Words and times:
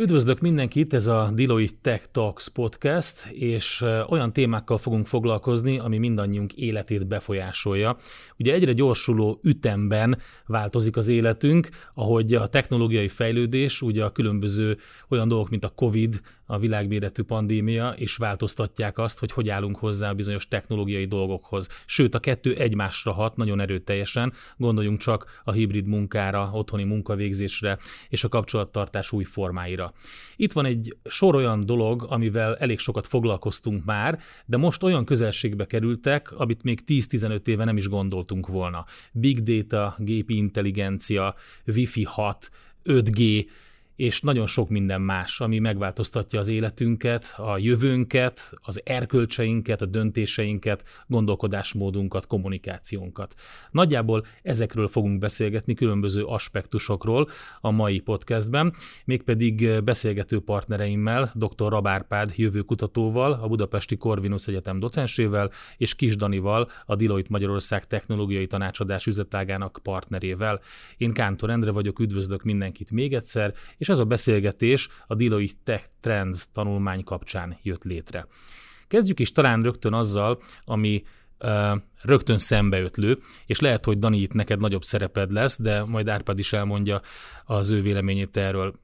Üdvözlök 0.00 0.40
mindenkit, 0.40 0.94
ez 0.94 1.06
a 1.06 1.30
Deloitte 1.34 1.78
Tech 1.82 2.04
Talks 2.12 2.48
podcast, 2.48 3.26
és 3.26 3.84
olyan 4.08 4.32
témákkal 4.32 4.78
fogunk 4.78 5.06
foglalkozni, 5.06 5.78
ami 5.78 5.98
mindannyiunk 5.98 6.52
életét 6.52 7.06
befolyásolja. 7.06 7.96
Ugye 8.38 8.52
egyre 8.52 8.72
gyorsuló 8.72 9.40
ütemben 9.42 10.18
változik 10.46 10.96
az 10.96 11.08
életünk, 11.08 11.68
ahogy 11.94 12.34
a 12.34 12.46
technológiai 12.46 13.08
fejlődés, 13.08 13.82
ugye 13.82 14.04
a 14.04 14.12
különböző 14.12 14.78
olyan 15.08 15.28
dolgok, 15.28 15.50
mint 15.50 15.64
a 15.64 15.72
COVID, 15.74 16.20
a 16.50 16.58
világméretű 16.58 17.22
pandémia, 17.22 17.90
és 17.90 18.16
változtatják 18.16 18.98
azt, 18.98 19.18
hogy 19.18 19.32
hogy 19.32 19.48
állunk 19.48 19.76
hozzá 19.76 20.10
a 20.10 20.14
bizonyos 20.14 20.48
technológiai 20.48 21.04
dolgokhoz. 21.04 21.68
Sőt, 21.86 22.14
a 22.14 22.18
kettő 22.18 22.54
egymásra 22.54 23.12
hat 23.12 23.36
nagyon 23.36 23.60
erőteljesen, 23.60 24.32
gondoljunk 24.56 24.98
csak 24.98 25.40
a 25.44 25.52
hibrid 25.52 25.86
munkára, 25.86 26.50
otthoni 26.52 26.84
munkavégzésre 26.84 27.78
és 28.08 28.24
a 28.24 28.28
kapcsolattartás 28.28 29.12
új 29.12 29.24
formáira. 29.24 29.92
Itt 30.36 30.52
van 30.52 30.64
egy 30.64 30.96
sor 31.04 31.34
olyan 31.34 31.66
dolog, 31.66 32.06
amivel 32.08 32.56
elég 32.56 32.78
sokat 32.78 33.06
foglalkoztunk 33.06 33.84
már, 33.84 34.18
de 34.46 34.56
most 34.56 34.82
olyan 34.82 35.04
közelségbe 35.04 35.66
kerültek, 35.66 36.32
amit 36.32 36.62
még 36.62 36.80
10-15 36.86 37.46
éve 37.46 37.64
nem 37.64 37.76
is 37.76 37.88
gondoltunk 37.88 38.46
volna. 38.46 38.84
Big 39.12 39.42
data, 39.42 39.94
gépi 39.98 40.36
intelligencia, 40.36 41.34
Wi-Fi 41.66 42.04
6, 42.04 42.50
5G, 42.84 43.46
és 44.00 44.20
nagyon 44.20 44.46
sok 44.46 44.68
minden 44.68 45.00
más, 45.00 45.40
ami 45.40 45.58
megváltoztatja 45.58 46.38
az 46.38 46.48
életünket, 46.48 47.34
a 47.36 47.58
jövőnket, 47.58 48.52
az 48.62 48.80
erkölcseinket, 48.84 49.82
a 49.82 49.86
döntéseinket, 49.86 50.84
gondolkodásmódunkat, 51.06 52.26
kommunikációnkat. 52.26 53.34
Nagyjából 53.70 54.26
ezekről 54.42 54.88
fogunk 54.88 55.18
beszélgetni, 55.18 55.74
különböző 55.74 56.22
aspektusokról 56.24 57.28
a 57.60 57.70
mai 57.70 57.98
podcastben, 57.98 58.74
mégpedig 59.04 59.82
beszélgető 59.82 60.40
partnereimmel, 60.40 61.32
dr. 61.34 61.68
Rabárpád 61.68 62.32
jövőkutatóval, 62.36 63.32
a 63.32 63.48
Budapesti 63.48 63.96
Corvinus 63.96 64.46
Egyetem 64.46 64.78
docensével, 64.78 65.50
és 65.76 65.94
Kis 65.94 66.16
Danival, 66.16 66.70
a 66.86 66.96
Deloitte 66.96 67.28
Magyarország 67.30 67.86
Technológiai 67.86 68.46
Tanácsadás 68.46 69.06
üzletágának 69.06 69.80
partnerével. 69.82 70.60
Én 70.96 71.12
Kántor 71.12 71.50
Endre 71.50 71.70
vagyok, 71.70 71.98
üdvözlök 71.98 72.42
mindenkit 72.42 72.90
még 72.90 73.14
egyszer, 73.14 73.54
és 73.76 73.88
ez 73.90 73.98
a 73.98 74.04
beszélgetés 74.04 74.88
a 75.06 75.14
Deloitte 75.14 75.58
Tech 75.64 75.84
Trends 76.00 76.46
tanulmány 76.52 77.04
kapcsán 77.04 77.58
jött 77.62 77.84
létre. 77.84 78.26
Kezdjük 78.88 79.20
is 79.20 79.32
talán 79.32 79.62
rögtön 79.62 79.92
azzal, 79.92 80.42
ami 80.64 81.02
uh, 81.40 81.78
rögtön 82.02 82.38
szembeötlő, 82.38 83.18
és 83.46 83.60
lehet, 83.60 83.84
hogy 83.84 83.98
Dani 83.98 84.18
itt 84.18 84.32
neked 84.32 84.60
nagyobb 84.60 84.82
szereped 84.82 85.32
lesz, 85.32 85.60
de 85.60 85.84
majd 85.84 86.08
Árpád 86.08 86.38
is 86.38 86.52
elmondja 86.52 87.00
az 87.44 87.70
ő 87.70 87.82
véleményét 87.82 88.36
erről. 88.36 88.74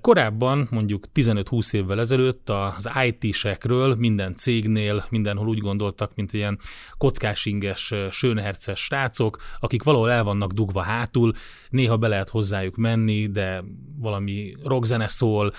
Korábban, 0.00 0.68
mondjuk 0.70 1.04
15-20 1.14 1.74
évvel 1.74 2.00
ezelőtt 2.00 2.50
az 2.50 2.90
IT-sekről 3.04 3.94
minden 3.94 4.34
cégnél, 4.36 5.04
mindenhol 5.10 5.48
úgy 5.48 5.58
gondoltak, 5.58 6.14
mint 6.14 6.32
ilyen 6.32 6.58
kockásinges, 6.98 7.94
sőnherces 8.10 8.80
srácok, 8.80 9.38
akik 9.60 9.82
valahol 9.82 10.10
el 10.10 10.24
vannak 10.24 10.52
dugva 10.52 10.80
hátul, 10.80 11.32
néha 11.68 11.96
be 11.96 12.08
lehet 12.08 12.28
hozzájuk 12.28 12.76
menni, 12.76 13.26
de 13.26 13.64
valami 13.98 14.56
rockzene 14.64 15.08
szól, 15.08 15.52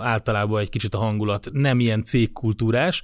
általában 0.00 0.60
egy 0.60 0.70
kicsit 0.70 0.94
a 0.94 0.98
hangulat 0.98 1.48
nem 1.52 1.80
ilyen 1.80 2.04
cégkultúrás, 2.04 3.02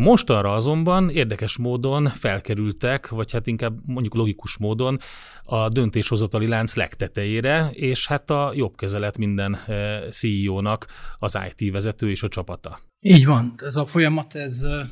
Mostanra 0.00 0.54
azonban 0.54 1.10
érdekes 1.10 1.56
módon 1.56 2.06
felkerültek, 2.06 3.08
vagy 3.08 3.32
hát 3.32 3.46
inkább 3.46 3.78
mondjuk 3.86 4.14
logikus 4.14 4.58
módon 4.58 4.98
a 5.42 5.68
döntéshozatali 5.68 6.46
lánc 6.46 6.74
legtetejére, 6.74 7.70
és 7.72 8.06
hát 8.06 8.30
a 8.30 8.52
jobb 8.54 8.76
kezelet 8.76 9.18
minden 9.18 9.54
eh, 9.54 10.02
CEO-nak 10.10 10.86
az 11.18 11.38
IT 11.48 11.72
vezető 11.72 12.10
és 12.10 12.22
a 12.22 12.28
csapata. 12.28 12.78
Így 13.00 13.26
van, 13.26 13.54
ez 13.56 13.76
a 13.76 13.86
folyamat 13.86 14.34
ez 14.34 14.62
eh, 14.62 14.88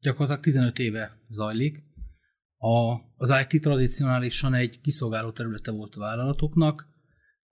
gyakorlatilag 0.00 0.42
15 0.42 0.78
éve 0.78 1.18
zajlik. 1.28 1.84
A, 2.56 2.94
az 3.16 3.46
IT 3.48 3.62
tradicionálisan 3.62 4.54
egy 4.54 4.80
kiszolgáló 4.80 5.30
területe 5.30 5.70
volt 5.70 5.94
a 5.94 6.00
vállalatoknak, 6.00 6.86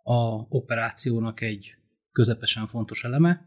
a 0.03 0.16
operációnak 0.48 1.41
egy 1.41 1.75
közepesen 2.10 2.66
fontos 2.66 3.04
eleme, 3.04 3.41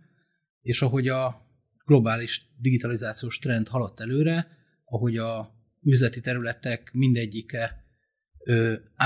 és 0.61 0.81
ahogy 0.81 1.07
a 1.07 1.46
globális 1.87 2.49
digitalizációs 2.59 3.39
trend 3.39 3.67
haladt 3.67 3.99
előre, 3.99 4.47
ahogy 4.85 5.17
a 5.17 5.55
üzleti 5.81 6.19
területek 6.19 6.91
mindegyike 6.93 7.85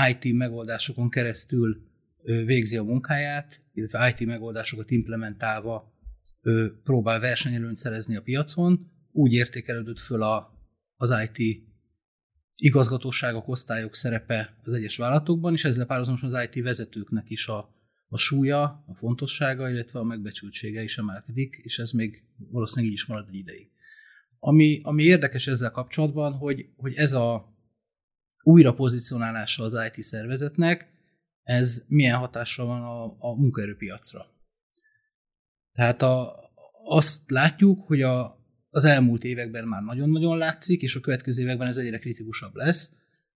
IT 0.08 0.32
megoldásokon 0.32 1.10
keresztül 1.10 1.90
végzi 2.22 2.76
a 2.76 2.82
munkáját, 2.82 3.62
illetve 3.74 4.08
IT 4.08 4.26
megoldásokat 4.26 4.90
implementálva 4.90 5.92
próbál 6.84 7.20
versenyelőnyt 7.20 7.76
szerezni 7.76 8.16
a 8.16 8.22
piacon, 8.22 8.90
úgy 9.12 9.32
értékelődött 9.32 9.98
föl 9.98 10.22
a, 10.22 10.58
az 10.96 11.14
IT 11.32 11.62
igazgatóságok, 12.56 13.48
osztályok 13.48 13.94
szerepe 13.96 14.56
az 14.64 14.72
egyes 14.72 14.96
vállalatokban, 14.96 15.52
és 15.52 15.64
ezzel 15.64 15.86
párhuzamosan 15.86 16.34
az 16.34 16.48
IT 16.50 16.62
vezetőknek 16.62 17.30
is 17.30 17.46
a 17.46 17.74
a 18.12 18.18
súlya, 18.18 18.62
a 18.86 18.94
fontossága, 18.94 19.70
illetve 19.70 19.98
a 19.98 20.04
megbecsültsége 20.04 20.82
is 20.82 20.98
emelkedik, 20.98 21.60
és 21.62 21.78
ez 21.78 21.90
még 21.90 22.22
valószínűleg 22.36 22.90
így 22.92 22.98
is 22.98 23.06
marad 23.06 23.28
egy 23.28 23.34
ideig. 23.34 23.70
Ami, 24.38 24.80
ami 24.82 25.02
érdekes 25.02 25.46
ezzel 25.46 25.70
kapcsolatban, 25.70 26.32
hogy, 26.32 26.68
hogy 26.76 26.94
ez 26.94 27.12
a 27.12 27.56
újra 28.42 28.74
pozícionálása 28.74 29.62
az 29.62 29.76
IT 29.86 30.02
szervezetnek, 30.02 30.88
ez 31.42 31.84
milyen 31.88 32.18
hatással 32.18 32.66
van 32.66 32.82
a, 32.82 33.04
a 33.18 33.34
munkaerőpiacra. 33.34 34.26
Tehát 35.72 36.02
a, 36.02 36.34
azt 36.84 37.30
látjuk, 37.30 37.86
hogy 37.86 38.02
a, 38.02 38.38
az 38.70 38.84
elmúlt 38.84 39.24
években 39.24 39.68
már 39.68 39.82
nagyon-nagyon 39.82 40.38
látszik, 40.38 40.82
és 40.82 40.96
a 40.96 41.00
következő 41.00 41.42
években 41.42 41.68
ez 41.68 41.76
egyre 41.76 41.98
kritikusabb 41.98 42.54
lesz, 42.54 42.92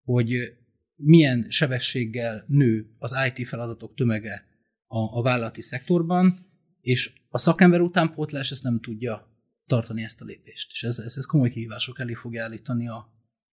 hogy 0.04 0.56
milyen 0.94 1.47
sebességgel 1.49 2.44
nő 2.47 2.94
az 2.99 3.15
IT 3.34 3.49
feladatok 3.49 3.94
tömege 3.94 4.50
a, 4.92 5.19
a 5.19 5.22
vállalati 5.22 5.62
szektorban, 5.62 6.47
és 6.80 7.12
a 7.28 7.38
szakember 7.38 7.80
utánpótlás 7.80 8.50
ezt 8.50 8.62
nem 8.62 8.80
tudja 8.80 9.30
tartani 9.66 10.03
ezt 10.03 10.20
a 10.20 10.25
lépést. 10.25 10.70
És 10.70 10.82
ez, 10.82 10.98
ez, 10.98 11.16
ez 11.16 11.25
komoly 11.26 11.50
kihívások 11.50 12.00
elé 12.00 12.14
fogja 12.14 12.42
állítani 12.42 12.88
a, 12.88 13.12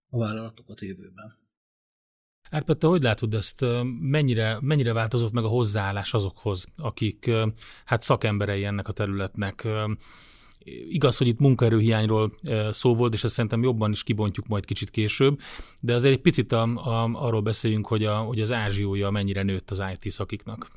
a 0.09 0.17
vállalatokat 0.17 0.79
a 0.79 0.85
jövőben. 0.85 1.37
Árpád, 2.49 2.77
te 2.77 2.87
hogy 2.87 3.03
látod 3.03 3.33
ezt, 3.33 3.65
mennyire, 3.99 4.57
mennyire 4.61 4.93
változott 4.93 5.31
meg 5.31 5.43
a 5.43 5.47
hozzáállás 5.47 6.13
azokhoz, 6.13 6.67
akik 6.77 7.31
hát 7.85 8.01
szakemberei 8.01 8.65
ennek 8.65 8.87
a 8.87 8.91
területnek? 8.91 9.67
Igaz, 10.89 11.17
hogy 11.17 11.27
itt 11.27 11.39
munkaerőhiányról 11.39 12.31
szó 12.71 12.95
volt, 12.95 13.13
és 13.13 13.23
ezt 13.23 13.33
szerintem 13.33 13.63
jobban 13.63 13.91
is 13.91 14.03
kibontjuk 14.03 14.47
majd 14.47 14.65
kicsit 14.65 14.89
később, 14.89 15.39
de 15.81 15.93
azért 15.93 16.15
egy 16.15 16.21
picit 16.21 16.51
a, 16.51 16.61
a, 16.63 17.03
arról 17.13 17.41
beszéljünk, 17.41 17.87
hogy, 17.87 18.05
a, 18.05 18.17
hogy 18.17 18.41
az 18.41 18.51
ázsiója 18.51 19.09
mennyire 19.09 19.43
nőtt 19.43 19.71
az 19.71 19.83
IT 19.93 20.11
szakiknak. 20.11 20.67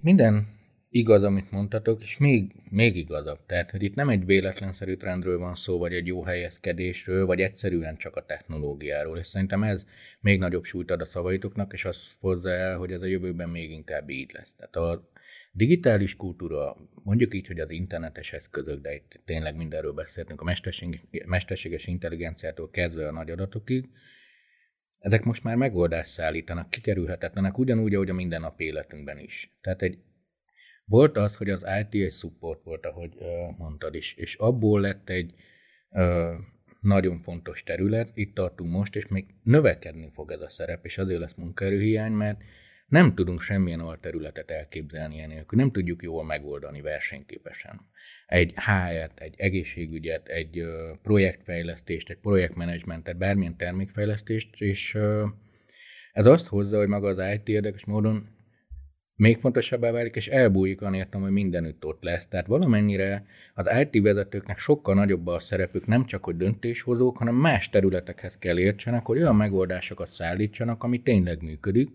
Minden 0.00 0.58
igaz, 0.90 1.22
amit 1.22 1.50
mondtatok, 1.50 2.02
és 2.02 2.18
még, 2.18 2.52
még 2.70 2.96
igazabb. 2.96 3.46
Tehát, 3.46 3.70
hogy 3.70 3.82
itt 3.82 3.94
nem 3.94 4.08
egy 4.08 4.24
véletlenszerű 4.24 4.94
trendről 4.94 5.38
van 5.38 5.54
szó, 5.54 5.78
vagy 5.78 5.92
egy 5.92 6.06
jó 6.06 6.22
helyezkedésről, 6.24 7.26
vagy 7.26 7.40
egyszerűen 7.40 7.96
csak 7.96 8.16
a 8.16 8.24
technológiáról. 8.24 9.18
És 9.18 9.26
szerintem 9.26 9.62
ez 9.62 9.86
még 10.20 10.38
nagyobb 10.38 10.64
súlyt 10.64 10.90
ad 10.90 11.00
a 11.00 11.04
szavaitoknak, 11.04 11.72
és 11.72 11.84
azt 11.84 12.16
hozza 12.20 12.50
el, 12.50 12.78
hogy 12.78 12.92
ez 12.92 13.02
a 13.02 13.06
jövőben 13.06 13.48
még 13.48 13.70
inkább 13.70 14.10
így 14.10 14.30
lesz. 14.32 14.54
Tehát 14.56 14.76
a 14.76 15.10
digitális 15.52 16.16
kultúra, 16.16 16.76
mondjuk 17.02 17.34
így, 17.34 17.46
hogy 17.46 17.60
az 17.60 17.70
internetes 17.70 18.32
eszközök, 18.32 18.80
de 18.80 18.94
itt 18.94 19.20
tényleg 19.24 19.56
mindenről 19.56 19.92
beszéltünk, 19.92 20.40
a 20.40 20.54
mesterséges 21.26 21.86
intelligenciától 21.86 22.70
kezdve 22.70 23.08
a 23.08 23.12
nagy 23.12 23.30
adatokig, 23.30 23.88
ezek 25.00 25.24
most 25.24 25.42
már 25.42 25.56
megoldást 25.56 26.10
szállítanak, 26.10 26.70
kikerülhetetlenek, 26.70 27.58
ugyanúgy, 27.58 27.94
ahogy 27.94 28.08
a 28.08 28.14
mindennapi 28.14 28.64
életünkben 28.64 29.18
is. 29.18 29.58
Tehát 29.60 29.82
egy 29.82 29.98
volt 30.84 31.16
az, 31.16 31.36
hogy 31.36 31.50
az 31.50 31.62
IT 31.80 32.02
egy 32.02 32.10
support 32.10 32.62
volt, 32.62 32.86
ahogy 32.86 33.14
uh, 33.16 33.58
mondtad 33.58 33.94
is, 33.94 34.14
és 34.14 34.34
abból 34.34 34.80
lett 34.80 35.10
egy 35.10 35.34
uh, 35.90 36.34
nagyon 36.80 37.20
fontos 37.22 37.62
terület, 37.62 38.10
itt 38.14 38.34
tartunk 38.34 38.70
most, 38.70 38.96
és 38.96 39.06
még 39.06 39.26
növekedni 39.42 40.10
fog 40.14 40.30
ez 40.30 40.40
a 40.40 40.48
szerep, 40.48 40.84
és 40.84 40.98
azért 40.98 41.20
lesz 41.20 41.34
munkaerőhiány, 41.34 42.12
mert 42.12 42.42
nem 42.90 43.14
tudunk 43.14 43.40
semmilyen 43.40 43.80
alterületet 43.80 44.50
elképzelni 44.50 45.20
enélkül, 45.20 45.58
nem 45.58 45.70
tudjuk 45.70 46.02
jól 46.02 46.24
megoldani 46.24 46.80
versenyképesen. 46.80 47.80
Egy 48.26 48.54
HR-t, 48.54 49.20
egy 49.20 49.34
egészségügyet, 49.36 50.28
egy 50.28 50.64
projektfejlesztést, 51.02 52.10
egy 52.10 52.16
projektmenedzsmentet, 52.16 53.16
bármilyen 53.16 53.56
termékfejlesztést, 53.56 54.60
és 54.60 54.98
ez 56.12 56.26
azt 56.26 56.46
hozza, 56.46 56.78
hogy 56.78 56.88
maga 56.88 57.08
az 57.08 57.32
IT 57.34 57.48
érdekes 57.48 57.84
módon 57.84 58.28
még 59.14 59.38
fontosabbá 59.38 59.90
válik, 59.90 60.16
és 60.16 60.28
elbújik 60.28 60.82
anélkül, 60.82 61.20
hogy 61.20 61.30
mindenütt 61.30 61.84
ott 61.84 62.02
lesz. 62.02 62.26
Tehát 62.26 62.46
valamennyire 62.46 63.26
az 63.54 63.70
IT 63.80 64.02
vezetőknek 64.02 64.58
sokkal 64.58 64.94
nagyobb 64.94 65.26
a 65.26 65.38
szerepük, 65.38 65.86
nem 65.86 66.04
csak, 66.06 66.24
hogy 66.24 66.36
döntéshozók, 66.36 67.18
hanem 67.18 67.34
más 67.34 67.70
területekhez 67.70 68.38
kell 68.38 68.58
értsenek, 68.58 69.06
hogy 69.06 69.18
olyan 69.18 69.36
megoldásokat 69.36 70.08
szállítsanak, 70.08 70.82
ami 70.82 71.02
tényleg 71.02 71.42
működik, 71.42 71.90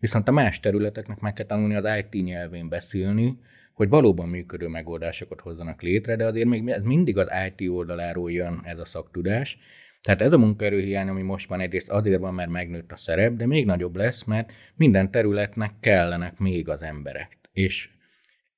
Viszont 0.00 0.28
a 0.28 0.32
más 0.32 0.60
területeknek 0.60 1.20
meg 1.20 1.32
kell 1.32 1.46
tanulni 1.46 1.74
az 1.74 1.98
IT 1.98 2.24
nyelvén 2.24 2.68
beszélni, 2.68 3.38
hogy 3.74 3.88
valóban 3.88 4.28
működő 4.28 4.68
megoldásokat 4.68 5.40
hozzanak 5.40 5.82
létre, 5.82 6.16
de 6.16 6.26
azért 6.26 6.48
még 6.48 6.68
ez 6.68 6.82
mindig 6.82 7.18
az 7.18 7.28
IT 7.46 7.68
oldaláról 7.68 8.32
jön 8.32 8.60
ez 8.64 8.78
a 8.78 8.84
szaktudás. 8.84 9.58
Tehát 10.00 10.22
ez 10.22 10.32
a 10.32 10.38
munkaerőhiány, 10.38 11.08
ami 11.08 11.22
most 11.22 11.48
van 11.48 11.60
egyrészt 11.60 11.90
azért 11.90 12.20
van, 12.20 12.34
mert 12.34 12.50
megnőtt 12.50 12.92
a 12.92 12.96
szerep, 12.96 13.32
de 13.32 13.46
még 13.46 13.66
nagyobb 13.66 13.96
lesz, 13.96 14.24
mert 14.24 14.52
minden 14.74 15.10
területnek 15.10 15.70
kellenek 15.80 16.38
még 16.38 16.68
az 16.68 16.82
emberek. 16.82 17.38
És 17.52 17.88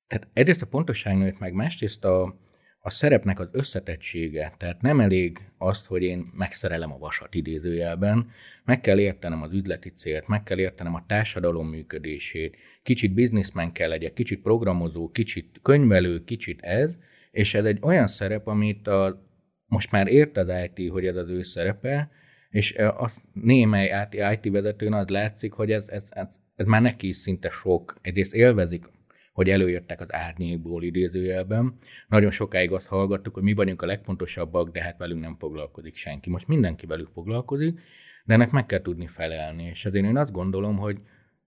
tehát 0.07 0.27
egyrészt 0.33 0.61
a 0.61 0.67
pontosság 0.67 1.17
nőtt 1.17 1.39
meg, 1.39 1.53
másrészt 1.53 2.05
a, 2.05 2.39
a 2.85 2.89
szerepnek 2.89 3.39
az 3.39 3.47
összetettsége, 3.51 4.53
tehát 4.57 4.81
nem 4.81 4.99
elég 4.99 5.37
azt, 5.57 5.85
hogy 5.85 6.03
én 6.03 6.31
megszerelem 6.33 6.91
a 6.91 6.97
vasat 6.97 7.35
idézőjelben, 7.35 8.29
meg 8.65 8.81
kell 8.81 8.99
értenem 8.99 9.41
az 9.41 9.53
üzleti 9.53 9.89
célt, 9.89 10.27
meg 10.27 10.43
kell 10.43 10.59
értenem 10.59 10.95
a 10.95 11.05
társadalom 11.07 11.67
működését, 11.67 12.57
kicsit 12.83 13.13
bizniszmen 13.13 13.71
kell 13.71 13.89
legyek, 13.89 14.13
kicsit 14.13 14.41
programozó, 14.41 15.09
kicsit 15.09 15.59
könyvelő, 15.61 16.23
kicsit 16.23 16.61
ez, 16.61 16.97
és 17.31 17.53
ez 17.53 17.65
egy 17.65 17.79
olyan 17.81 18.07
szerep, 18.07 18.47
amit 18.47 18.87
a, 18.87 19.27
most 19.65 19.91
már 19.91 20.07
érted 20.07 20.71
IT, 20.75 20.91
hogy 20.91 21.05
ez 21.05 21.15
az 21.15 21.29
ő 21.29 21.41
szerepe, 21.41 22.11
és 22.49 22.75
az 22.97 23.21
némely 23.33 24.07
IT 24.33 24.51
vezetőn 24.51 24.93
az 24.93 25.07
látszik, 25.07 25.51
hogy 25.51 25.71
ez, 25.71 25.87
ez, 25.87 26.03
ez, 26.09 26.27
ez 26.55 26.65
már 26.65 26.81
neki 26.81 27.07
is 27.07 27.15
szinte 27.15 27.49
sok. 27.49 27.95
Egyrészt 28.01 28.33
élvezik 28.33 28.85
hogy 29.33 29.49
előjöttek 29.49 30.01
az 30.01 30.13
árnyékból 30.13 30.83
idézőjelben. 30.83 31.73
Nagyon 32.07 32.31
sokáig 32.31 32.71
azt 32.71 32.85
hallgattuk, 32.85 33.33
hogy 33.33 33.43
mi 33.43 33.53
vagyunk 33.53 33.81
a 33.81 33.85
legfontosabbak, 33.85 34.69
de 34.69 34.81
hát 34.81 34.97
velünk 34.97 35.21
nem 35.21 35.35
foglalkozik 35.39 35.95
senki. 35.95 36.29
Most 36.29 36.47
mindenki 36.47 36.85
velük 36.85 37.09
foglalkozik, 37.13 37.79
de 38.25 38.33
ennek 38.33 38.51
meg 38.51 38.65
kell 38.65 38.81
tudni 38.81 39.07
felelni. 39.07 39.63
És 39.63 39.85
ezért 39.85 40.05
én 40.05 40.17
azt 40.17 40.31
gondolom, 40.31 40.77
hogy 40.77 40.97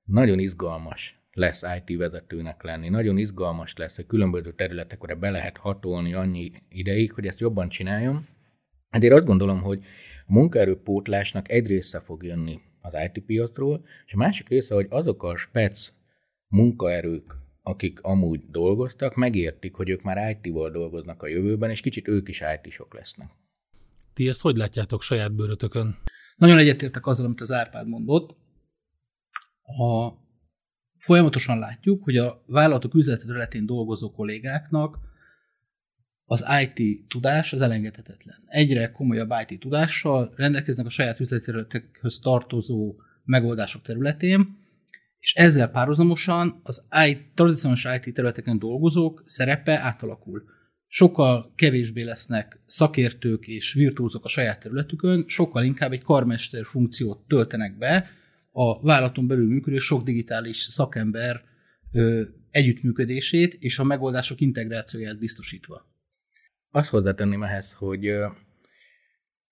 nagyon 0.05 0.39
izgalmas 0.39 1.21
lesz 1.33 1.63
IT 1.79 1.99
vezetőnek 1.99 2.63
lenni. 2.63 2.89
Nagyon 2.89 3.19
izgalmas 3.19 3.75
lesz, 3.77 3.97
hogy 3.97 4.07
különböző 4.07 4.53
területekre 4.53 5.15
be 5.15 5.31
lehet 5.31 5.57
hatolni 5.57 6.15
annyi 6.15 6.51
ideig, 6.69 7.13
hogy 7.13 7.27
ezt 7.27 7.41
jobban 7.41 7.69
csináljon. 7.69 8.21
Ezért 8.91 9.13
azt 9.13 9.25
gondolom, 9.25 9.61
hogy 9.61 9.81
a 10.27 10.33
munkaerőpótlásnak 10.33 11.51
egy 11.51 11.67
része 11.67 12.01
fog 12.01 12.23
jönni 12.23 12.61
az 12.81 12.93
IT 13.05 13.25
piacról, 13.25 13.85
és 14.07 14.13
a 14.13 14.17
másik 14.17 14.49
része, 14.49 14.75
hogy 14.75 14.87
azok 14.91 15.23
a 15.23 15.37
spec 15.37 15.93
munkaerők, 16.49 17.35
akik 17.69 18.01
amúgy 18.01 18.51
dolgoztak, 18.51 19.15
megértik, 19.15 19.75
hogy 19.75 19.89
ők 19.89 20.03
már 20.03 20.31
IT-val 20.31 20.71
dolgoznak 20.71 21.23
a 21.23 21.27
jövőben, 21.27 21.71
és 21.71 21.81
kicsit 21.81 22.09
ők 22.09 22.29
is 22.29 22.43
IT-sok 22.63 22.95
lesznek. 22.95 23.31
Ti 24.13 24.29
ezt 24.29 24.41
hogy 24.41 24.57
látjátok 24.57 25.03
saját 25.03 25.35
bőrötökön? 25.35 25.97
Nagyon 26.37 26.59
egyetértek 26.59 27.07
azzal, 27.07 27.25
amit 27.25 27.41
az 27.41 27.53
Árpád 27.53 27.89
mondott. 27.89 28.37
A, 29.63 30.13
folyamatosan 30.99 31.59
látjuk, 31.59 32.05
hogy 32.05 32.17
a 32.17 32.43
vállalatok 32.47 32.95
üzleti 32.95 33.27
területén 33.27 33.67
dolgozó 33.67 34.11
kollégáknak 34.11 34.99
az 36.25 36.45
IT 36.63 37.09
tudás 37.09 37.53
az 37.53 37.61
elengedhetetlen. 37.61 38.43
Egyre 38.47 38.91
komolyabb 38.91 39.31
IT 39.47 39.61
tudással 39.61 40.33
rendelkeznek 40.37 40.87
a 40.87 40.91
saját 40.91 41.21
üzleti 41.21 41.45
területekhöz 41.45 42.19
tartozó 42.19 42.95
megoldások 43.25 43.83
területén, 43.83 44.65
és 45.27 45.35
ezzel 45.35 45.71
párhuzamosan 45.71 46.61
az 46.63 46.87
IT, 47.09 47.19
tradicionális 47.35 47.85
IT 47.85 48.15
területeken 48.15 48.59
dolgozók 48.59 49.23
szerepe 49.25 49.79
átalakul. 49.79 50.43
Sokkal 50.87 51.53
kevésbé 51.57 52.03
lesznek 52.03 52.61
szakértők 52.67 53.47
és 53.47 53.73
virtuózok 53.73 54.25
a 54.25 54.29
saját 54.29 54.61
területükön, 54.61 55.25
sokkal 55.29 55.65
inkább 55.65 55.93
egy 55.93 56.03
karmester 56.03 56.65
funkciót 56.65 57.27
töltenek 57.29 57.79
be 57.79 58.11
a 58.53 58.83
vállalaton 58.83 59.27
belül 59.27 59.47
működő 59.47 59.79
sok 59.79 60.03
digitális 60.03 60.57
szakember 60.57 61.43
ö, 61.93 62.23
együttműködését 62.51 63.55
és 63.55 63.79
a 63.79 63.85
megoldások 63.85 64.41
integrációját 64.41 65.19
biztosítva. 65.19 65.87
Azt 66.71 66.91
hozzátenném 66.91 67.43
ehhez, 67.43 67.73
hogy 67.73 68.11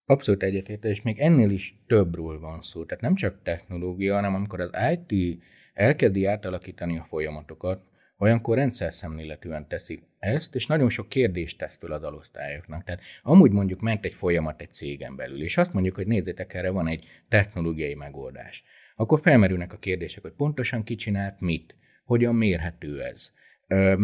abszolút 0.04 0.42
egyetértek, 0.42 0.90
és 0.90 1.02
még 1.02 1.18
ennél 1.18 1.50
is 1.50 1.76
többről 1.86 2.38
van 2.38 2.62
szó. 2.62 2.84
Tehát 2.84 3.02
nem 3.02 3.14
csak 3.14 3.42
technológia, 3.42 4.14
hanem 4.14 4.34
amikor 4.34 4.60
az 4.60 4.70
IT 4.92 5.42
elkezdi 5.74 6.24
átalakítani 6.24 6.98
a 6.98 7.04
folyamatokat, 7.04 7.82
olyankor 8.18 8.56
rendszer 8.56 8.92
szemléletűen 8.92 9.68
teszik 9.68 10.02
ezt, 10.18 10.54
és 10.54 10.66
nagyon 10.66 10.88
sok 10.88 11.08
kérdést 11.08 11.58
tesz 11.58 11.76
föl 11.76 11.92
az 11.92 12.02
alosztályoknak. 12.02 12.84
Tehát 12.84 13.00
amúgy 13.22 13.50
mondjuk 13.50 13.80
ment 13.80 14.04
egy 14.04 14.12
folyamat 14.12 14.60
egy 14.60 14.72
cégen 14.72 15.16
belül, 15.16 15.42
és 15.42 15.56
azt 15.56 15.72
mondjuk, 15.72 15.94
hogy 15.94 16.06
nézzétek, 16.06 16.54
erre 16.54 16.70
van 16.70 16.88
egy 16.88 17.06
technológiai 17.28 17.94
megoldás. 17.94 18.64
Akkor 18.96 19.20
felmerülnek 19.20 19.72
a 19.72 19.78
kérdések, 19.78 20.22
hogy 20.22 20.32
pontosan 20.32 20.82
ki 20.82 20.94
csinált 20.94 21.40
mit, 21.40 21.76
hogyan 22.04 22.34
mérhető 22.34 23.02
ez, 23.02 23.32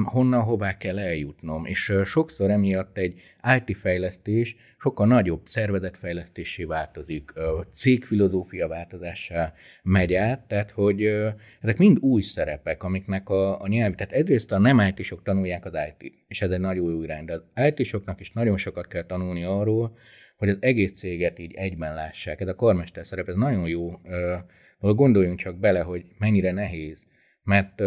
honnan 0.04 0.42
hová 0.42 0.76
kell 0.76 0.98
eljutnom, 0.98 1.64
és 1.64 1.92
sokszor 2.04 2.50
emiatt 2.50 2.96
egy 2.98 3.20
IT 3.56 3.76
fejlesztés 3.76 4.56
sokkal 4.78 5.06
nagyobb 5.06 5.40
szervezetfejlesztésé 5.46 6.64
változik, 6.64 7.32
cégfilozófia 7.72 8.68
változássá 8.68 9.52
megy 9.82 10.14
át, 10.14 10.40
tehát 10.48 10.70
hogy 10.70 11.04
ezek 11.60 11.76
mind 11.76 11.98
új 11.98 12.20
szerepek, 12.20 12.82
amiknek 12.82 13.28
a, 13.28 13.60
a 13.60 13.68
nyelv, 13.68 13.94
tehát 13.94 14.12
egyrészt 14.12 14.52
a 14.52 14.58
nem 14.58 14.78
IT-sok 14.78 15.22
tanulják 15.22 15.64
az 15.64 15.72
IT-t, 15.88 16.12
és 16.28 16.42
ez 16.42 16.50
egy 16.50 16.60
nagyon 16.60 16.84
új 16.84 17.04
irány, 17.04 17.24
de 17.24 17.32
az 17.32 17.42
IT-soknak 17.66 18.20
is 18.20 18.32
nagyon 18.32 18.56
sokat 18.56 18.86
kell 18.86 19.04
tanulni 19.04 19.44
arról, 19.44 19.96
hogy 20.36 20.48
az 20.48 20.58
egész 20.60 20.92
céget 20.92 21.38
így 21.38 21.54
egyben 21.54 21.94
lássák. 21.94 22.40
Ez 22.40 22.48
a 22.48 22.54
karmester 22.54 23.06
szerep, 23.06 23.28
ez 23.28 23.34
nagyon 23.34 23.68
jó, 23.68 24.00
gondoljunk 24.78 25.38
csak 25.38 25.58
bele, 25.58 25.80
hogy 25.80 26.04
mennyire 26.18 26.52
nehéz, 26.52 27.06
mert 27.42 27.82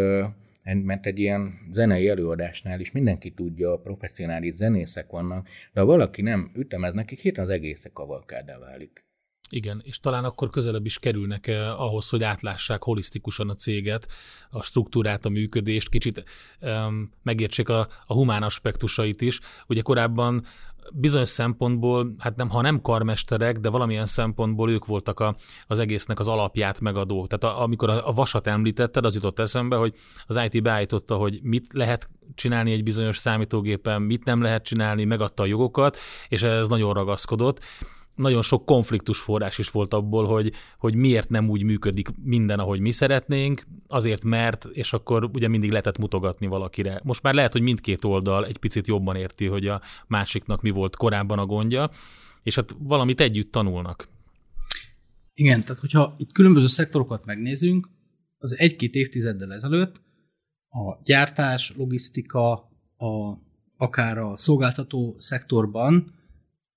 mert 0.64 1.06
egy 1.06 1.18
ilyen 1.18 1.58
zenei 1.72 2.08
előadásnál 2.08 2.80
is 2.80 2.92
mindenki 2.92 3.30
tudja, 3.30 3.76
professzionális 3.76 4.54
zenészek 4.54 5.10
vannak, 5.10 5.48
de 5.72 5.80
ha 5.80 5.86
valaki 5.86 6.22
nem 6.22 6.50
ütemez 6.54 6.92
nekik, 6.92 7.18
hirtelen 7.18 7.50
az 7.50 7.56
egészek 7.56 7.92
kavalkádá 7.92 8.58
válik. 8.58 9.04
Igen, 9.50 9.82
és 9.84 10.00
talán 10.00 10.24
akkor 10.24 10.50
közelebb 10.50 10.86
is 10.86 10.98
kerülnek 10.98 11.46
eh, 11.46 11.80
ahhoz, 11.80 12.08
hogy 12.08 12.22
átlássák 12.22 12.82
holisztikusan 12.82 13.50
a 13.50 13.54
céget, 13.54 14.08
a 14.50 14.62
struktúrát, 14.62 15.24
a 15.24 15.28
működést, 15.28 15.88
kicsit 15.88 16.24
eh, 16.60 16.84
megértsék 17.22 17.68
a, 17.68 17.88
a 18.06 18.14
humán 18.14 18.42
aspektusait 18.42 19.20
is. 19.20 19.40
Ugye 19.66 19.80
korábban 19.80 20.46
bizonyos 20.92 21.28
szempontból, 21.28 22.14
hát 22.18 22.36
nem, 22.36 22.48
ha 22.48 22.60
nem 22.60 22.80
karmesterek, 22.80 23.58
de 23.58 23.68
valamilyen 23.68 24.06
szempontból 24.06 24.70
ők 24.70 24.86
voltak 24.86 25.20
a, 25.20 25.36
az 25.66 25.78
egésznek 25.78 26.18
az 26.18 26.28
alapját 26.28 26.80
megadó. 26.80 27.26
Tehát 27.26 27.56
a, 27.56 27.62
amikor 27.62 27.90
a, 27.90 28.08
a 28.08 28.12
vasat 28.12 28.46
említetted, 28.46 29.04
az 29.04 29.14
jutott 29.14 29.38
eszembe, 29.38 29.76
hogy 29.76 29.94
az 30.26 30.40
IT 30.50 30.62
beállította, 30.62 31.16
hogy 31.16 31.40
mit 31.42 31.66
lehet 31.72 32.08
csinálni 32.34 32.72
egy 32.72 32.82
bizonyos 32.82 33.18
számítógépen, 33.18 34.02
mit 34.02 34.24
nem 34.24 34.42
lehet 34.42 34.64
csinálni, 34.64 35.04
megadta 35.04 35.42
a 35.42 35.46
jogokat, 35.46 35.98
és 36.28 36.42
ez 36.42 36.68
nagyon 36.68 36.92
ragaszkodott 36.92 37.60
nagyon 38.14 38.42
sok 38.42 38.66
konfliktus 38.66 39.18
forrás 39.18 39.58
is 39.58 39.70
volt 39.70 39.92
abból, 39.92 40.26
hogy, 40.26 40.52
hogy 40.78 40.94
miért 40.94 41.28
nem 41.28 41.48
úgy 41.48 41.62
működik 41.62 42.08
minden, 42.22 42.58
ahogy 42.58 42.80
mi 42.80 42.90
szeretnénk, 42.90 43.62
azért 43.88 44.24
mert, 44.24 44.64
és 44.64 44.92
akkor 44.92 45.30
ugye 45.32 45.48
mindig 45.48 45.70
lehetett 45.70 45.98
mutogatni 45.98 46.46
valakire. 46.46 47.00
Most 47.02 47.22
már 47.22 47.34
lehet, 47.34 47.52
hogy 47.52 47.62
mindkét 47.62 48.04
oldal 48.04 48.46
egy 48.46 48.56
picit 48.56 48.86
jobban 48.86 49.16
érti, 49.16 49.46
hogy 49.46 49.66
a 49.66 49.80
másiknak 50.06 50.62
mi 50.62 50.70
volt 50.70 50.96
korábban 50.96 51.38
a 51.38 51.46
gondja, 51.46 51.90
és 52.42 52.54
hát 52.54 52.76
valamit 52.78 53.20
együtt 53.20 53.50
tanulnak. 53.50 54.08
Igen, 55.34 55.60
tehát 55.60 55.78
hogyha 55.78 56.14
itt 56.18 56.32
különböző 56.32 56.66
szektorokat 56.66 57.24
megnézünk, 57.24 57.88
az 58.38 58.58
egy-két 58.58 58.94
évtizeddel 58.94 59.52
ezelőtt 59.52 60.00
a 60.68 61.02
gyártás, 61.04 61.72
logisztika, 61.76 62.52
a, 62.96 63.38
akár 63.76 64.18
a 64.18 64.38
szolgáltató 64.38 65.14
szektorban 65.18 66.14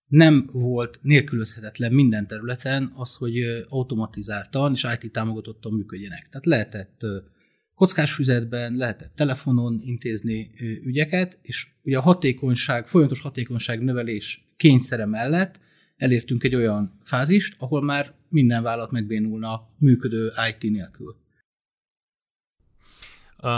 nem 0.07 0.49
volt 0.51 0.99
nélkülözhetetlen 1.01 1.93
minden 1.93 2.27
területen 2.27 2.91
az, 2.95 3.15
hogy 3.15 3.65
automatizáltan 3.69 4.73
és 4.73 4.87
IT 4.99 5.11
támogatottan 5.11 5.73
működjenek. 5.73 6.27
Tehát 6.29 6.45
lehetett 6.45 7.01
kockás 7.75 8.13
füzetben, 8.13 8.75
lehetett 8.75 9.15
telefonon 9.15 9.81
intézni 9.83 10.51
ügyeket, 10.83 11.39
és 11.41 11.67
ugye 11.83 11.97
a 11.97 12.01
hatékonyság, 12.01 12.87
folyamatos 12.87 13.21
hatékonyság 13.21 13.83
növelés 13.83 14.53
kényszere 14.57 15.05
mellett 15.05 15.59
elértünk 15.97 16.43
egy 16.43 16.55
olyan 16.55 16.99
fázist, 17.03 17.55
ahol 17.59 17.83
már 17.83 18.13
minden 18.29 18.63
vállalat 18.63 18.91
megbénulna 18.91 19.67
működő 19.79 20.31
IT 20.49 20.71
nélkül. 20.71 21.15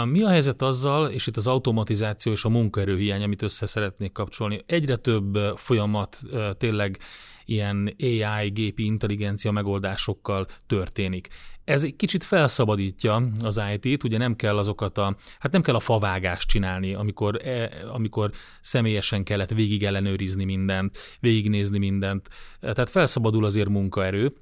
Mi 0.04 0.22
a 0.22 0.28
helyzet 0.28 0.62
azzal, 0.62 1.08
és 1.08 1.26
itt 1.26 1.36
az 1.36 1.46
automatizáció 1.46 2.32
és 2.32 2.44
a 2.44 2.48
munkaerőhiány, 2.48 3.22
amit 3.22 3.42
össze 3.42 3.66
szeretnék 3.66 4.12
kapcsolni. 4.12 4.60
Egyre 4.66 4.96
több 4.96 5.38
folyamat 5.56 6.18
tényleg 6.58 6.98
ilyen 7.44 7.94
AI, 7.98 8.48
gépi 8.48 8.84
intelligencia 8.84 9.50
megoldásokkal 9.50 10.46
történik. 10.66 11.28
Ez 11.64 11.84
egy 11.84 11.96
kicsit 11.96 12.24
felszabadítja 12.24 13.22
az 13.42 13.60
IT-t, 13.74 14.04
ugye 14.04 14.18
nem 14.18 14.36
kell 14.36 14.58
azokat 14.58 14.98
a, 14.98 15.16
hát 15.38 15.52
nem 15.52 15.62
kell 15.62 15.74
a 15.74 15.80
favágást 15.80 16.48
csinálni, 16.48 16.94
amikor, 16.94 17.46
e, 17.46 17.70
amikor 17.92 18.30
személyesen 18.60 19.24
kellett 19.24 19.50
végig 19.50 19.84
ellenőrizni 19.84 20.44
mindent, 20.44 20.98
végignézni 21.20 21.78
mindent. 21.78 22.28
Tehát 22.60 22.90
felszabadul 22.90 23.44
azért 23.44 23.68
munkaerő, 23.68 24.34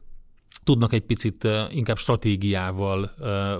tudnak 0.62 0.92
egy 0.92 1.04
picit 1.04 1.48
inkább 1.70 1.96
stratégiával 1.96 3.12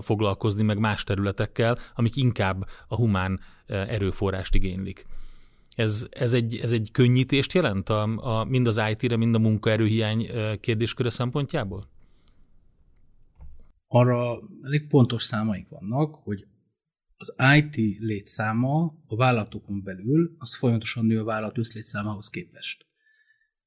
foglalkozni, 0.02 0.62
meg 0.62 0.78
más 0.78 1.04
területekkel, 1.04 1.78
amik 1.94 2.16
inkább 2.16 2.68
a 2.88 2.96
humán 2.96 3.40
erőforrást 3.66 4.54
igénylik. 4.54 5.06
Ez, 5.74 6.06
ez, 6.10 6.32
egy, 6.32 6.56
ez 6.56 6.72
egy 6.72 6.88
könnyítést 6.92 7.52
jelent 7.52 7.88
a, 7.88 8.02
a, 8.02 8.44
mind 8.44 8.66
az 8.66 8.80
IT-re, 8.90 9.16
mind 9.16 9.34
a 9.34 9.38
munkaerőhiány 9.38 10.26
kérdésköre 10.60 11.10
szempontjából? 11.10 11.88
Arra 13.86 14.38
elég 14.62 14.86
pontos 14.86 15.22
számaink 15.22 15.68
vannak, 15.68 16.14
hogy 16.14 16.46
az 17.16 17.34
IT 17.56 18.00
létszáma 18.00 18.94
a 19.06 19.16
vállalatokon 19.16 19.82
belül 19.82 20.34
az 20.38 20.56
folyamatosan 20.56 21.06
nő 21.06 21.20
a 21.20 21.24
vállalat 21.24 21.58
összlétszámához 21.58 22.28
képest. 22.28 22.87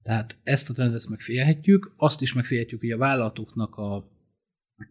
Tehát 0.04 0.38
ezt 0.44 0.70
a 0.70 0.74
trendet 0.74 1.10
megfigyelhetjük, 1.10 1.94
azt 1.98 2.22
is 2.22 2.34
megfigyelhetjük, 2.34 2.80
hogy 2.80 2.92
a 2.92 2.98
vállalatoknak 2.98 3.76
a 3.76 4.12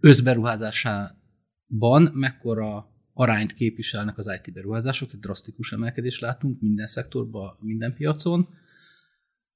összberuházásában 0.01 2.11
mekkora 2.13 2.89
arányt 3.13 3.55
képviselnek 3.55 4.19
az 4.19 4.39
IT 4.43 4.53
beruházások, 4.53 5.13
egy 5.13 5.19
drasztikus 5.19 5.73
emelkedés 5.73 6.19
látunk 6.19 6.61
minden 6.61 6.87
szektorban, 6.87 7.57
minden 7.61 7.95
piacon. 7.95 8.49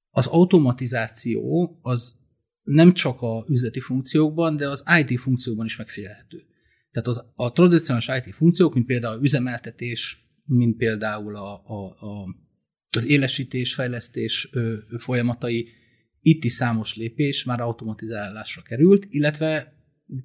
Az 0.09 0.27
automatizáció 0.27 1.79
az 1.81 2.15
nem 2.63 2.93
csak 2.93 3.21
a 3.21 3.45
üzleti 3.47 3.79
funkciókban, 3.79 4.55
de 4.55 4.69
az 4.69 4.83
IT 4.99 5.19
funkciókban 5.19 5.65
is 5.65 5.77
megfigyelhető. 5.77 6.43
Tehát 6.91 7.07
az, 7.07 7.25
a 7.35 7.51
tradicionális 7.51 8.25
IT 8.25 8.35
funkciók, 8.35 8.73
mint 8.73 8.85
például 8.85 9.23
üzemeltetés, 9.23 10.25
mint 10.45 10.77
például 10.77 11.35
a, 11.35 11.63
a, 11.65 11.97
a, 11.99 12.27
az 12.95 13.07
élesítés, 13.07 13.73
fejlesztés 13.73 14.49
folyamatai, 14.97 15.67
itt 16.21 16.43
is 16.43 16.51
számos 16.51 16.95
lépés 16.95 17.43
már 17.43 17.61
automatizálásra 17.61 18.61
került, 18.61 19.05
illetve 19.09 19.73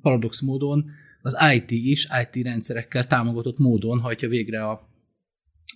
paradox 0.02 0.40
módon 0.40 0.90
az 1.22 1.36
IT 1.54 1.70
is 1.70 2.08
IT 2.22 2.44
rendszerekkel 2.44 3.06
támogatott 3.06 3.58
módon 3.58 4.00
hajtja 4.00 4.28
végre 4.28 4.64
a, 4.64 4.88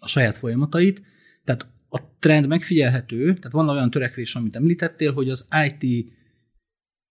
a 0.01 0.09
saját 0.09 0.37
folyamatait. 0.37 1.03
Tehát 1.45 1.67
a 1.89 2.17
trend 2.19 2.47
megfigyelhető, 2.47 3.25
tehát 3.25 3.51
van 3.51 3.69
olyan 3.69 3.91
törekvés, 3.91 4.35
amit 4.35 4.57
említettél, 4.57 5.13
hogy 5.13 5.29
az 5.29 5.49
IT 5.67 6.13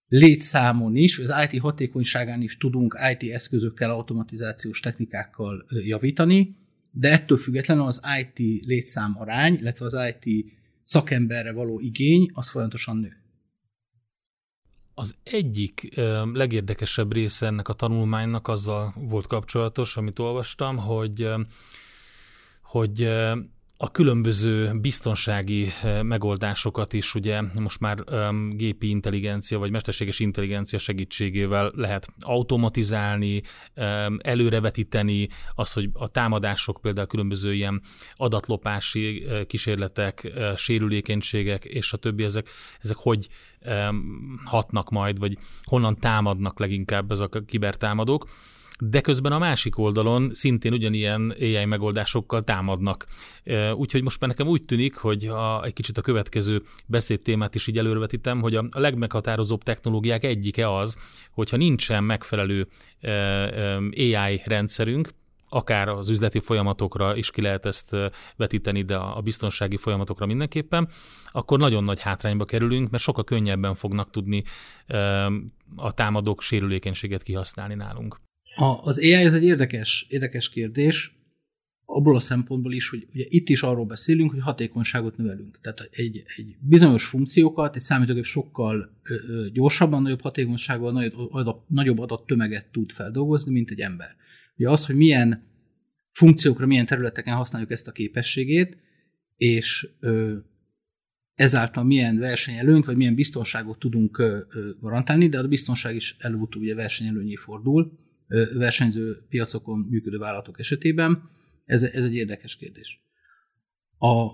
létszámon 0.08 0.96
is, 0.96 1.16
vagy 1.16 1.26
az 1.30 1.48
IT 1.50 1.60
hatékonyságán 1.60 2.42
is 2.42 2.56
tudunk 2.56 2.96
IT 3.12 3.32
eszközökkel, 3.32 3.90
automatizációs 3.90 4.80
technikákkal 4.80 5.66
javítani, 5.68 6.56
de 6.96 7.10
ettől 7.12 7.38
függetlenül 7.38 7.84
az 7.84 8.02
IT 8.20 8.64
létszám 8.66 9.20
arány, 9.20 9.54
illetve 9.54 9.84
az 9.84 9.96
IT 10.20 10.46
szakemberre 10.82 11.52
való 11.52 11.80
igény, 11.80 12.30
az 12.32 12.50
folyamatosan 12.50 12.96
nő. 12.96 13.16
Az 14.94 15.14
egyik 15.22 15.94
legérdekesebb 16.32 17.12
része 17.12 17.46
ennek 17.46 17.68
a 17.68 17.72
tanulmánynak 17.72 18.48
azzal 18.48 18.94
volt 18.96 19.26
kapcsolatos, 19.26 19.96
amit 19.96 20.18
olvastam, 20.18 20.76
hogy 20.76 21.28
hogy 22.62 23.08
a 23.76 23.90
különböző 23.90 24.72
biztonsági 24.80 25.68
eh, 25.82 26.02
megoldásokat 26.02 26.92
is 26.92 27.14
ugye 27.14 27.40
most 27.60 27.80
már 27.80 27.98
um, 28.10 28.56
gépi 28.56 28.88
intelligencia 28.88 29.58
vagy 29.58 29.70
mesterséges 29.70 30.18
intelligencia 30.18 30.78
segítségével 30.78 31.72
lehet 31.74 32.06
automatizálni, 32.20 33.42
um, 33.76 34.18
előrevetíteni, 34.22 35.28
az, 35.54 35.72
hogy 35.72 35.88
a 35.92 36.08
támadások 36.08 36.78
például 36.80 37.06
különböző 37.06 37.54
ilyen 37.54 37.82
adatlopási 38.16 39.24
uh, 39.26 39.42
kísérletek, 39.42 40.32
uh, 40.34 40.56
sérülékenységek 40.56 41.64
és 41.64 41.92
a 41.92 41.96
többi, 41.96 42.24
ezek, 42.24 42.48
ezek 42.80 42.96
hogy 42.96 43.28
um, 43.66 44.40
hatnak 44.44 44.90
majd, 44.90 45.18
vagy 45.18 45.38
honnan 45.62 45.96
támadnak 45.96 46.58
leginkább 46.58 47.10
ezek 47.10 47.34
a 47.34 47.40
kibertámadók 47.40 48.26
de 48.80 49.00
közben 49.00 49.32
a 49.32 49.38
másik 49.38 49.78
oldalon 49.78 50.30
szintén 50.32 50.72
ugyanilyen 50.72 51.34
AI 51.40 51.64
megoldásokkal 51.64 52.42
támadnak. 52.42 53.06
Úgyhogy 53.74 54.02
most 54.02 54.20
már 54.20 54.30
nekem 54.30 54.46
úgy 54.46 54.60
tűnik, 54.60 54.96
hogy 54.96 55.26
a, 55.26 55.64
egy 55.64 55.72
kicsit 55.72 55.98
a 55.98 56.02
következő 56.02 56.62
beszédtémát 56.86 57.54
is 57.54 57.66
így 57.66 57.78
előrevetítem, 57.78 58.40
hogy 58.40 58.54
a, 58.54 58.64
a 58.70 58.80
legmeghatározóbb 58.80 59.62
technológiák 59.62 60.24
egyike 60.24 60.74
az, 60.76 60.98
hogyha 61.30 61.56
nincsen 61.56 62.04
megfelelő 62.04 62.68
AI 63.96 64.42
rendszerünk, 64.44 65.10
akár 65.48 65.88
az 65.88 66.08
üzleti 66.08 66.38
folyamatokra 66.38 67.16
is 67.16 67.30
ki 67.30 67.40
lehet 67.40 67.66
ezt 67.66 67.96
vetíteni, 68.36 68.82
de 68.82 68.96
a 68.96 69.20
biztonsági 69.20 69.76
folyamatokra 69.76 70.26
mindenképpen, 70.26 70.88
akkor 71.26 71.58
nagyon 71.58 71.82
nagy 71.82 72.00
hátrányba 72.00 72.44
kerülünk, 72.44 72.90
mert 72.90 73.02
sokkal 73.02 73.24
könnyebben 73.24 73.74
fognak 73.74 74.10
tudni 74.10 74.44
a 75.76 75.92
támadók 75.92 76.42
sérülékenységet 76.42 77.22
kihasználni 77.22 77.74
nálunk. 77.74 78.20
A, 78.56 78.64
az 78.64 78.98
AI 78.98 79.12
ez 79.12 79.34
egy 79.34 79.44
érdekes, 79.44 80.06
érdekes 80.08 80.48
kérdés, 80.48 81.14
abból 81.84 82.16
a 82.16 82.20
szempontból 82.20 82.72
is, 82.72 82.88
hogy 82.88 83.06
ugye 83.12 83.24
itt 83.28 83.48
is 83.48 83.62
arról 83.62 83.84
beszélünk, 83.84 84.30
hogy 84.30 84.40
hatékonyságot 84.40 85.16
növelünk. 85.16 85.58
Tehát 85.62 85.88
egy, 85.92 86.22
egy 86.36 86.56
bizonyos 86.60 87.04
funkciókat 87.04 87.76
egy 87.76 87.82
számítógép 87.82 88.24
sokkal 88.24 89.00
ö, 89.02 89.14
ö, 89.28 89.50
gyorsabban, 89.50 90.02
nagyobb 90.02 90.20
hatékonysággal, 90.20 90.92
nagyobb, 90.92 91.32
adat, 91.32 91.68
nagyobb 91.68 91.98
adattömeget 91.98 92.66
tud 92.72 92.92
feldolgozni, 92.92 93.52
mint 93.52 93.70
egy 93.70 93.80
ember. 93.80 94.16
Ugye 94.56 94.70
az, 94.70 94.86
hogy 94.86 94.96
milyen 94.96 95.42
funkciókra, 96.10 96.66
milyen 96.66 96.86
területeken 96.86 97.34
használjuk 97.34 97.70
ezt 97.70 97.88
a 97.88 97.92
képességét, 97.92 98.78
és 99.36 99.88
ö, 100.00 100.36
ezáltal 101.34 101.84
milyen 101.84 102.18
versenyelőnk, 102.18 102.84
vagy 102.84 102.96
milyen 102.96 103.14
biztonságot 103.14 103.78
tudunk 103.78 104.22
garantálni, 104.80 105.28
de 105.28 105.38
a 105.38 105.48
biztonság 105.48 105.94
is 105.94 106.16
előbb-utóbb 106.18 106.62
ugye 106.62 106.74
versenyelőnyé 106.74 107.34
fordul, 107.34 108.03
versenyző 108.54 109.24
piacokon 109.28 109.78
működő 109.78 110.18
vállalatok 110.18 110.58
esetében. 110.58 111.30
Ez, 111.64 111.82
ez 111.82 112.04
egy 112.04 112.14
érdekes 112.14 112.56
kérdés. 112.56 113.00
A, 113.98 114.30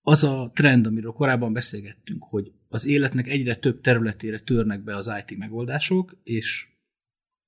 az 0.00 0.24
a 0.24 0.50
trend, 0.54 0.86
amiről 0.86 1.12
korábban 1.12 1.52
beszélgettünk, 1.52 2.22
hogy 2.22 2.52
az 2.68 2.86
életnek 2.86 3.28
egyre 3.28 3.56
több 3.56 3.80
területére 3.80 4.38
törnek 4.38 4.84
be 4.84 4.96
az 4.96 5.10
IT 5.26 5.38
megoldások, 5.38 6.16
és 6.22 6.66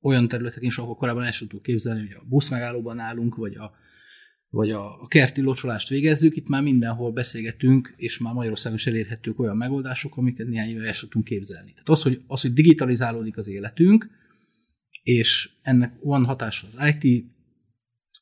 olyan 0.00 0.28
területeken 0.28 0.68
is, 0.68 0.78
ahol 0.78 0.94
korábban 0.94 1.24
el 1.24 1.32
sem 1.32 1.48
tudtuk 1.48 1.66
képzelni, 1.66 2.00
hogy 2.00 2.16
a 2.20 2.24
buszmegállóban 2.28 2.98
állunk, 2.98 3.34
vagy 3.34 3.54
a, 3.54 3.72
vagy 4.48 4.70
a, 4.70 5.02
a 5.02 5.06
kerti 5.06 5.40
locsolást 5.40 5.88
végezzük, 5.88 6.36
itt 6.36 6.48
már 6.48 6.62
mindenhol 6.62 7.12
beszélgetünk, 7.12 7.94
és 7.96 8.18
már 8.18 8.34
Magyarországon 8.34 8.78
is 8.78 8.86
elérhetők 8.86 9.38
olyan 9.38 9.56
megoldások, 9.56 10.16
amiket 10.16 10.46
néhány 10.46 10.68
éve 10.68 10.86
el 10.86 10.94
tudtunk 10.94 11.24
képzelni. 11.24 11.70
Tehát 11.70 11.88
az, 11.88 12.02
hogy, 12.02 12.22
az, 12.26 12.40
hogy 12.40 12.52
digitalizálódik 12.52 13.36
az 13.36 13.48
életünk, 13.48 14.10
és 15.04 15.50
ennek 15.62 15.94
van 16.02 16.24
hatása 16.24 16.66
az 16.66 16.94
IT 16.94 17.24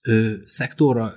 ö, 0.03 0.35
szektorra, 0.47 1.15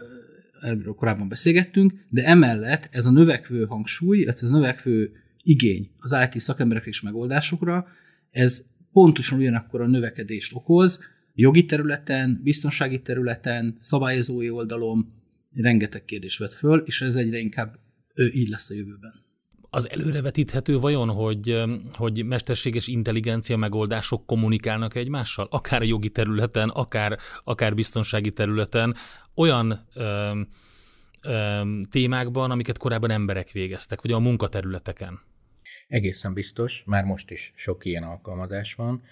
erről 0.62 0.94
korábban 0.94 1.28
beszélgettünk, 1.28 1.94
de 2.10 2.26
emellett 2.26 2.88
ez 2.92 3.06
a 3.06 3.12
növekvő 3.12 3.66
hangsúly, 3.66 4.18
illetve 4.20 4.48
ez 4.48 4.54
a 4.54 4.56
növekvő 4.56 5.12
igény 5.44 5.92
az 5.98 6.16
IT 6.32 6.42
szakemberekre 6.42 6.90
és 6.90 7.02
megoldásokra, 7.02 7.88
ez 8.32 8.66
pontosan 8.92 9.40
ugyanakkor 9.40 9.82
a 9.82 9.88
növekedést 9.88 10.54
okoz, 10.54 11.00
jogi 11.34 11.66
területen, 11.66 12.40
biztonsági 12.44 13.02
területen, 13.02 13.76
szabályozói 13.80 14.50
oldalon 14.50 15.14
rengeteg 15.54 16.06
kérdés 16.06 16.38
vet 16.38 16.54
föl, 16.54 16.84
és 16.86 17.02
ez 17.02 17.16
egyre 17.16 17.38
inkább 17.38 17.80
így 18.34 18.50
lesz 18.50 18.70
a 18.70 18.74
jövőben 18.74 19.25
az 19.76 19.90
előrevetíthető 19.90 20.80
vajon, 20.80 21.10
hogy, 21.10 21.64
hogy 21.94 22.26
mesterséges 22.26 22.88
intelligencia 22.88 23.58
megoldások 23.58 24.26
kommunikálnak 24.26 24.96
egymással? 24.96 25.48
Akár 25.52 25.84
jogi 25.84 26.10
területen, 26.10 26.70
akár, 26.70 27.18
akár 27.44 27.76
biztonsági 27.76 28.30
területen, 28.30 28.96
olyan 29.36 29.88
ö, 29.94 30.40
ö, 31.24 31.62
témákban, 31.92 32.52
amiket 32.52 32.78
korábban 32.78 33.10
emberek 33.10 33.52
végeztek, 33.52 34.02
vagy 34.02 34.12
a 34.12 34.20
munkaterületeken? 34.20 35.20
Egészen 35.88 36.34
biztos, 36.34 36.84
már 36.86 37.04
most 37.04 37.32
is 37.32 37.54
sok 37.56 37.86
ilyen 37.86 38.04
alkalmazás 38.04 38.74
van. 38.74 39.04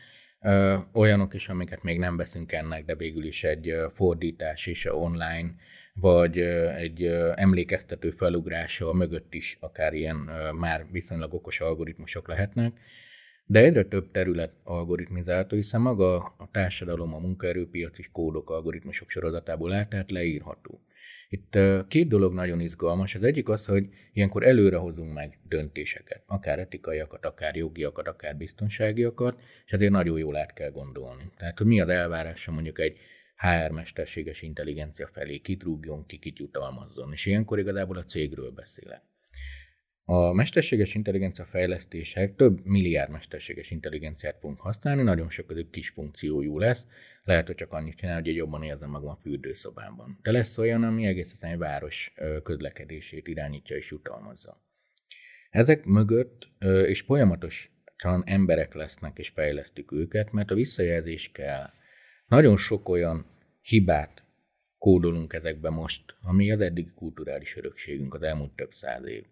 Olyanok 0.93 1.33
is, 1.33 1.49
amiket 1.49 1.83
még 1.83 1.99
nem 1.99 2.17
veszünk 2.17 2.51
ennek, 2.51 2.85
de 2.85 2.95
végül 2.95 3.23
is 3.23 3.43
egy 3.43 3.73
fordítás 3.93 4.65
is 4.65 4.85
online 4.85 5.55
vagy 5.93 6.37
egy 6.77 7.03
emlékeztető 7.35 8.11
felugrása 8.11 8.93
mögött 8.93 9.33
is 9.33 9.57
akár 9.59 9.93
ilyen 9.93 10.15
már 10.59 10.85
viszonylag 10.91 11.33
okos 11.33 11.59
algoritmusok 11.59 12.27
lehetnek, 12.27 12.79
de 13.45 13.59
egyre 13.59 13.83
több 13.83 14.11
terület 14.11 14.53
algoritmizálható, 14.63 15.55
hiszen 15.55 15.81
maga 15.81 16.15
a 16.15 16.49
társadalom, 16.51 17.13
a 17.13 17.19
munkaerőpiac 17.19 17.99
is 17.99 18.09
kódok 18.11 18.49
algoritmusok 18.49 19.09
sorozatából 19.09 19.73
áll, 19.73 19.85
tehát 19.85 20.11
leírható. 20.11 20.81
Itt 21.33 21.57
két 21.87 22.07
dolog 22.07 22.33
nagyon 22.33 22.59
izgalmas. 22.59 23.15
Az 23.15 23.23
egyik 23.23 23.49
az, 23.49 23.65
hogy 23.65 23.89
ilyenkor 24.13 24.43
előre 24.43 24.77
hozunk 24.77 25.13
meg 25.13 25.39
döntéseket, 25.47 26.23
akár 26.25 26.59
etikaiakat, 26.59 27.25
akár 27.25 27.55
jogiakat, 27.55 28.07
akár 28.07 28.37
biztonságiakat, 28.37 29.41
és 29.65 29.71
ezért 29.71 29.91
nagyon 29.91 30.17
jól 30.17 30.35
át 30.35 30.53
kell 30.53 30.71
gondolni. 30.71 31.23
Tehát, 31.37 31.57
hogy 31.57 31.67
mi 31.67 31.79
az 31.79 31.87
elvárása 31.87 32.51
mondjuk 32.51 32.79
egy 32.79 32.97
HR 33.35 33.71
mesterséges 33.71 34.41
intelligencia 34.41 35.09
felé, 35.13 35.37
kit 35.37 35.63
rúgjon 35.63 36.05
ki, 36.05 36.17
kit 36.17 36.39
jutalmazzon. 36.39 37.11
És 37.11 37.25
ilyenkor 37.25 37.59
igazából 37.59 37.97
a 37.97 38.03
cégről 38.03 38.51
beszélek. 38.51 39.01
A 40.05 40.33
mesterséges 40.33 40.95
intelligencia 40.95 41.45
fejlesztések 41.45 42.35
több 42.35 42.65
milliárd 42.65 43.11
mesterséges 43.11 43.71
intelligenciát 43.71 44.37
fogunk 44.39 44.59
használni, 44.59 45.01
nagyon 45.01 45.29
sok 45.29 45.47
közük 45.47 45.69
kis 45.69 45.89
funkciójú 45.89 46.59
lesz, 46.59 46.85
lehet, 47.23 47.47
hogy 47.47 47.55
csak 47.55 47.71
annyit 47.71 47.95
csinál, 47.95 48.21
hogy 48.21 48.35
jobban 48.35 48.63
érzem 48.63 48.89
magam 48.89 49.09
a 49.09 49.19
fürdőszobában. 49.21 50.19
De 50.21 50.31
lesz 50.31 50.57
olyan, 50.57 50.83
ami 50.83 51.05
egész 51.05 51.41
egy 51.41 51.57
város 51.57 52.13
közlekedését 52.43 53.27
irányítja 53.27 53.75
és 53.75 53.91
jutalmazza. 53.91 54.61
Ezek 55.49 55.85
mögött 55.85 56.47
és 56.85 57.01
folyamatosan 57.01 58.23
emberek 58.25 58.73
lesznek 58.73 59.17
és 59.17 59.29
fejlesztük 59.29 59.91
őket, 59.91 60.31
mert 60.31 60.51
a 60.51 60.55
visszajelzés 60.55 61.31
kell. 61.31 61.65
Nagyon 62.27 62.57
sok 62.57 62.89
olyan 62.89 63.25
hibát 63.61 64.23
kódolunk 64.77 65.33
ezekbe 65.33 65.69
most, 65.69 66.03
ami 66.21 66.51
az 66.51 66.59
eddigi 66.59 66.91
kulturális 66.95 67.55
örökségünk 67.55 68.13
az 68.13 68.21
elmúlt 68.21 68.55
több 68.55 68.71
száz 68.71 69.05
év. 69.05 69.23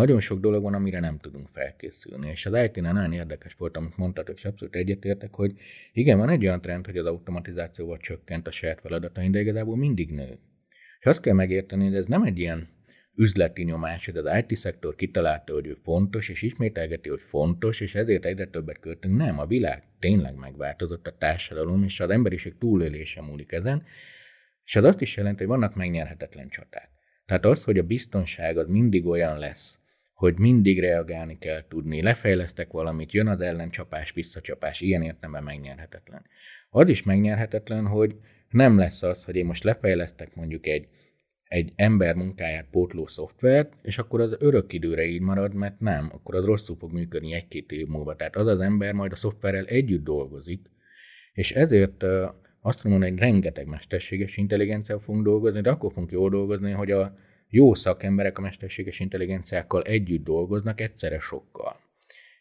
Nagyon 0.00 0.20
sok 0.20 0.40
dolog 0.40 0.62
van, 0.62 0.74
amire 0.74 1.00
nem 1.00 1.18
tudunk 1.18 1.48
felkészülni. 1.52 2.30
És 2.30 2.46
az 2.46 2.54
it 2.64 2.80
nagyon 2.80 3.12
érdekes 3.12 3.54
volt, 3.54 3.76
amit 3.76 3.96
mondtatok, 3.96 4.36
és 4.36 4.44
abszolút 4.44 4.74
egyetértek, 4.74 5.34
hogy 5.34 5.54
igen, 5.92 6.18
van 6.18 6.28
egy 6.28 6.44
olyan 6.44 6.60
trend, 6.60 6.86
hogy 6.86 6.96
az 6.96 7.06
automatizációval 7.06 7.98
csökkent 7.98 8.46
a 8.46 8.50
saját 8.50 8.80
feladataink, 8.80 9.32
de 9.32 9.40
igazából 9.40 9.76
mindig 9.76 10.10
nő. 10.10 10.38
És 11.00 11.06
azt 11.06 11.20
kell 11.20 11.34
megérteni, 11.34 11.84
hogy 11.84 11.94
ez 11.94 12.06
nem 12.06 12.22
egy 12.22 12.38
ilyen 12.38 12.68
üzleti 13.14 13.62
nyomás, 13.62 14.06
hogy 14.06 14.16
az 14.16 14.44
IT-szektor 14.46 14.94
kitalálta, 14.94 15.52
hogy 15.52 15.66
ő 15.66 15.74
fontos, 15.82 16.28
és 16.28 16.42
ismételgeti, 16.42 17.08
hogy 17.08 17.22
fontos, 17.22 17.80
és 17.80 17.94
ezért 17.94 18.24
egyre 18.24 18.46
többet 18.46 18.80
költünk. 18.80 19.16
Nem, 19.16 19.38
a 19.38 19.46
világ 19.46 19.82
tényleg 19.98 20.34
megváltozott, 20.34 21.06
a 21.06 21.16
társadalom 21.18 21.82
és 21.82 22.00
az 22.00 22.10
emberiség 22.10 22.58
túlélése 22.58 23.22
múlik 23.22 23.52
ezen, 23.52 23.82
és 24.64 24.76
az 24.76 24.84
azt 24.84 25.00
is 25.00 25.16
jelenti, 25.16 25.38
hogy 25.38 25.48
vannak 25.52 25.74
megnyerhetetlen 25.74 26.48
csaták. 26.48 26.90
Tehát 27.26 27.44
az, 27.44 27.64
hogy 27.64 27.78
a 27.78 27.82
biztonság 27.82 28.58
az 28.58 28.68
mindig 28.68 29.06
olyan 29.06 29.38
lesz, 29.38 29.79
hogy 30.20 30.38
mindig 30.38 30.80
reagálni 30.80 31.38
kell 31.38 31.64
tudni. 31.68 32.02
Lefejlesztek 32.02 32.70
valamit, 32.70 33.12
jön 33.12 33.26
az 33.26 33.40
ellencsapás, 33.40 34.12
visszacsapás, 34.12 34.80
ilyen 34.80 35.02
értelemben 35.02 35.42
megnyerhetetlen. 35.42 36.26
Az 36.70 36.88
is 36.88 37.02
megnyerhetetlen, 37.02 37.86
hogy 37.86 38.16
nem 38.48 38.78
lesz 38.78 39.02
az, 39.02 39.24
hogy 39.24 39.36
én 39.36 39.44
most 39.44 39.64
lefejlesztek 39.64 40.34
mondjuk 40.34 40.66
egy, 40.66 40.88
egy 41.44 41.72
ember 41.76 42.14
munkáját 42.14 42.66
pótló 42.70 43.06
szoftvert, 43.06 43.72
és 43.82 43.98
akkor 43.98 44.20
az 44.20 44.36
örök 44.38 44.72
időre 44.72 45.04
így 45.04 45.20
marad, 45.20 45.54
mert 45.54 45.78
nem, 45.80 46.10
akkor 46.12 46.34
az 46.34 46.44
rosszul 46.44 46.76
fog 46.76 46.92
működni 46.92 47.34
egy-két 47.34 47.70
év 47.72 47.86
múlva. 47.86 48.16
Tehát 48.16 48.36
az 48.36 48.46
az 48.46 48.60
ember 48.60 48.92
majd 48.92 49.12
a 49.12 49.16
szoftverrel 49.16 49.64
együtt 49.64 50.04
dolgozik, 50.04 50.66
és 51.32 51.52
ezért 51.52 52.04
azt 52.60 52.84
mondom, 52.84 53.08
hogy 53.08 53.18
rengeteg 53.18 53.66
mesterséges 53.66 54.36
intelligencia 54.36 55.00
fogunk 55.00 55.24
dolgozni, 55.24 55.60
de 55.60 55.70
akkor 55.70 55.92
fogunk 55.92 56.10
jól 56.10 56.30
dolgozni, 56.30 56.70
hogy 56.70 56.90
a 56.90 57.14
jó 57.50 57.74
szakemberek 57.74 58.38
a 58.38 58.40
mesterséges 58.40 59.00
intelligenciákkal 59.00 59.82
együtt 59.82 60.24
dolgoznak, 60.24 60.80
egyszerre 60.80 61.18
sokkal. 61.18 61.80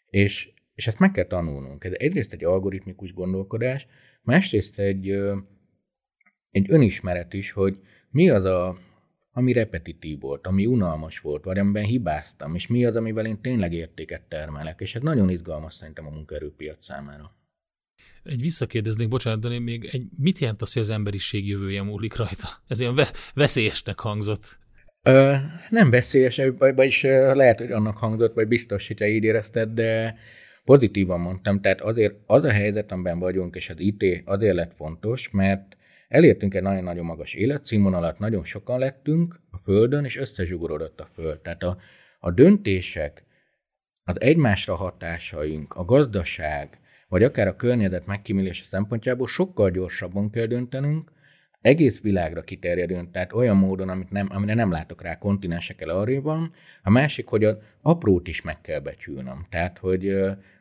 És, 0.09 0.49
és 0.75 0.87
ezt 0.87 0.99
meg 0.99 1.11
kell 1.11 1.25
tanulnunk. 1.25 1.83
Ez 1.83 1.93
egyrészt 1.97 2.33
egy 2.33 2.43
algoritmikus 2.43 3.13
gondolkodás, 3.13 3.87
másrészt 4.21 4.79
egy, 4.79 5.09
egy 6.51 6.65
önismeret 6.67 7.33
is, 7.33 7.51
hogy 7.51 7.77
mi 8.09 8.29
az 8.29 8.43
a, 8.43 8.77
ami 9.31 9.53
repetitív 9.53 10.19
volt, 10.19 10.47
ami 10.47 10.65
unalmas 10.65 11.19
volt, 11.19 11.43
vagy 11.43 11.57
amiben 11.57 11.83
hibáztam, 11.83 12.55
és 12.55 12.67
mi 12.67 12.85
az, 12.85 12.95
amivel 12.95 13.25
én 13.25 13.41
tényleg 13.41 13.73
értéket 13.73 14.21
termelek, 14.21 14.79
és 14.79 14.95
ez 14.95 15.01
nagyon 15.01 15.29
izgalmas 15.29 15.73
szerintem 15.73 16.05
a 16.05 16.09
munkaerőpiac 16.09 16.83
számára. 16.85 17.37
Egy 18.23 18.41
visszakérdeznék, 18.41 19.07
bocsánat, 19.07 19.39
de 19.39 19.59
még 19.59 19.85
egy, 19.85 20.07
mit 20.17 20.39
jelent 20.39 20.61
az, 20.61 20.73
hogy 20.73 20.81
az 20.81 20.89
emberiség 20.89 21.47
jövője 21.47 21.81
múlik 21.81 22.15
rajta? 22.15 22.47
Ez 22.67 22.79
ilyen 22.79 22.95
ve- 22.95 23.17
veszélyesnek 23.33 23.99
hangzott. 23.99 24.59
Ö, 25.03 25.33
nem 25.69 25.89
veszélyes, 25.89 26.41
vagyis 26.57 27.03
lehet, 27.33 27.59
hogy 27.59 27.71
annak 27.71 27.97
hangzott, 27.97 28.33
vagy 28.33 28.47
biztos, 28.47 28.87
hogy 28.87 28.95
te 28.95 29.07
így 29.07 29.23
érezted, 29.23 29.69
de 29.69 30.15
pozitívan 30.63 31.19
mondtam. 31.19 31.61
Tehát 31.61 31.81
azért 31.81 32.15
az 32.25 32.43
a 32.43 32.51
helyzet, 32.51 32.91
amiben 32.91 33.19
vagyunk, 33.19 33.55
és 33.55 33.69
az 33.69 33.79
IT 33.79 34.21
azért 34.25 34.55
lett 34.55 34.73
fontos, 34.75 35.29
mert 35.31 35.77
elértünk 36.07 36.53
egy 36.53 36.61
nagyon-nagyon 36.61 37.05
magas 37.05 37.33
életszínvonalat, 37.33 38.19
nagyon 38.19 38.43
sokan 38.43 38.79
lettünk 38.79 39.39
a 39.51 39.57
Földön, 39.57 40.05
és 40.05 40.17
összezsugorodott 40.17 40.99
a 40.99 41.07
Föld. 41.13 41.39
Tehát 41.39 41.63
a, 41.63 41.77
a 42.19 42.31
döntések, 42.31 43.23
az 44.03 44.21
egymásra 44.21 44.75
hatásaink, 44.75 45.73
a 45.73 45.85
gazdaság, 45.85 46.79
vagy 47.07 47.23
akár 47.23 47.47
a 47.47 47.55
környezet 47.55 48.05
megkímélése 48.05 48.63
szempontjából 48.69 49.27
sokkal 49.27 49.69
gyorsabban 49.69 50.29
kell 50.29 50.45
döntenünk, 50.45 51.11
egész 51.61 52.01
világra 52.01 52.41
kiterjedően, 52.41 53.11
tehát 53.11 53.33
olyan 53.33 53.57
módon, 53.57 53.89
amit 53.89 54.09
nem, 54.09 54.27
amire 54.31 54.53
nem 54.53 54.71
látok 54.71 55.01
rá 55.01 55.17
kontinensekkel 55.17 55.89
arrébb 55.89 56.23
van. 56.23 56.51
A 56.83 56.89
másik, 56.89 57.27
hogy 57.27 57.43
az 57.43 57.57
aprót 57.81 58.27
is 58.27 58.41
meg 58.41 58.61
kell 58.61 58.79
becsülnöm. 58.79 59.45
Tehát, 59.49 59.77
hogy 59.77 60.01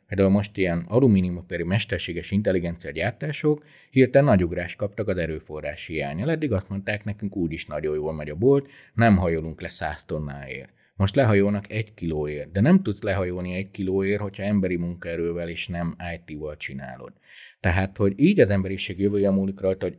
például 0.06 0.30
most 0.30 0.56
ilyen 0.56 0.84
alumíniumoperi 0.88 1.62
mesterséges 1.62 2.30
intelligencia 2.30 2.90
gyártások 2.90 3.64
hirtelen 3.90 4.26
nagy 4.26 4.44
ugrás 4.44 4.76
kaptak 4.76 5.08
az 5.08 5.16
erőforrás 5.16 5.86
hiányal. 5.86 6.30
Eddig 6.30 6.52
azt 6.52 6.68
mondták 6.68 7.04
nekünk 7.04 7.36
úgyis 7.36 7.66
nagyon 7.66 7.94
jól 7.94 8.12
megy 8.12 8.30
a 8.30 8.34
bolt, 8.34 8.68
nem 8.94 9.16
hajolunk 9.16 9.60
le 9.60 9.68
100 9.68 10.04
tonnáért. 10.04 10.72
Most 10.96 11.14
lehajolnak 11.14 11.70
egy 11.70 11.94
kilóért, 11.94 12.52
de 12.52 12.60
nem 12.60 12.82
tudsz 12.82 13.02
lehajolni 13.02 13.54
egy 13.54 13.70
kilóért, 13.70 14.20
hogyha 14.20 14.42
emberi 14.42 14.76
munkaerővel 14.76 15.48
és 15.48 15.68
nem 15.68 15.96
IT-val 16.14 16.56
csinálod. 16.56 17.12
Tehát, 17.60 17.96
hogy 17.96 18.12
így 18.16 18.40
az 18.40 18.50
emberiség 18.50 18.98
jövője 18.98 19.30
múlik 19.30 19.60
rajta, 19.60 19.86
hogy 19.86 19.98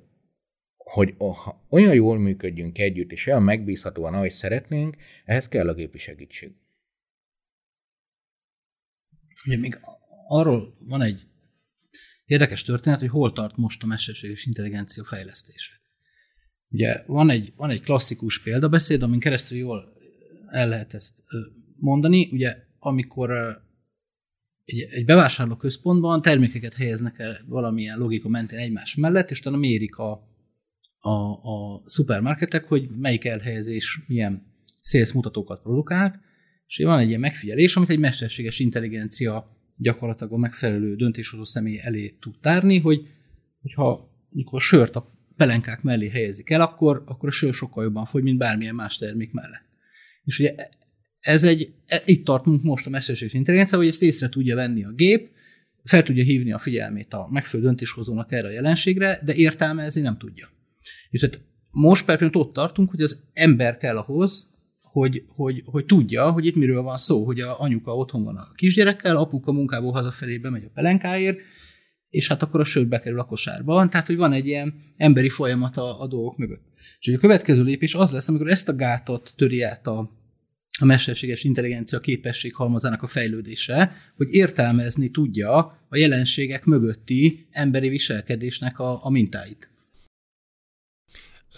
hogy 0.89 1.15
olyan 1.69 1.93
jól 1.93 2.19
működjünk 2.19 2.77
együtt, 2.77 3.11
és 3.11 3.25
olyan 3.25 3.43
megbízhatóan, 3.43 4.13
ahogy 4.13 4.29
szeretnénk, 4.29 4.97
ehhez 5.25 5.47
kell 5.47 5.67
a 5.67 5.73
gépi 5.73 5.97
segítség. 5.97 6.53
Ugye 9.45 9.57
még 9.57 9.79
arról 10.27 10.73
van 10.87 11.01
egy 11.01 11.27
érdekes 12.25 12.63
történet, 12.63 12.99
hogy 12.99 13.09
hol 13.09 13.31
tart 13.31 13.57
most 13.57 13.83
a 13.83 13.87
mesterséges 13.87 14.45
intelligencia 14.45 15.03
fejlesztése. 15.03 15.71
Ugye 16.69 17.03
van 17.05 17.29
egy, 17.29 17.53
van 17.55 17.69
egy 17.69 17.81
klasszikus 17.81 18.41
példabeszéd, 18.41 19.01
amin 19.01 19.19
keresztül 19.19 19.57
jól 19.57 19.93
el 20.47 20.69
lehet 20.69 20.93
ezt 20.93 21.23
mondani. 21.75 22.29
Ugye 22.31 22.57
amikor 22.79 23.31
egy, 24.65 24.79
egy 24.79 25.05
bevásárló 25.05 25.55
központban 25.55 26.21
termékeket 26.21 26.73
helyeznek 26.73 27.19
el 27.19 27.39
valamilyen 27.47 27.97
logika 27.97 28.29
mentén 28.29 28.59
egymás 28.59 28.95
mellett, 28.95 29.29
és 29.29 29.39
utána 29.39 29.57
mérik 29.57 29.95
a, 29.95 30.28
a, 30.99 31.09
a 31.31 31.83
szupermarketek, 31.85 32.67
hogy 32.67 32.89
melyik 32.89 33.25
elhelyezés 33.25 33.99
milyen 34.07 34.47
sales 34.81 35.11
mutatókat 35.11 35.61
produkált, 35.61 36.19
és 36.67 36.77
van 36.83 36.99
egy 36.99 37.07
ilyen 37.07 37.19
megfigyelés, 37.19 37.75
amit 37.75 37.89
egy 37.89 37.99
mesterséges 37.99 38.59
intelligencia 38.59 39.57
gyakorlatilag 39.77 40.33
a 40.33 40.37
megfelelő 40.37 40.95
döntéshozó 40.95 41.43
személy 41.43 41.79
elé 41.83 42.17
tud 42.19 42.35
tárni, 42.41 42.79
hogy 42.79 43.07
hogyha 43.61 44.07
mikor 44.29 44.61
sört 44.61 44.95
a 44.95 45.11
pelenkák 45.37 45.81
mellé 45.81 46.09
helyezik 46.09 46.49
el, 46.49 46.61
akkor, 46.61 47.03
akkor 47.05 47.29
a 47.29 47.31
sör 47.31 47.53
sokkal 47.53 47.83
jobban 47.83 48.05
fogy, 48.05 48.23
mint 48.23 48.37
bármilyen 48.37 48.75
más 48.75 48.97
termék 48.97 49.31
mellett. 49.31 49.65
És 50.23 50.39
ugye 50.39 50.55
ez 51.19 51.43
egy, 51.43 51.73
e, 51.85 52.01
itt 52.05 52.25
tartunk 52.25 52.63
most 52.63 52.85
a 52.85 52.89
mesterséges 52.89 53.33
intelligencia, 53.33 53.77
hogy 53.77 53.87
ezt 53.87 54.01
észre 54.01 54.29
tudja 54.29 54.55
venni 54.55 54.83
a 54.83 54.91
gép, 54.91 55.29
fel 55.83 56.03
tudja 56.03 56.23
hívni 56.23 56.51
a 56.51 56.57
figyelmét 56.57 57.13
a 57.13 57.27
megfelelő 57.31 57.67
döntéshozónak 57.67 58.31
erre 58.31 58.47
a 58.47 58.51
jelenségre, 58.51 59.21
de 59.25 59.33
értelmezni 59.33 60.01
nem 60.01 60.17
tudja. 60.17 60.49
És 61.09 61.21
hát 61.21 61.41
most 61.71 62.05
például 62.05 62.31
ott 62.33 62.53
tartunk, 62.53 62.89
hogy 62.89 63.01
az 63.01 63.23
ember 63.33 63.77
kell 63.77 63.97
ahhoz, 63.97 64.49
hogy, 64.81 65.23
hogy, 65.27 65.63
hogy 65.65 65.85
tudja, 65.85 66.31
hogy 66.31 66.45
itt 66.45 66.55
miről 66.55 66.81
van 66.81 66.97
szó, 66.97 67.25
hogy 67.25 67.39
a 67.39 67.59
anyuka 67.59 67.95
otthon 67.95 68.23
van 68.23 68.35
a 68.35 68.51
kisgyerekkel, 68.55 69.17
apuka 69.17 69.51
munkából 69.51 69.91
hazafelé 69.91 70.37
bemegy 70.37 70.63
a 70.63 70.71
pelenkáért, 70.73 71.39
és 72.09 72.27
hát 72.27 72.41
akkor 72.41 72.59
a 72.59 72.63
sör 72.63 72.87
bekerül 72.87 73.19
a 73.19 73.25
kosárba. 73.25 73.87
Tehát, 73.87 74.07
hogy 74.07 74.17
van 74.17 74.33
egy 74.33 74.45
ilyen 74.45 74.73
emberi 74.97 75.29
folyamat 75.29 75.77
a, 75.77 76.01
a 76.01 76.07
dolgok 76.07 76.37
mögött. 76.37 76.63
És 76.99 77.05
hogy 77.05 77.13
a 77.13 77.19
következő 77.19 77.63
lépés 77.63 77.95
az 77.95 78.11
lesz, 78.11 78.27
amikor 78.27 78.49
ezt 78.49 78.69
a 78.69 78.75
gátot 78.75 79.33
töri 79.35 79.61
át 79.61 79.87
a, 79.87 80.11
a 80.79 80.85
mesterséges 80.85 81.43
intelligencia 81.43 81.99
képesség 81.99 82.55
halmazának 82.55 83.03
a 83.03 83.07
fejlődése, 83.07 83.91
hogy 84.15 84.27
értelmezni 84.33 85.09
tudja 85.09 85.55
a 85.89 85.97
jelenségek 85.97 86.65
mögötti 86.65 87.47
emberi 87.51 87.89
viselkedésnek 87.89 88.79
a, 88.79 89.05
a 89.05 89.09
mintáit 89.09 89.69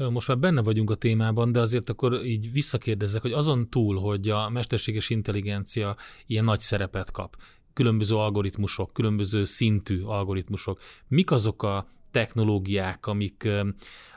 most 0.09 0.27
már 0.27 0.39
benne 0.39 0.61
vagyunk 0.61 0.89
a 0.89 0.95
témában, 0.95 1.51
de 1.51 1.59
azért 1.59 1.89
akkor 1.89 2.25
így 2.25 2.51
visszakérdezek, 2.51 3.21
hogy 3.21 3.31
azon 3.31 3.69
túl, 3.69 3.99
hogy 3.99 4.29
a 4.29 4.49
mesterséges 4.49 5.09
intelligencia 5.09 5.95
ilyen 6.27 6.43
nagy 6.43 6.59
szerepet 6.59 7.11
kap, 7.11 7.37
különböző 7.73 8.15
algoritmusok, 8.15 8.93
különböző 8.93 9.45
szintű 9.45 10.01
algoritmusok, 10.01 10.79
mik 11.07 11.31
azok 11.31 11.63
a 11.63 11.87
technológiák, 12.11 13.05
amik, 13.05 13.47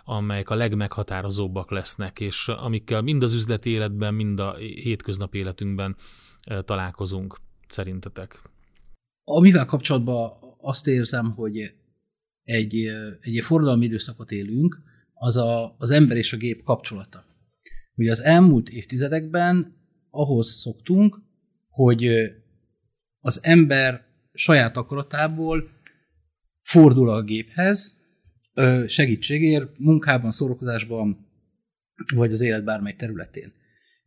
amelyek 0.05 0.51
a 0.51 0.55
legmeghatározóbbak 0.55 1.71
lesznek, 1.71 2.21
és 2.21 2.49
amikkel 2.49 3.03
mind 3.03 3.23
az 3.23 3.35
üzleti 3.35 3.71
életben, 3.71 4.15
mind 4.15 4.41
a 4.41 4.55
hétköznapi 4.55 5.39
életünkben 5.39 5.97
találkozunk, 6.65 7.37
szerintetek? 7.69 8.43
Amivel 9.25 9.65
kapcsolatban 9.65 10.33
azt 10.61 10.87
érzem, 10.87 11.31
hogy 11.31 11.75
egy, 12.43 12.75
egy 13.21 13.39
forradalmi 13.43 13.85
időszakot 13.85 14.31
élünk, 14.31 14.83
az 15.25 15.37
a, 15.37 15.75
az 15.79 15.91
ember 15.91 16.17
és 16.17 16.33
a 16.33 16.37
gép 16.37 16.63
kapcsolata. 16.63 17.25
Ugye 17.95 18.11
az 18.11 18.23
elmúlt 18.23 18.69
évtizedekben 18.69 19.77
ahhoz 20.11 20.47
szoktunk, 20.47 21.21
hogy 21.69 22.09
az 23.21 23.41
ember 23.43 24.05
saját 24.33 24.77
akaratából 24.77 25.71
fordul 26.63 27.11
a 27.11 27.23
géphez, 27.23 27.99
segítségért, 28.87 29.79
munkában, 29.79 30.31
szórakozásban, 30.31 31.27
vagy 32.15 32.33
az 32.33 32.41
élet 32.41 32.65
bármely 32.65 32.95
területén. 32.95 33.53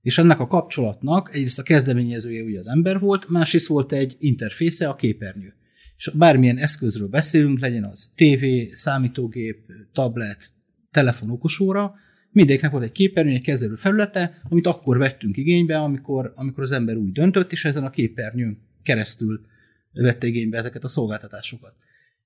És 0.01 0.17
ennek 0.17 0.39
a 0.39 0.47
kapcsolatnak 0.47 1.35
egyrészt 1.35 1.59
a 1.59 1.63
kezdeményezője 1.63 2.43
ugye 2.43 2.59
az 2.59 2.67
ember 2.67 2.99
volt, 2.99 3.29
másrészt 3.29 3.67
volt 3.67 3.91
egy 3.91 4.15
interfésze, 4.19 4.89
a 4.89 4.95
képernyő. 4.95 5.53
És 5.97 6.11
bármilyen 6.13 6.57
eszközről 6.57 7.07
beszélünk, 7.07 7.59
legyen 7.59 7.83
az 7.83 8.11
TV, 8.15 8.45
számítógép, 8.71 9.71
tablet, 9.93 10.55
telefon, 10.97 11.29
okosóra, 11.29 11.95
mindegyiknek 12.31 12.71
volt 12.71 12.83
egy 12.83 12.91
képernyő, 12.91 13.33
egy 13.33 13.41
kezelő 13.41 13.75
felülete, 13.75 14.41
amit 14.49 14.67
akkor 14.67 14.97
vettünk 14.97 15.37
igénybe, 15.37 15.77
amikor, 15.77 16.33
amikor 16.35 16.63
az 16.63 16.71
ember 16.71 16.95
úgy 16.95 17.11
döntött, 17.11 17.51
és 17.51 17.65
ezen 17.65 17.83
a 17.83 17.89
képernyőn 17.89 18.57
keresztül 18.83 19.45
vette 19.91 20.27
igénybe 20.27 20.57
ezeket 20.57 20.83
a 20.83 20.87
szolgáltatásokat. 20.87 21.73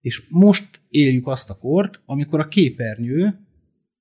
És 0.01 0.23
most 0.29 0.81
éljük 0.89 1.27
azt 1.27 1.49
a 1.49 1.57
kort, 1.57 2.01
amikor 2.05 2.39
a 2.39 2.47
képernyő 2.47 3.39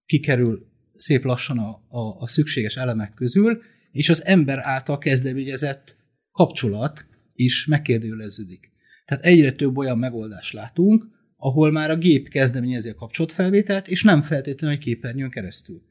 kikerül 0.06 0.66
szép 0.94 1.24
lassan 1.24 1.58
a, 1.58 1.82
a, 1.88 2.20
a 2.20 2.26
szükséges 2.26 2.76
elemek 2.76 3.14
közül, 3.14 3.62
és 3.92 4.08
az 4.08 4.24
ember 4.24 4.58
által 4.58 4.98
kezdeményezett 4.98 5.96
kapcsolat 6.32 7.04
is 7.34 7.66
megkérdőjeleződik. 7.66 8.70
Tehát 9.04 9.24
egyre 9.24 9.52
több 9.52 9.76
olyan 9.76 9.98
megoldást 9.98 10.52
látunk, 10.52 11.04
ahol 11.40 11.70
már 11.70 11.90
a 11.90 11.96
gép 11.96 12.28
kezdeményezi 12.28 12.88
a 12.88 12.94
kapcsolatfelvételt, 12.94 13.88
és 13.88 14.02
nem 14.02 14.22
feltétlenül 14.22 14.76
egy 14.76 14.82
képernyőn 14.82 15.30
keresztül. 15.30 15.82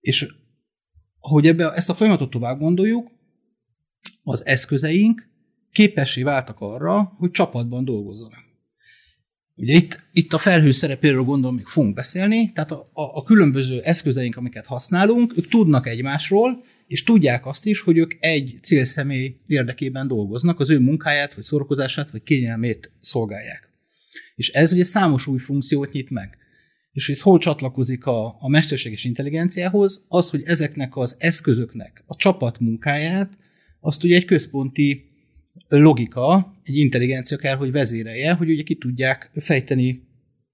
És 0.00 0.26
hogy 1.18 1.46
ebbe, 1.46 1.72
ezt 1.72 1.90
a 1.90 1.94
folyamatot 1.94 2.30
tovább 2.30 2.58
gondoljuk, 2.58 3.10
az 4.22 4.46
eszközeink 4.46 5.28
képessé 5.72 6.22
váltak 6.22 6.60
arra, 6.60 7.02
hogy 7.18 7.30
csapatban 7.30 7.84
dolgozzanak. 7.84 8.44
Ugye 9.54 9.74
itt, 9.74 10.00
itt 10.12 10.32
a 10.32 10.38
felhő 10.38 10.70
szerepéről 10.70 11.22
gondolom 11.22 11.56
még 11.56 11.66
fogunk 11.66 11.94
beszélni, 11.94 12.52
tehát 12.52 12.70
a, 12.70 12.90
a, 12.92 13.02
a 13.02 13.22
különböző 13.22 13.80
eszközeink, 13.80 14.36
amiket 14.36 14.66
használunk, 14.66 15.36
ők 15.36 15.48
tudnak 15.48 15.86
egymásról, 15.86 16.64
és 16.86 17.02
tudják 17.02 17.46
azt 17.46 17.66
is, 17.66 17.80
hogy 17.80 17.96
ők 17.96 18.14
egy 18.18 18.58
célszemély 18.62 19.36
érdekében 19.46 20.08
dolgoznak, 20.08 20.60
az 20.60 20.70
ő 20.70 20.78
munkáját, 20.78 21.34
vagy 21.34 21.44
szórakozását, 21.44 22.10
vagy 22.10 22.22
kényelmét 22.22 22.90
szolgálják. 23.00 23.65
És 24.36 24.48
ez 24.48 24.72
ugye 24.72 24.84
számos 24.84 25.26
új 25.26 25.38
funkciót 25.38 25.92
nyit 25.92 26.10
meg. 26.10 26.36
És 26.92 27.08
ez 27.08 27.20
hol 27.20 27.38
csatlakozik 27.38 28.06
a, 28.06 28.36
a 28.40 28.48
mesterséges 28.48 29.04
intelligenciához? 29.04 30.04
Az, 30.08 30.30
hogy 30.30 30.42
ezeknek 30.44 30.96
az 30.96 31.16
eszközöknek 31.18 32.02
a 32.06 32.16
csapat 32.16 32.60
munkáját, 32.60 33.38
azt 33.80 34.04
ugye 34.04 34.16
egy 34.16 34.24
központi 34.24 35.10
logika, 35.68 36.54
egy 36.62 36.76
intelligencia 36.76 37.36
kell, 37.36 37.56
hogy 37.56 37.72
vezérelje, 37.72 38.32
hogy 38.32 38.50
ugye 38.50 38.62
ki 38.62 38.74
tudják 38.74 39.30
fejteni 39.34 40.02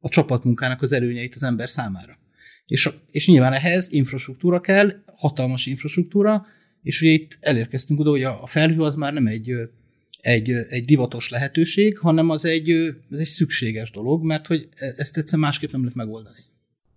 a 0.00 0.08
csapatmunkának 0.08 0.82
az 0.82 0.92
előnyeit 0.92 1.34
az 1.34 1.42
ember 1.42 1.68
számára. 1.68 2.18
És, 2.66 2.90
és 3.10 3.26
nyilván 3.26 3.52
ehhez 3.52 3.92
infrastruktúra 3.92 4.60
kell, 4.60 4.92
hatalmas 5.16 5.66
infrastruktúra, 5.66 6.46
és 6.82 7.02
ugye 7.02 7.10
itt 7.10 7.38
elérkeztünk 7.40 8.00
oda, 8.00 8.10
hogy 8.10 8.22
a 8.22 8.46
felhő 8.46 8.80
az 8.80 8.94
már 8.94 9.12
nem 9.12 9.26
egy, 9.26 9.52
egy, 10.22 10.50
egy 10.50 10.84
divatos 10.84 11.28
lehetőség, 11.28 11.98
hanem 11.98 12.30
az 12.30 12.44
egy, 12.44 12.70
ez 13.10 13.20
egy 13.20 13.26
szükséges 13.26 13.90
dolog, 13.90 14.24
mert 14.24 14.46
hogy 14.46 14.68
e, 14.74 14.94
ezt 14.96 15.16
egyszer 15.16 15.38
másképp 15.38 15.70
nem 15.70 15.80
lehet 15.80 15.96
megoldani. 15.96 16.44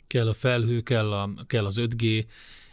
Kell 0.07 0.27
a 0.27 0.33
felhő, 0.33 0.81
kell, 0.81 1.11
a, 1.11 1.45
kell 1.47 1.65
az 1.65 1.77
5G, 1.81 2.25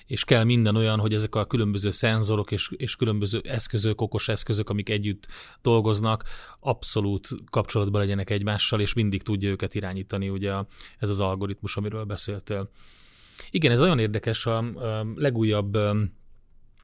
és 0.07 0.25
kell 0.25 0.45
minden 0.45 0.77
olyan, 0.77 0.99
hogy 0.99 1.15
ezek 1.15 1.35
a 1.35 1.47
különböző 1.47 1.91
szenzorok 1.91 2.51
és, 2.51 2.71
és 2.77 2.97
különböző 2.97 3.41
eszközök, 3.45 4.01
okos 4.01 4.29
eszközök, 4.29 4.71
amik 4.71 4.89
együtt 4.89 5.27
dolgoznak, 5.63 6.25
abszolút 6.61 7.29
kapcsolatban 7.51 8.01
legyenek 8.01 8.31
egymással, 8.31 8.81
és 8.81 8.93
mindig 8.93 9.23
tudja 9.23 9.51
őket 9.51 9.75
irányítani, 9.75 10.29
ugye 10.29 10.53
ez 10.99 11.09
az 11.11 11.21
algoritmus, 11.21 11.77
amiről 11.77 12.05
beszéltél. 12.05 12.71
Igen, 13.51 13.73
ez 13.73 13.81
nagyon 13.81 13.99
érdekes, 13.99 14.47
a, 14.47 14.59
a 14.59 15.07
legújabb 15.15 15.79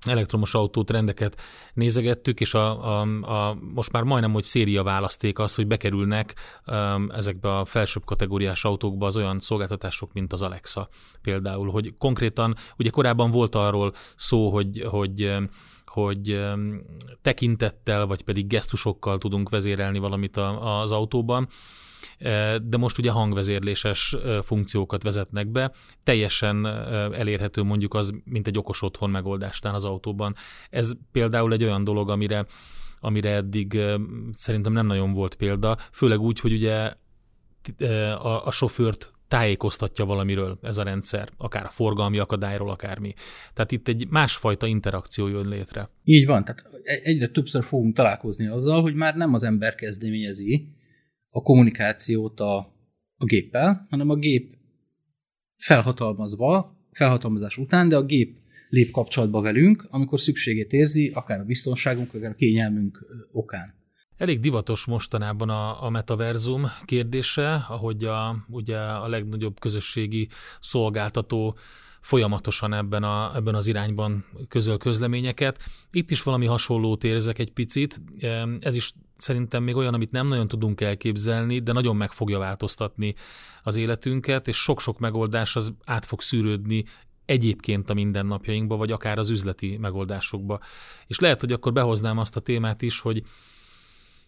elektromos 0.07 0.55
autótrendeket 0.55 1.41
nézegettük, 1.75 2.41
és 2.41 2.55
a, 2.55 3.01
a, 3.01 3.07
a, 3.23 3.59
most 3.75 3.93
már 3.93 4.03
majdnem, 4.03 4.33
hogy 4.33 4.45
széria 4.45 4.83
választék 4.83 5.39
az, 5.39 5.55
hogy 5.55 5.67
bekerülnek 5.67 6.35
um, 6.67 7.11
ezekbe 7.11 7.59
a 7.59 7.65
felsőbb 7.65 8.05
kategóriás 8.05 8.65
autókba 8.65 9.07
az 9.07 9.17
olyan 9.17 9.39
szolgáltatások, 9.39 10.13
mint 10.13 10.33
az 10.33 10.43
Alexa 10.43 10.89
például, 11.23 11.71
hogy 11.71 11.95
konkrétan, 11.99 12.57
ugye 12.77 12.91
korábban 12.91 13.31
volt 13.31 13.55
arról 13.55 13.95
szó, 14.17 14.51
hogy, 14.51 14.87
hogy 14.91 15.37
hogy 15.89 16.41
tekintettel, 17.23 18.07
vagy 18.07 18.23
pedig 18.23 18.47
gesztusokkal 18.47 19.19
tudunk 19.19 19.49
vezérelni 19.49 19.99
valamit 19.99 20.37
az 20.61 20.91
autóban, 20.93 21.49
de 22.63 22.77
most 22.77 22.99
ugye 22.99 23.11
hangvezérléses 23.11 24.17
funkciókat 24.43 25.03
vezetnek 25.03 25.49
be, 25.49 25.73
teljesen 26.03 26.67
elérhető 27.15 27.63
mondjuk 27.63 27.95
az, 27.95 28.13
mint 28.25 28.47
egy 28.47 28.59
okos 28.59 28.83
otthon 28.83 29.11
megoldástán 29.11 29.75
az 29.75 29.85
autóban. 29.85 30.35
Ez 30.71 30.93
például 31.13 31.53
egy 31.53 31.65
olyan 31.65 31.85
dolog, 31.85 32.11
amire 32.11 32.47
amire 33.01 33.31
eddig 33.31 33.79
szerintem 34.35 34.73
nem 34.73 34.87
nagyon 34.87 35.13
volt 35.13 35.35
példa, 35.35 35.77
főleg 35.93 36.21
úgy, 36.21 36.41
hogy 36.41 36.53
ugye 36.53 36.93
a, 38.15 38.47
a 38.47 38.51
sofőrt 38.51 39.13
tájékoztatja 39.29 40.05
valamiről 40.05 40.59
ez 40.63 40.79
a 40.79 40.83
rendszer, 40.83 41.29
akár 41.37 41.65
a 41.65 41.71
forgalmi 41.71 42.19
akadályról, 42.19 42.71
akármi. 42.71 43.15
Tehát 43.55 43.73
itt 43.73 43.89
egy 43.89 44.07
másfajta 44.11 44.67
interakció 44.67 45.29
jön 45.29 45.49
létre. 45.49 45.91
Így 46.05 46.27
van, 46.27 46.45
tehát 46.45 46.65
egyre 47.03 47.29
többször 47.29 47.65
fogunk 47.65 47.95
találkozni 47.95 48.47
azzal, 48.47 48.83
hogy 48.83 48.95
már 48.95 49.17
nem 49.17 49.35
az 49.35 49.43
ember 49.43 49.75
kezdeményezi, 49.75 50.69
a 51.31 51.43
kommunikációt 51.43 52.41
a, 52.41 52.57
a 53.17 53.25
géppel, 53.25 53.87
hanem 53.91 54.09
a 54.09 54.15
gép 54.17 54.57
felhatalmazva, 55.57 56.77
felhatalmazás 56.93 57.57
után, 57.57 57.89
de 57.89 57.97
a 57.97 58.05
gép 58.05 58.37
lép 58.69 58.91
kapcsolatba 58.91 59.41
velünk, 59.41 59.87
amikor 59.91 60.21
szükségét 60.21 60.73
érzi, 60.73 61.11
akár 61.15 61.41
a 61.41 61.45
biztonságunk, 61.45 62.15
akár 62.15 62.31
a 62.31 62.35
kényelmünk 62.35 63.07
okán. 63.33 63.75
Elég 64.17 64.41
divatos 64.41 64.85
mostanában 64.85 65.49
a, 65.49 65.85
a 65.85 65.91
metaverzum 65.91 66.67
kérdése, 66.85 67.55
ahogy 67.69 68.05
a, 68.05 68.45
ugye 68.49 68.79
a 68.79 69.09
legnagyobb 69.09 69.61
közösségi 69.61 70.29
szolgáltató 70.61 71.57
folyamatosan 72.01 72.75
ebben, 72.75 73.03
a, 73.03 73.37
ebben 73.37 73.55
az 73.55 73.67
irányban 73.67 74.25
közöl 74.49 74.79
közleményeket. 74.79 75.59
Itt 75.91 76.11
is 76.11 76.23
valami 76.23 76.47
hasonlót 76.47 77.05
érzek 77.05 77.39
egy 77.39 77.53
picit. 77.53 78.01
Ez 78.59 78.77
is 78.77 78.93
szerintem 79.21 79.63
még 79.63 79.77
olyan, 79.77 79.95
amit 79.95 80.11
nem 80.11 80.27
nagyon 80.27 80.49
tudunk 80.49 80.81
elképzelni, 80.81 81.59
de 81.59 81.73
nagyon 81.73 81.97
meg 81.97 82.13
fogja 82.13 82.39
változtatni 82.39 83.15
az 83.63 83.77
életünket, 83.77 84.49
és 84.49 84.57
sok-sok 84.57 84.99
megoldás 84.99 85.57
az 85.57 85.73
át 85.85 86.07
fog 86.07 86.21
szűrődni 86.21 86.85
egyébként 87.25 87.91
a 87.91 87.95
mindennapjainkba, 87.95 88.77
vagy 88.77 88.93
akár 88.93 89.19
az 89.19 89.31
üzleti 89.31 89.77
megoldásokba. 89.77 90.61
És 91.07 91.19
lehet, 91.19 91.41
hogy 91.41 91.53
akkor 91.53 91.73
behoznám 91.73 92.19
azt 92.19 92.37
a 92.37 92.41
témát 92.41 92.83
is, 92.83 93.01
hogy 93.01 93.23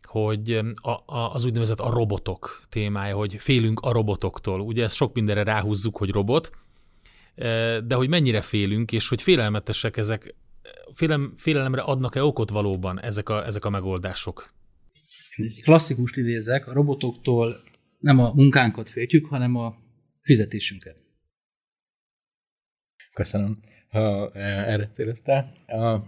hogy 0.03 0.61
a, 0.75 0.91
a, 0.91 1.35
az 1.35 1.45
úgynevezett 1.45 1.81
a 1.81 1.91
robotok 1.91 2.63
témája, 2.69 3.17
hogy 3.17 3.35
félünk 3.35 3.81
a 3.81 3.93
robotoktól. 3.93 4.61
Ugye 4.61 4.85
ezt 4.85 4.95
sok 4.95 5.15
mindenre 5.15 5.43
ráhúzzuk, 5.43 5.97
hogy 5.97 6.11
robot, 6.11 6.51
de 7.85 7.95
hogy 7.95 8.09
mennyire 8.09 8.41
félünk, 8.41 8.93
és 8.93 9.09
hogy 9.09 9.23
félelmetesek 9.23 9.97
ezek, 9.97 10.35
félelem, 10.95 11.33
félelemre 11.37 11.81
adnak-e 11.81 12.25
okot 12.25 12.51
valóban 12.51 13.01
ezek 13.01 13.29
a, 13.29 13.47
ezek 13.47 13.65
a 13.65 13.71
megoldások? 13.71 14.53
Klasszikust 15.61 16.17
idézek, 16.17 16.67
a 16.67 16.73
robotoktól 16.73 17.55
nem 17.99 18.19
a 18.19 18.33
munkánkat 18.35 18.89
féltjük, 18.89 19.27
hanem 19.27 19.57
a 19.57 19.77
fizetésünket. 20.23 20.97
Köszönöm, 23.13 23.59
ha 23.89 24.33
erre 24.35 24.89
céloztál. 24.89 25.55
A 25.67 26.03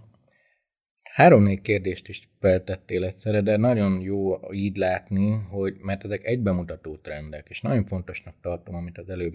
három-négy 1.03 1.61
kérdést 1.61 2.09
is 2.09 2.29
feltettél 2.41 3.05
egyszerre, 3.05 3.41
de 3.41 3.57
nagyon 3.57 4.01
jó 4.01 4.53
így 4.53 4.77
látni, 4.77 5.31
hogy 5.31 5.77
mert 5.79 6.05
ezek 6.05 6.25
egybemutató 6.25 6.97
trendek, 6.97 7.49
és 7.49 7.61
nagyon 7.61 7.87
fontosnak 7.87 8.41
tartom, 8.41 8.75
amit 8.75 8.99
az 8.99 9.09
előbb 9.09 9.35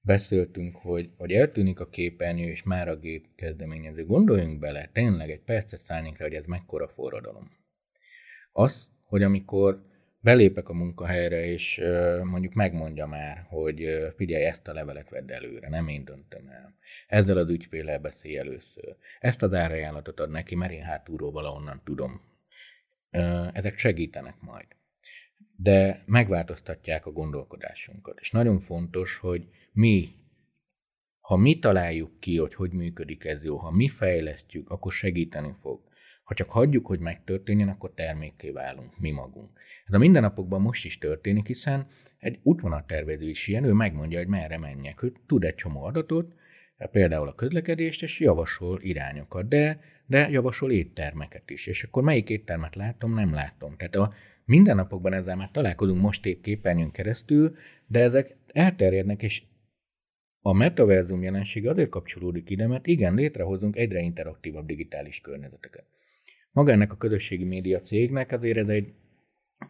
beszéltünk, 0.00 0.76
hogy, 0.76 1.10
hogy 1.16 1.32
eltűnik 1.32 1.80
a 1.80 1.88
képernyő, 1.88 2.48
és 2.48 2.62
már 2.62 2.88
a 2.88 2.96
gép 2.96 3.26
kezdeményező. 3.34 4.04
Gondoljunk 4.04 4.58
bele, 4.58 4.90
tényleg 4.92 5.30
egy 5.30 5.42
percet 5.42 5.80
szállnék 5.80 6.18
rá, 6.18 6.24
hogy 6.24 6.34
ez 6.34 6.44
mekkora 6.46 6.88
forradalom. 6.88 7.50
Az, 8.52 8.88
hogy 9.06 9.22
amikor 9.22 9.84
belépek 10.20 10.68
a 10.68 10.74
munkahelyre, 10.74 11.44
és 11.44 11.82
mondjuk 12.22 12.54
megmondja 12.54 13.06
már, 13.06 13.46
hogy 13.48 13.86
figyelj, 14.16 14.44
ezt 14.44 14.68
a 14.68 14.72
levelet 14.72 15.10
vedd 15.10 15.32
előre, 15.32 15.68
nem 15.68 15.88
én 15.88 16.04
döntöm 16.04 16.48
el. 16.48 16.74
Ezzel 17.06 17.36
az 17.36 17.48
ügyféllel 17.48 17.98
beszélj 17.98 18.38
először. 18.38 18.96
Ezt 19.18 19.42
az 19.42 19.52
árajánlatot 19.52 20.20
ad 20.20 20.30
neki, 20.30 20.54
mert 20.54 20.72
én 20.72 20.82
hátulról 20.82 21.32
valahonnan 21.32 21.80
tudom. 21.84 22.20
Ezek 23.52 23.78
segítenek 23.78 24.34
majd. 24.40 24.66
De 25.56 26.02
megváltoztatják 26.06 27.06
a 27.06 27.12
gondolkodásunkat. 27.12 28.18
És 28.20 28.30
nagyon 28.30 28.60
fontos, 28.60 29.18
hogy 29.18 29.48
mi, 29.72 30.04
ha 31.20 31.36
mi 31.36 31.58
találjuk 31.58 32.20
ki, 32.20 32.36
hogy 32.36 32.54
hogy 32.54 32.72
működik 32.72 33.24
ez 33.24 33.44
jó, 33.44 33.56
ha 33.56 33.70
mi 33.70 33.88
fejlesztjük, 33.88 34.70
akkor 34.70 34.92
segíteni 34.92 35.54
fog. 35.60 35.80
Ha 36.26 36.34
csak 36.34 36.50
hagyjuk, 36.50 36.86
hogy 36.86 36.98
megtörténjen, 36.98 37.68
akkor 37.68 37.92
termékké 37.94 38.50
válunk, 38.50 38.98
mi 38.98 39.10
magunk. 39.10 39.50
Ez 39.86 39.94
a 39.94 39.98
mindennapokban 39.98 40.60
most 40.60 40.84
is 40.84 40.98
történik, 40.98 41.46
hiszen 41.46 41.86
egy 42.18 42.38
útvonaltervező 42.42 43.28
is 43.28 43.46
ilyen, 43.48 43.64
ő 43.64 43.72
megmondja, 43.72 44.18
hogy 44.18 44.28
merre 44.28 44.58
menjek. 44.58 45.02
Ő 45.02 45.12
tud 45.26 45.44
egy 45.44 45.54
csomó 45.54 45.84
adatot, 45.84 46.34
például 46.90 47.28
a 47.28 47.34
közlekedést, 47.34 48.02
és 48.02 48.20
javasol 48.20 48.80
irányokat, 48.82 49.48
de, 49.48 49.80
de 50.06 50.28
javasol 50.30 50.72
éttermeket 50.72 51.50
is. 51.50 51.66
És 51.66 51.82
akkor 51.82 52.02
melyik 52.02 52.28
éttermet 52.28 52.74
látom, 52.74 53.14
nem 53.14 53.34
látom. 53.34 53.76
Tehát 53.76 53.96
a 53.96 54.12
mindennapokban 54.44 55.12
ezzel 55.12 55.36
már 55.36 55.50
találkozunk 55.50 56.00
most 56.00 56.26
épp 56.26 56.42
képernyőn 56.42 56.90
keresztül, 56.90 57.56
de 57.86 58.00
ezek 58.00 58.36
elterjednek, 58.46 59.22
és 59.22 59.42
a 60.40 60.52
metaverzum 60.52 61.22
jelenség 61.22 61.66
azért 61.66 61.88
kapcsolódik 61.88 62.50
ide, 62.50 62.66
mert 62.66 62.86
igen, 62.86 63.14
létrehozunk 63.14 63.76
egyre 63.76 64.00
interaktívabb 64.00 64.66
digitális 64.66 65.20
környezeteket. 65.20 65.94
Maga 66.56 66.70
ennek 66.70 66.92
a 66.92 66.96
közösségi 66.96 67.44
média 67.44 67.80
cégnek 67.80 68.32
azért 68.32 68.56
ez 68.56 68.68
egy 68.68 68.92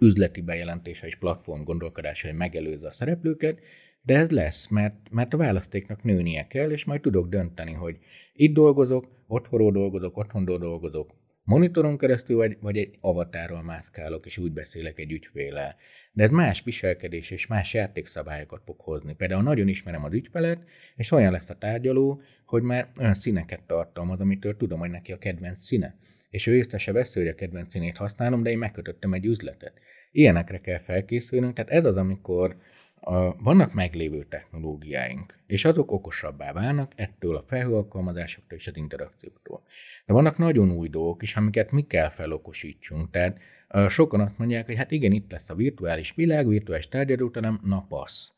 üzleti 0.01 0.41
bejelentése 0.41 1.07
és 1.07 1.17
platform 1.17 1.63
gondolkodása, 1.63 2.27
hogy 2.27 2.37
megelőzze 2.37 2.87
a 2.87 2.91
szereplőket, 2.91 3.61
de 4.03 4.17
ez 4.17 4.31
lesz, 4.31 4.69
mert, 4.69 4.95
mert 5.11 5.35
a 5.35 5.37
választéknak 5.37 6.03
nőnie 6.03 6.47
kell, 6.47 6.71
és 6.71 6.85
majd 6.85 7.01
tudok 7.01 7.29
dönteni, 7.29 7.73
hogy 7.73 7.99
itt 8.33 8.55
dolgozok, 8.55 9.09
otthonról 9.27 9.73
dolgozok, 9.73 10.17
otthonról 10.17 10.59
dolgozok, 10.59 11.15
monitoron 11.43 11.99
keresztül, 11.99 12.37
vagy, 12.37 12.57
vagy 12.61 12.77
egy 12.77 12.97
avatárral 13.01 13.63
mászkálok, 13.63 14.27
és 14.27 14.39
úgy 14.39 14.53
beszélek 14.53 14.99
egy 14.99 15.13
ügyféle. 15.13 15.77
De 16.13 16.23
ez 16.23 16.31
más 16.31 16.63
viselkedés 16.63 17.31
és 17.31 17.47
más 17.47 17.75
játékszabályokat 17.75 18.63
fog 18.65 18.81
hozni. 18.81 19.15
Például 19.15 19.43
nagyon 19.43 19.69
ismerem 19.69 20.05
az 20.05 20.13
ügyfelet, 20.13 20.65
és 20.97 21.11
olyan 21.11 21.33
lesz 21.33 21.51
a 21.51 21.59
tárgyaló, 21.59 22.21
hogy 22.45 22.63
már 22.63 22.89
olyan 23.01 23.15
színeket 23.15 23.63
tartalmaz, 23.67 24.21
amitől 24.21 24.57
tudom, 24.57 24.79
hogy 24.79 24.91
neki 24.91 25.13
a 25.13 25.19
kedvenc 25.19 25.63
színe. 25.63 25.95
És 26.31 26.47
ő 26.47 26.57
észre 26.57 26.79
se 26.79 26.93
vesz, 26.93 27.15
hogy 27.15 27.29
a 27.29 27.35
kedvenc 27.35 27.71
színét 27.71 27.97
használom, 27.97 28.43
de 28.43 28.51
én 28.51 28.59
megkötöttem 28.59 29.13
egy 29.13 29.27
üzletet. 29.27 29.73
Ilyenekre 30.11 30.59
kell 30.59 30.79
felkészülnünk, 30.79 31.55
tehát 31.55 31.71
ez 31.71 31.85
az, 31.85 31.97
amikor 31.97 32.57
a, 33.01 33.43
vannak 33.43 33.73
meglévő 33.73 34.27
technológiáink, 34.29 35.35
és 35.47 35.65
azok 35.65 35.93
okosabbá 35.93 36.53
válnak 36.53 36.93
ettől 36.97 37.37
a 37.37 37.45
felhőalkalmazásoktól 37.47 38.59
és 38.59 38.67
az 38.67 38.77
interakcióktól. 38.77 39.63
De 40.07 40.13
vannak 40.13 40.37
nagyon 40.37 40.71
új 40.71 40.89
dolgok 40.89 41.23
is, 41.23 41.37
amiket 41.37 41.71
mi 41.71 41.83
kell 41.83 42.09
felokosítsunk. 42.09 43.11
Tehát 43.11 43.39
uh, 43.69 43.89
sokan 43.89 44.21
azt 44.21 44.39
mondják, 44.39 44.67
hogy 44.67 44.77
hát 44.77 44.91
igen, 44.91 45.13
itt 45.13 45.31
lesz 45.31 45.51
a 45.51 45.55
virtuális 45.55 46.15
világ, 46.15 46.49
virtuális 46.49 46.89
tárgyadóterem, 46.89 47.61
na 47.63 47.87
passz. 47.89 48.31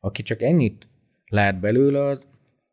Aki 0.00 0.22
csak 0.22 0.42
ennyit 0.42 0.88
lát 1.26 1.60
belőle, 1.60 2.00
az, 2.00 2.26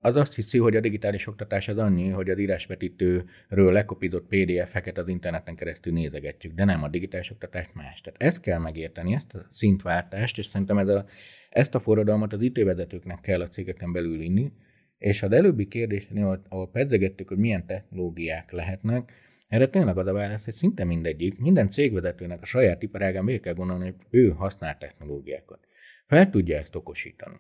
az 0.04 0.16
azt 0.16 0.36
hiszi, 0.36 0.58
hogy 0.58 0.76
a 0.76 0.80
digitális 0.80 1.28
oktatás 1.28 1.68
az 1.68 1.78
annyi, 1.78 2.10
hogy 2.10 2.30
az 2.30 2.40
írásvetítőről 2.40 3.72
lekopizott 3.72 4.28
PDF-eket 4.28 4.98
az 4.98 5.08
interneten 5.08 5.56
keresztül 5.56 5.94
nézegetjük, 5.94 6.54
de 6.54 6.64
nem, 6.64 6.84
a 6.84 6.88
digitális 6.88 7.32
oktatás 7.32 7.70
más. 7.74 8.02
Tehát 8.02 8.22
ezt 8.22 8.42
kell 8.42 8.60
megérteni, 8.60 9.14
ezt 9.14 9.34
a 9.34 9.46
szintváltást, 9.50 10.38
és 10.38 10.46
szerintem 10.46 10.78
ez 10.78 10.88
a, 10.88 11.06
ezt 11.50 11.76
a 11.76 11.80
forradalmat 11.80 12.34
az 12.34 12.42
IT-vezetőknek 12.42 13.20
kell 13.22 13.42
a 13.42 13.48
cégeken 13.48 13.92
belül 13.92 14.22
inni, 14.22 14.52
és 14.98 15.24
az 15.24 15.32
előbbi 15.32 15.68
kérdésnél, 15.68 16.44
ahol 16.50 16.70
pedzegettük, 16.70 17.28
hogy 17.28 17.38
milyen 17.38 17.66
technológiák 17.66 18.52
lehetnek, 18.52 19.12
erre 19.48 19.68
tényleg 19.68 19.98
az 19.98 20.08
a 20.08 20.14
válasz, 20.14 20.46
hogy 20.46 20.54
szinte 20.54 20.84
mindegyik, 20.84 21.40
minden 21.40 21.70
cégvezetőnek 21.70 22.42
a 22.42 22.46
saját 22.46 22.84
iparágán 22.84 23.26
végig 23.26 23.42
kell 23.42 23.54
gondolni, 23.54 23.86
hogy 23.86 23.96
ő 24.10 24.30
használ 24.30 24.78
technológiákat. 24.78 25.60
Fel 26.08 26.30
tudja 26.30 26.58
ezt 26.58 26.76
okosítani. 26.76 27.40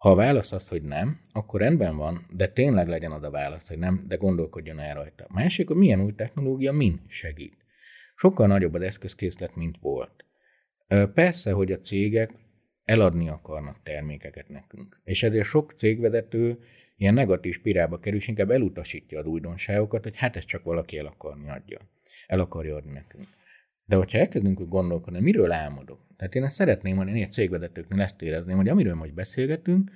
Ha 0.00 0.10
a 0.10 0.14
válasz 0.14 0.52
az, 0.52 0.68
hogy 0.68 0.82
nem, 0.82 1.20
akkor 1.32 1.60
rendben 1.60 1.96
van, 1.96 2.26
de 2.30 2.48
tényleg 2.48 2.88
legyen 2.88 3.12
az 3.12 3.22
a 3.22 3.30
válasz, 3.30 3.68
hogy 3.68 3.78
nem, 3.78 4.04
de 4.08 4.16
gondolkodjon 4.16 4.80
el 4.80 4.94
rajta. 4.94 5.26
Másik, 5.28 5.68
hogy 5.68 5.76
milyen 5.76 6.00
új 6.00 6.14
technológia 6.14 6.72
min 6.72 7.00
segít. 7.08 7.56
Sokkal 8.14 8.46
nagyobb 8.46 8.74
az 8.74 8.82
eszközkészlet, 8.82 9.56
mint 9.56 9.78
volt. 9.80 10.24
Persze, 11.14 11.52
hogy 11.52 11.72
a 11.72 11.80
cégek 11.80 12.30
eladni 12.84 13.28
akarnak 13.28 13.82
termékeket 13.82 14.48
nekünk. 14.48 14.96
És 15.04 15.22
ezért 15.22 15.46
sok 15.46 15.72
cégvezető 15.72 16.58
ilyen 16.96 17.14
negatív 17.14 17.54
spirálba 17.54 17.98
kerül, 17.98 18.18
és 18.18 18.28
inkább 18.28 18.50
elutasítja 18.50 19.18
az 19.18 19.26
újdonságokat, 19.26 20.02
hogy 20.02 20.16
hát 20.16 20.36
ez 20.36 20.44
csak 20.44 20.62
valaki 20.62 20.98
el 20.98 21.06
akarni 21.06 21.50
adja. 21.50 21.78
El 22.26 22.40
akarja 22.40 22.76
adni 22.76 22.92
nekünk. 22.92 23.26
De 23.84 23.96
hogyha 23.96 24.18
elkezdünk 24.18 24.68
gondolkodni, 24.68 25.20
miről 25.20 25.52
álmodok? 25.52 26.09
Tehát 26.20 26.34
én 26.34 26.44
ezt 26.44 26.54
szeretném, 26.54 26.96
hogy 26.96 27.08
én 27.08 27.22
egy 27.22 27.30
cégvezetőknél 27.30 28.00
ezt 28.00 28.22
érezném, 28.22 28.56
hogy 28.56 28.68
amiről 28.68 28.94
most 28.94 29.14
beszélgetünk, 29.14 29.90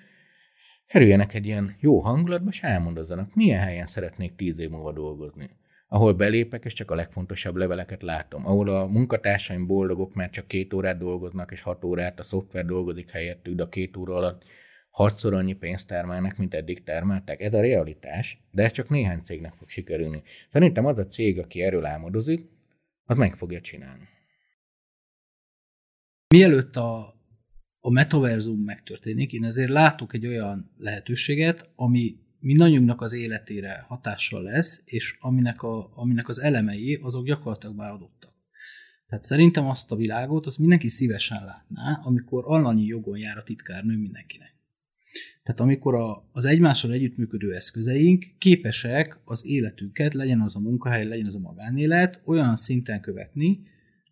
kerüljenek 0.86 1.34
egy 1.34 1.46
ilyen 1.46 1.76
jó 1.80 1.98
hangulatba, 1.98 2.48
és 2.50 2.62
elmondozzanak, 2.62 3.34
milyen 3.34 3.60
helyen 3.60 3.86
szeretnék 3.86 4.34
tíz 4.36 4.58
év 4.58 4.70
múlva 4.70 4.92
dolgozni 4.92 5.50
ahol 5.88 6.14
belépek, 6.14 6.64
és 6.64 6.72
csak 6.72 6.90
a 6.90 6.94
legfontosabb 6.94 7.56
leveleket 7.56 8.02
látom, 8.02 8.46
ahol 8.46 8.68
a 8.68 8.86
munkatársaim 8.86 9.66
boldogok, 9.66 10.14
mert 10.14 10.32
csak 10.32 10.46
két 10.46 10.72
órát 10.72 10.98
dolgoznak, 10.98 11.52
és 11.52 11.60
hat 11.60 11.84
órát 11.84 12.20
a 12.20 12.22
szoftver 12.22 12.64
dolgozik 12.64 13.10
helyettük, 13.10 13.60
a 13.60 13.68
két 13.68 13.96
óra 13.96 14.14
alatt 14.14 14.42
hatszor 14.90 15.34
annyi 15.34 15.52
pénzt 15.52 15.88
termelnek, 15.88 16.36
mint 16.36 16.54
eddig 16.54 16.84
termeltek. 16.84 17.40
Ez 17.40 17.54
a 17.54 17.60
realitás, 17.60 18.44
de 18.50 18.62
ez 18.62 18.72
csak 18.72 18.88
néhány 18.88 19.20
cégnek 19.20 19.54
fog 19.54 19.68
sikerülni. 19.68 20.22
Szerintem 20.48 20.86
az 20.86 20.98
a 20.98 21.06
cég, 21.06 21.38
aki 21.38 21.62
erről 21.62 21.84
álmodozik, 21.84 22.48
az 23.04 23.16
meg 23.16 23.36
fogja 23.36 23.60
csinálni. 23.60 24.13
Mielőtt 26.34 26.76
a, 26.76 27.14
a 27.80 27.90
metaverzum 27.90 28.60
megtörténik, 28.60 29.32
én 29.32 29.44
azért 29.44 29.70
látok 29.70 30.14
egy 30.14 30.26
olyan 30.26 30.70
lehetőséget, 30.76 31.70
ami 31.76 32.16
mindannyiunknak 32.38 33.00
az 33.00 33.14
életére 33.14 33.84
hatással 33.88 34.42
lesz, 34.42 34.82
és 34.84 35.16
aminek, 35.20 35.62
a, 35.62 35.92
aminek 35.96 36.28
az 36.28 36.40
elemei 36.40 36.94
azok 37.02 37.26
gyakorlatilag 37.26 37.76
már 37.76 37.90
adottak. 37.90 38.32
Tehát 39.06 39.24
szerintem 39.24 39.66
azt 39.66 39.92
a 39.92 39.96
világot, 39.96 40.46
azt 40.46 40.58
mindenki 40.58 40.88
szívesen 40.88 41.44
látná, 41.44 42.00
amikor 42.04 42.42
allanyi 42.46 42.84
jogon 42.84 43.18
jár 43.18 43.36
a 43.36 43.42
titkárnő 43.42 43.96
mindenkinek. 43.96 44.54
Tehát 45.42 45.60
amikor 45.60 45.94
a, 45.94 46.28
az 46.32 46.44
egymással 46.44 46.92
együttműködő 46.92 47.54
eszközeink 47.54 48.24
képesek 48.38 49.20
az 49.24 49.46
életünket, 49.46 50.14
legyen 50.14 50.40
az 50.40 50.56
a 50.56 50.60
munkahely, 50.60 51.04
legyen 51.04 51.26
az 51.26 51.34
a 51.34 51.38
magánélet, 51.38 52.20
olyan 52.24 52.56
szinten 52.56 53.00
követni, 53.00 53.60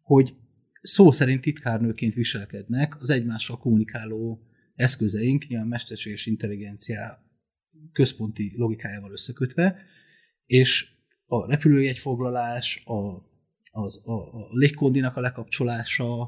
hogy 0.02 0.35
szó 0.83 1.12
szerint 1.12 1.40
titkárnőként 1.40 2.14
viselkednek 2.14 3.01
az 3.01 3.11
egymással 3.11 3.59
kommunikáló 3.59 4.47
eszközeink, 4.75 5.49
ilyen 5.49 5.66
mesterséges 5.66 6.27
intelligencia 6.27 7.23
központi 7.92 8.53
logikájával 8.57 9.12
összekötve, 9.12 9.77
és 10.47 10.90
a 11.27 11.51
repülőjegyfoglalás, 11.51 12.83
a, 12.85 13.31
az, 13.71 14.03
a, 14.05 14.12
a 14.12 14.49
légkondinak 14.51 15.16
a 15.16 15.21
lekapcsolása, 15.21 16.21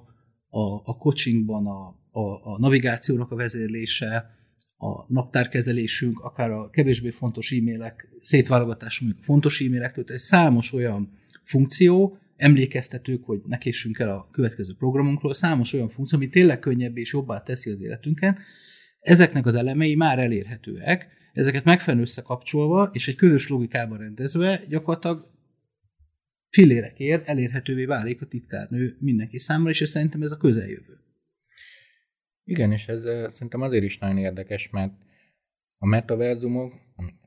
a, 0.48 0.74
a 0.84 0.96
coachingban 0.96 1.66
a, 1.66 1.86
a, 2.10 2.52
a 2.52 2.58
navigációnak 2.58 3.30
a 3.30 3.36
vezérlése, 3.36 4.30
a 4.76 5.12
naptárkezelésünk, 5.12 6.20
akár 6.20 6.50
a 6.50 6.70
kevésbé 6.70 7.10
fontos 7.10 7.52
e-mailek 7.52 8.08
szétválogatása, 8.20 9.06
a 9.06 9.22
fontos 9.22 9.60
e-mailektől, 9.60 10.04
tehát 10.04 10.22
számos 10.22 10.72
olyan 10.72 11.18
funkció, 11.42 12.18
emlékeztetők, 12.36 13.24
hogy 13.24 13.40
ne 13.46 13.58
késsünk 13.58 13.98
el 13.98 14.10
a 14.10 14.28
következő 14.32 14.74
programunkról, 14.78 15.34
számos 15.34 15.72
olyan 15.72 15.88
funkció, 15.88 16.18
ami 16.18 16.28
tényleg 16.28 16.58
könnyebb 16.58 16.96
és 16.96 17.12
jobbá 17.12 17.42
teszi 17.42 17.70
az 17.70 17.80
életünket, 17.80 18.38
ezeknek 19.00 19.46
az 19.46 19.54
elemei 19.54 19.94
már 19.94 20.18
elérhetőek, 20.18 21.08
ezeket 21.32 21.64
megfelelően 21.64 22.08
összekapcsolva, 22.08 22.90
és 22.92 23.08
egy 23.08 23.14
közös 23.14 23.48
logikában 23.48 23.98
rendezve, 23.98 24.64
gyakorlatilag 24.68 25.32
fillérekért 26.48 27.28
elérhetővé 27.28 27.84
válik 27.84 28.22
a 28.22 28.26
titkárnő 28.26 28.96
mindenki 29.00 29.38
számára, 29.38 29.70
és 29.70 29.88
szerintem 29.88 30.22
ez 30.22 30.32
a 30.32 30.36
közeljövő. 30.36 30.98
Igen, 32.44 32.72
és 32.72 32.86
ez 32.86 33.32
szerintem 33.32 33.60
azért 33.60 33.84
is 33.84 33.98
nagyon 33.98 34.18
érdekes, 34.18 34.70
mert 34.70 34.92
a 35.84 35.86
metaverzumok 35.86 36.72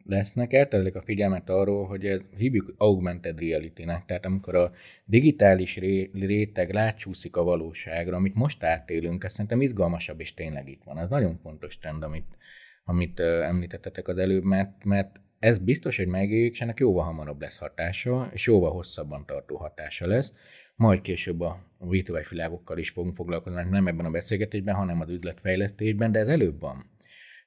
lesznek, 0.04 0.54
elterelik 0.54 0.96
a 0.96 1.02
figyelmet 1.02 1.50
arról, 1.50 1.86
hogy 1.86 2.06
ez 2.06 2.20
hívjuk 2.38 2.74
augmented 2.78 3.40
reality-nek, 3.40 4.06
tehát 4.06 4.26
amikor 4.26 4.56
a 4.56 4.72
digitális 5.06 5.78
ré, 5.78 6.10
réteg 6.14 6.70
rácsúszik 6.70 7.36
a 7.36 7.44
valóságra, 7.44 8.16
amit 8.16 8.36
most 8.36 8.64
átélünk, 8.64 9.24
ez 9.24 9.32
szerintem 9.32 9.62
izgalmasabb, 9.62 10.20
és 10.20 10.34
tényleg 10.34 10.70
itt 10.70 10.84
van. 10.84 10.98
Ez 10.98 11.10
nagyon 11.10 11.38
fontos 11.38 11.78
trend, 11.78 12.04
amit, 12.04 12.38
amit 12.86 13.20
említettetek 13.20 14.08
az 14.08 14.18
előbb, 14.18 14.44
mert, 14.44 14.84
mert 14.84 15.20
ez 15.40 15.58
biztos, 15.58 15.98
hogy 15.98 16.08
megéljük, 16.08 16.54
és 16.54 16.62
ennek 16.62 16.80
jóval 16.80 17.06
hamarabb 17.06 17.42
lesz 17.42 17.58
hatása, 17.58 18.30
és 18.34 18.46
jóval 18.46 18.72
hosszabban 18.72 19.26
tartó 19.26 19.58
hatása 19.58 20.08
lesz. 20.08 20.34
Majd 20.76 21.02
később 21.02 21.42
a 21.42 21.60
virtuális 21.80 22.30
világokkal 22.30 22.78
is 22.78 22.90
fogunk 22.90 23.16
foglalkozni, 23.16 23.70
nem 23.70 23.88
ebben 23.88 24.06
a 24.06 24.12
beszélgetésben, 24.12 24.76
hanem 24.76 25.02
az 25.02 25.10
üzletfejlesztésben, 25.10 26.12
de 26.12 26.20
ez 26.20 26.28
előbb 26.28 26.60
van. 26.60 26.96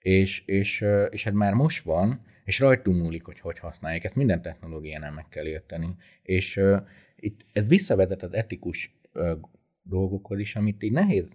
És, 0.00 0.42
és, 0.46 0.84
és 1.10 1.24
hát 1.24 1.34
már 1.34 1.52
most 1.52 1.84
van, 1.84 2.20
és 2.44 2.58
rajtunk 2.58 3.02
múlik, 3.02 3.24
hogy 3.24 3.40
hogy 3.40 3.58
használják. 3.58 4.04
Ezt 4.04 4.14
minden 4.14 4.42
technológiánál 4.42 5.12
meg 5.12 5.28
kell 5.28 5.46
érteni. 5.46 5.96
És 6.22 6.56
uh, 6.56 6.76
itt 7.16 7.40
ez 7.52 7.66
visszavezet 7.66 8.22
az 8.22 8.32
etikus 8.32 9.00
uh, 9.12 9.40
dolgokhoz 9.82 10.38
is, 10.38 10.56
amit 10.56 10.82
így 10.82 10.92
nehéz 10.92 11.28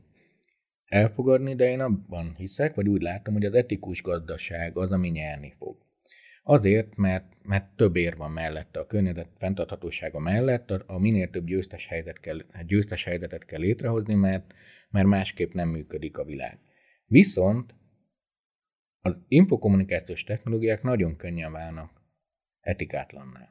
elfogadni, 0.86 1.56
de 1.56 1.69
én 1.69 1.80
abban 1.80 2.36
hiszek, 2.38 2.75
vagy 2.75 2.88
úgy 2.88 3.01
látom, 3.01 3.34
hogy 3.34 3.45
az 3.45 3.54
etikus 3.54 4.01
gazdaság 4.01 4.78
az, 4.78 4.91
ami 4.91 5.10
nyerni 5.10 5.54
fog. 5.58 5.78
Azért, 6.43 6.95
mert, 6.95 7.25
mert 7.41 7.75
több 7.75 7.95
ér 7.95 8.15
van 8.15 8.32
mellette, 8.32 8.80
a 8.80 8.86
környezet 8.86 9.30
fenntarthatósága 9.38 10.19
mellett, 10.19 10.71
a, 10.71 10.84
a 10.88 10.99
minél 10.99 11.30
több 11.30 11.45
győztes, 11.45 11.88
helyzet 11.88 12.19
kell, 12.19 12.38
győztes 12.65 13.04
helyzetet 13.04 13.45
kell 13.45 13.60
létrehozni, 13.60 14.13
mert, 14.13 14.54
mert 14.89 15.08
másképp 15.08 15.51
nem 15.51 15.69
működik 15.69 16.17
a 16.17 16.23
világ. 16.23 16.60
Viszont 17.06 17.73
az 19.06 19.15
infokommunikációs 19.28 20.24
technológiák 20.24 20.84
nagyon 20.84 21.15
könnyen 21.15 21.52
válnak 21.52 21.91
etikátlanná. 22.60 23.50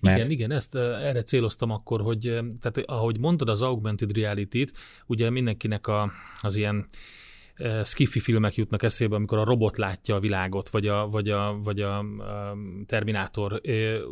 Mert... 0.00 0.16
Igen, 0.16 0.30
igen, 0.30 0.50
ezt 0.50 0.74
erre 0.74 1.22
céloztam 1.22 1.70
akkor, 1.70 2.00
hogy 2.00 2.20
tehát 2.60 2.76
ahogy 2.76 3.18
mondtad 3.18 3.48
az 3.48 3.62
augmented 3.62 4.16
reality-t, 4.16 4.72
ugye 5.06 5.30
mindenkinek 5.30 5.86
a, 5.86 6.10
az 6.40 6.56
ilyen 6.56 6.88
skiffy 7.84 8.20
filmek 8.20 8.54
jutnak 8.54 8.82
eszébe, 8.82 9.14
amikor 9.14 9.38
a 9.38 9.44
robot 9.44 9.76
látja 9.76 10.14
a 10.14 10.20
világot, 10.20 10.68
vagy 10.68 10.86
a, 10.86 11.08
vagy 11.08 11.30
a, 11.30 11.58
vagy 11.62 11.80
a 11.80 12.04
Terminátor 12.86 13.60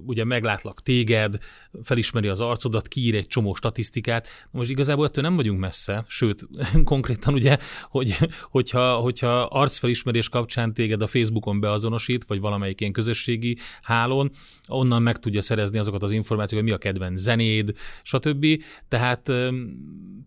ugye 0.07 0.25
meglátlak 0.25 0.83
téged, 0.83 1.39
felismeri 1.83 2.29
az 2.29 2.41
arcodat, 2.41 2.89
kiír 2.89 3.15
egy 3.15 3.27
csomó 3.27 3.55
statisztikát. 3.55 4.29
Most 4.51 4.71
igazából 4.71 5.07
ettől 5.07 5.25
nem 5.25 5.37
vagyunk 5.37 5.61
messze, 5.61 6.05
sőt, 6.09 6.49
konkrétan 6.85 7.35
ugye, 7.35 7.59
hogy, 7.89 8.17
hogyha, 8.51 8.95
hogyha 8.95 9.43
arcfelismerés 9.43 10.29
kapcsán 10.29 10.75
téged 10.75 11.03
a 11.03 11.07
Facebookon 11.07 11.61
beazonosít, 11.61 12.25
vagy 12.25 12.41
valamelyik 12.41 12.81
ilyen 12.81 12.93
közösségi 12.93 13.59
hálón, 13.83 14.31
onnan 14.69 15.03
meg 15.03 15.19
tudja 15.19 15.43
szerezni 15.43 15.79
azokat 15.79 16.03
az 16.03 16.13
információkat, 16.13 16.65
hogy 16.65 16.75
mi 16.75 16.85
a 16.85 16.91
kedvenc 16.91 17.21
zenéd, 17.21 17.73
stb. 18.03 18.47
Tehát 18.89 19.33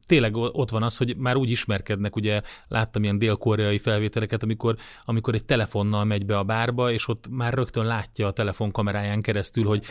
tényleg 0.06 0.36
ott 0.36 0.70
van 0.70 0.84
az, 0.84 0.98
hogy 0.98 1.18
már 1.18 1.36
úgy 1.36 1.52
ismerkednek, 1.52 2.16
ugye 2.16 2.42
láttam 2.68 3.04
ilyen 3.04 3.13
dél-koreai 3.18 3.78
felvételeket, 3.78 4.44
amikor, 4.44 4.76
amikor 5.06 5.34
egy 5.34 5.46
telefonnal 5.46 6.04
megy 6.04 6.26
be 6.26 6.38
a 6.38 6.44
bárba, 6.44 6.92
és 6.92 7.08
ott 7.08 7.28
már 7.30 7.54
rögtön 7.54 7.86
látja 7.86 8.28
a 8.28 8.32
telefon 8.32 8.72
kameráján 8.72 9.22
keresztül, 9.22 9.66
hogy 9.66 9.86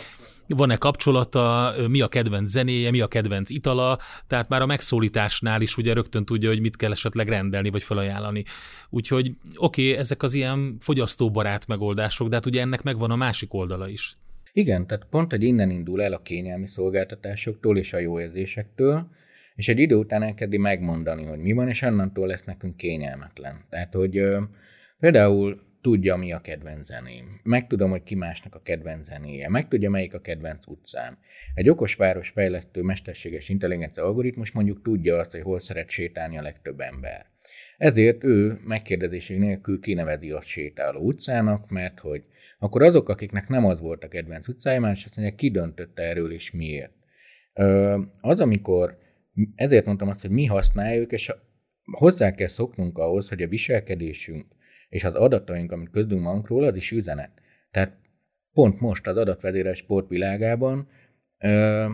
van-e 0.47 0.77
kapcsolata, 0.77 1.75
mi 1.89 2.01
a 2.01 2.09
kedvenc 2.09 2.51
zenéje, 2.51 2.91
mi 2.91 3.01
a 3.01 3.07
kedvenc 3.07 3.51
itala, 3.51 3.99
tehát 4.27 4.49
már 4.49 4.63
a 4.63 4.67
megszólításnál 4.67 5.63
is 5.63 5.77
ugye 5.77 5.93
rögtön 5.93 6.25
tudja, 6.25 6.49
hogy 6.49 6.61
mit 6.61 6.77
kell 6.77 6.91
esetleg 6.91 7.29
rendelni 7.29 7.71
vagy 7.71 7.83
felajánlani. 7.83 8.45
Úgyhogy 8.91 9.33
oké, 9.57 9.89
okay, 9.89 9.99
ezek 9.99 10.23
az 10.23 10.35
ilyen 10.35 10.77
fogyasztóbarát 10.81 11.67
megoldások, 11.67 12.29
de 12.29 12.35
hát 12.35 12.47
ugye 12.47 12.61
ennek 12.61 12.83
megvan 12.83 13.11
a 13.11 13.17
másik 13.17 13.55
oldala 13.55 13.89
is. 13.89 14.17
Igen, 14.53 14.87
tehát 14.87 15.07
pont, 15.11 15.31
hogy 15.31 15.43
innen 15.43 15.71
indul 15.71 16.03
el 16.03 16.13
a 16.13 16.19
kényelmi 16.19 16.67
szolgáltatásoktól 16.67 17.79
és 17.79 17.93
a 17.93 17.99
jó 17.99 18.21
érzésektől, 18.21 19.11
és 19.55 19.69
egy 19.69 19.79
idő 19.79 19.95
után 19.95 20.23
elkezdi 20.23 20.57
megmondani, 20.57 21.25
hogy 21.25 21.38
mi 21.38 21.53
van, 21.53 21.69
és 21.69 21.83
onnantól 21.83 22.27
lesz 22.27 22.45
nekünk 22.45 22.77
kényelmetlen. 22.77 23.65
Tehát, 23.71 23.95
hogy 23.95 24.17
ö, 24.17 24.41
például 24.99 25.71
tudja, 25.83 26.17
mi 26.17 26.33
a 26.33 26.41
kedvenc 26.41 26.87
zeném. 26.87 27.41
Megtudom, 27.43 27.91
hogy 27.91 28.03
ki 28.03 28.15
másnak 28.15 28.55
a 28.55 28.62
kedvenc 28.62 29.07
zenéje. 29.07 29.49
Megtudja, 29.49 29.91
melyik 29.91 30.15
a 30.15 30.21
kedvenc 30.21 30.67
utcám. 30.67 31.19
Egy 31.55 31.69
okos 31.69 31.95
város 31.95 32.29
fejlesztő 32.29 32.83
mesterséges 32.83 33.49
intelligencia 33.49 34.05
algoritmus 34.05 34.53
mondjuk 34.53 34.83
tudja 34.83 35.17
azt, 35.17 35.31
hogy 35.31 35.43
hol 35.43 35.59
szeret 35.59 35.91
sétálni 35.91 36.38
a 36.38 36.43
legtöbb 36.43 36.81
ember. 36.81 37.27
Ezért 37.77 38.25
ő 38.25 38.61
megkérdezéség 38.65 39.38
nélkül 39.38 39.81
kinevezi 39.81 40.31
azt 40.31 40.47
sétáló 40.47 41.01
utcának, 41.01 41.71
mert 41.71 42.01
hogy 42.01 42.25
akkor 42.59 42.83
azok, 42.83 43.09
akiknek 43.09 43.49
nem 43.49 43.65
az 43.65 43.81
volt 43.81 44.05
a 44.05 44.09
kedvenc 44.09 44.49
utcája, 44.49 44.81
más 44.81 45.05
azt 45.05 45.17
mondják, 45.17 45.38
ki 45.38 45.51
döntötte 45.51 46.03
erről 46.03 46.33
és 46.33 46.51
miért. 46.51 46.93
Az, 48.21 48.41
amikor 48.41 48.99
ezért 49.55 49.87
mondtam 49.87 50.09
azt, 50.09 50.21
hogy 50.21 50.31
mi 50.31 50.47
használjuk, 50.47 51.12
és 51.12 51.33
hozzá 51.85 52.35
kell 52.35 52.47
szoknunk 52.47 52.99
ahhoz, 52.99 53.29
hogy 53.29 53.42
a 53.42 53.49
viselkedésünk 53.49 54.47
és 54.88 55.05
az 55.05 55.14
adataink, 55.14 55.73
amit 55.73 55.90
közünk 55.90 56.23
van 56.23 56.45
róla, 56.47 56.66
az 56.66 56.77
is 56.77 56.90
üzenet. 56.90 57.31
Tehát 57.71 57.97
pont 58.53 58.81
most 58.81 59.07
az 59.07 59.16
adatvezérel 59.16 59.75
sport 59.75 60.09
világában 60.09 60.88
ö, 61.38 61.85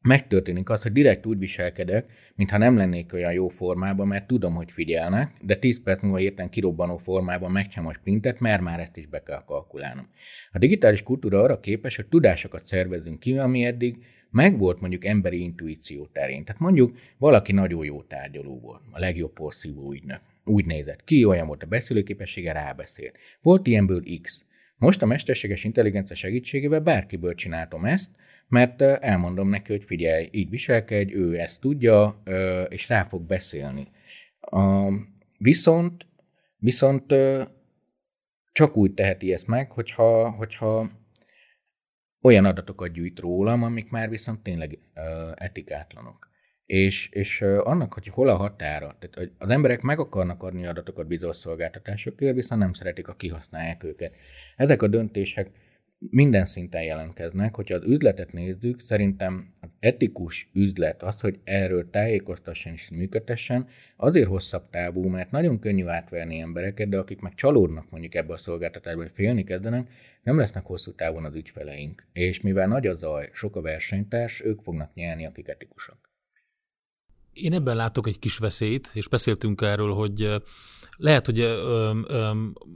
megtörténik 0.00 0.70
az, 0.70 0.82
hogy 0.82 0.92
direkt 0.92 1.26
úgy 1.26 1.38
viselkedek, 1.38 2.10
mintha 2.34 2.58
nem 2.58 2.76
lennék 2.76 3.12
olyan 3.12 3.32
jó 3.32 3.48
formában, 3.48 4.06
mert 4.06 4.26
tudom, 4.26 4.54
hogy 4.54 4.70
figyelnek, 4.70 5.30
de 5.40 5.56
10 5.56 5.82
perc 5.82 6.02
múlva 6.02 6.20
érten 6.20 6.50
kirobbanó 6.50 6.96
formában 6.96 7.50
megcsem 7.50 7.86
a 7.86 7.92
sprintet, 7.92 8.40
mert 8.40 8.62
már 8.62 8.80
ezt 8.80 8.96
is 8.96 9.06
be 9.06 9.22
kell 9.22 9.44
kalkulálnom. 9.44 10.08
A 10.52 10.58
digitális 10.58 11.02
kultúra 11.02 11.40
arra 11.40 11.60
képes, 11.60 11.96
hogy 11.96 12.06
tudásokat 12.06 12.66
szervezünk 12.66 13.18
ki, 13.18 13.38
ami 13.38 13.64
eddig 13.64 13.96
megvolt 14.38 14.80
mondjuk 14.80 15.04
emberi 15.04 15.42
intuíció 15.42 16.08
terén. 16.12 16.44
Tehát 16.44 16.60
mondjuk 16.60 16.96
valaki 17.18 17.52
nagyon 17.52 17.84
jó 17.84 18.02
tárgyaló 18.02 18.60
volt, 18.60 18.82
a 18.90 18.98
legjobb 18.98 19.32
porszívó 19.32 19.92
ügynök. 19.92 20.20
Úgy 20.44 20.64
nézett 20.64 21.04
ki, 21.04 21.24
olyan 21.24 21.46
volt 21.46 21.62
a 21.62 21.66
beszélőképessége, 21.66 22.52
rábeszélt. 22.52 23.16
Volt 23.42 23.66
ilyenből 23.66 24.02
X. 24.22 24.44
Most 24.76 25.02
a 25.02 25.06
mesterséges 25.06 25.64
intelligencia 25.64 26.16
segítségével 26.16 26.80
bárkiből 26.80 27.34
csináltam 27.34 27.84
ezt, 27.84 28.10
mert 28.48 28.80
elmondom 28.82 29.48
neki, 29.48 29.72
hogy 29.72 29.84
figyelj, 29.84 30.28
így 30.32 30.50
viselkedj, 30.50 31.14
ő 31.14 31.38
ezt 31.38 31.60
tudja, 31.60 32.22
és 32.68 32.88
rá 32.88 33.04
fog 33.04 33.22
beszélni. 33.22 33.86
Viszont, 35.38 36.06
viszont 36.58 37.14
csak 38.52 38.76
úgy 38.76 38.94
teheti 38.94 39.32
ezt 39.32 39.46
meg, 39.46 39.70
hogyha, 39.70 40.30
hogyha 40.30 40.90
olyan 42.28 42.44
adatokat 42.44 42.92
gyűjt 42.92 43.20
rólam, 43.20 43.62
amik 43.62 43.90
már 43.90 44.08
viszont 44.08 44.42
tényleg 44.42 44.78
uh, 44.94 45.02
etikátlanok. 45.34 46.30
És, 46.66 47.08
és 47.08 47.40
uh, 47.40 47.66
annak, 47.66 47.94
hogy 47.94 48.06
hol 48.06 48.28
a 48.28 48.36
határa, 48.36 48.96
tehát 48.98 49.14
hogy 49.14 49.32
az 49.38 49.48
emberek 49.48 49.80
meg 49.80 49.98
akarnak 49.98 50.42
adni 50.42 50.66
adatokat 50.66 51.06
bizonyos 51.06 51.36
szolgáltatásokért, 51.36 52.34
viszont 52.34 52.60
nem 52.60 52.72
szeretik, 52.72 53.06
ha 53.06 53.16
kihasználják 53.16 53.84
őket. 53.84 54.16
Ezek 54.56 54.82
a 54.82 54.88
döntések 54.88 55.50
minden 55.98 56.44
szinten 56.44 56.82
jelentkeznek. 56.82 57.56
Hogyha 57.56 57.74
az 57.74 57.84
üzletet 57.84 58.32
nézzük, 58.32 58.78
szerintem 58.78 59.46
az 59.60 59.68
etikus 59.80 60.50
üzlet, 60.52 61.02
az, 61.02 61.20
hogy 61.20 61.38
erről 61.44 61.90
tájékoztasson 61.90 62.72
és 62.72 62.90
működtessen, 62.90 63.68
azért 63.96 64.28
hosszabb 64.28 64.70
távú, 64.70 65.08
mert 65.08 65.30
nagyon 65.30 65.58
könnyű 65.58 65.86
átverni 65.86 66.38
embereket, 66.38 66.88
de 66.88 66.98
akik 66.98 67.20
meg 67.20 67.34
csalódnak 67.34 67.90
mondjuk 67.90 68.14
ebbe 68.14 68.32
a 68.32 68.36
szolgáltatásba, 68.36 69.02
hogy 69.02 69.12
félni 69.14 69.44
kezdenek, 69.44 69.88
nem 70.22 70.38
lesznek 70.38 70.64
hosszú 70.64 70.94
távon 70.94 71.24
az 71.24 71.34
ügyfeleink. 71.34 72.06
És 72.12 72.40
mivel 72.40 72.66
nagy 72.66 72.86
a 72.86 72.94
zaj, 72.94 73.28
sok 73.32 73.56
a 73.56 73.60
versenytárs, 73.60 74.44
ők 74.44 74.60
fognak 74.60 74.94
nyerni, 74.94 75.26
akik 75.26 75.48
etikusak. 75.48 76.10
Én 77.32 77.52
ebben 77.52 77.76
látok 77.76 78.06
egy 78.06 78.18
kis 78.18 78.38
veszélyt, 78.38 78.90
és 78.94 79.08
beszéltünk 79.08 79.60
erről, 79.62 79.92
hogy 79.92 80.42
lehet, 80.98 81.26
hogy 81.26 81.40
ö, 81.40 81.92
ö, 82.06 82.30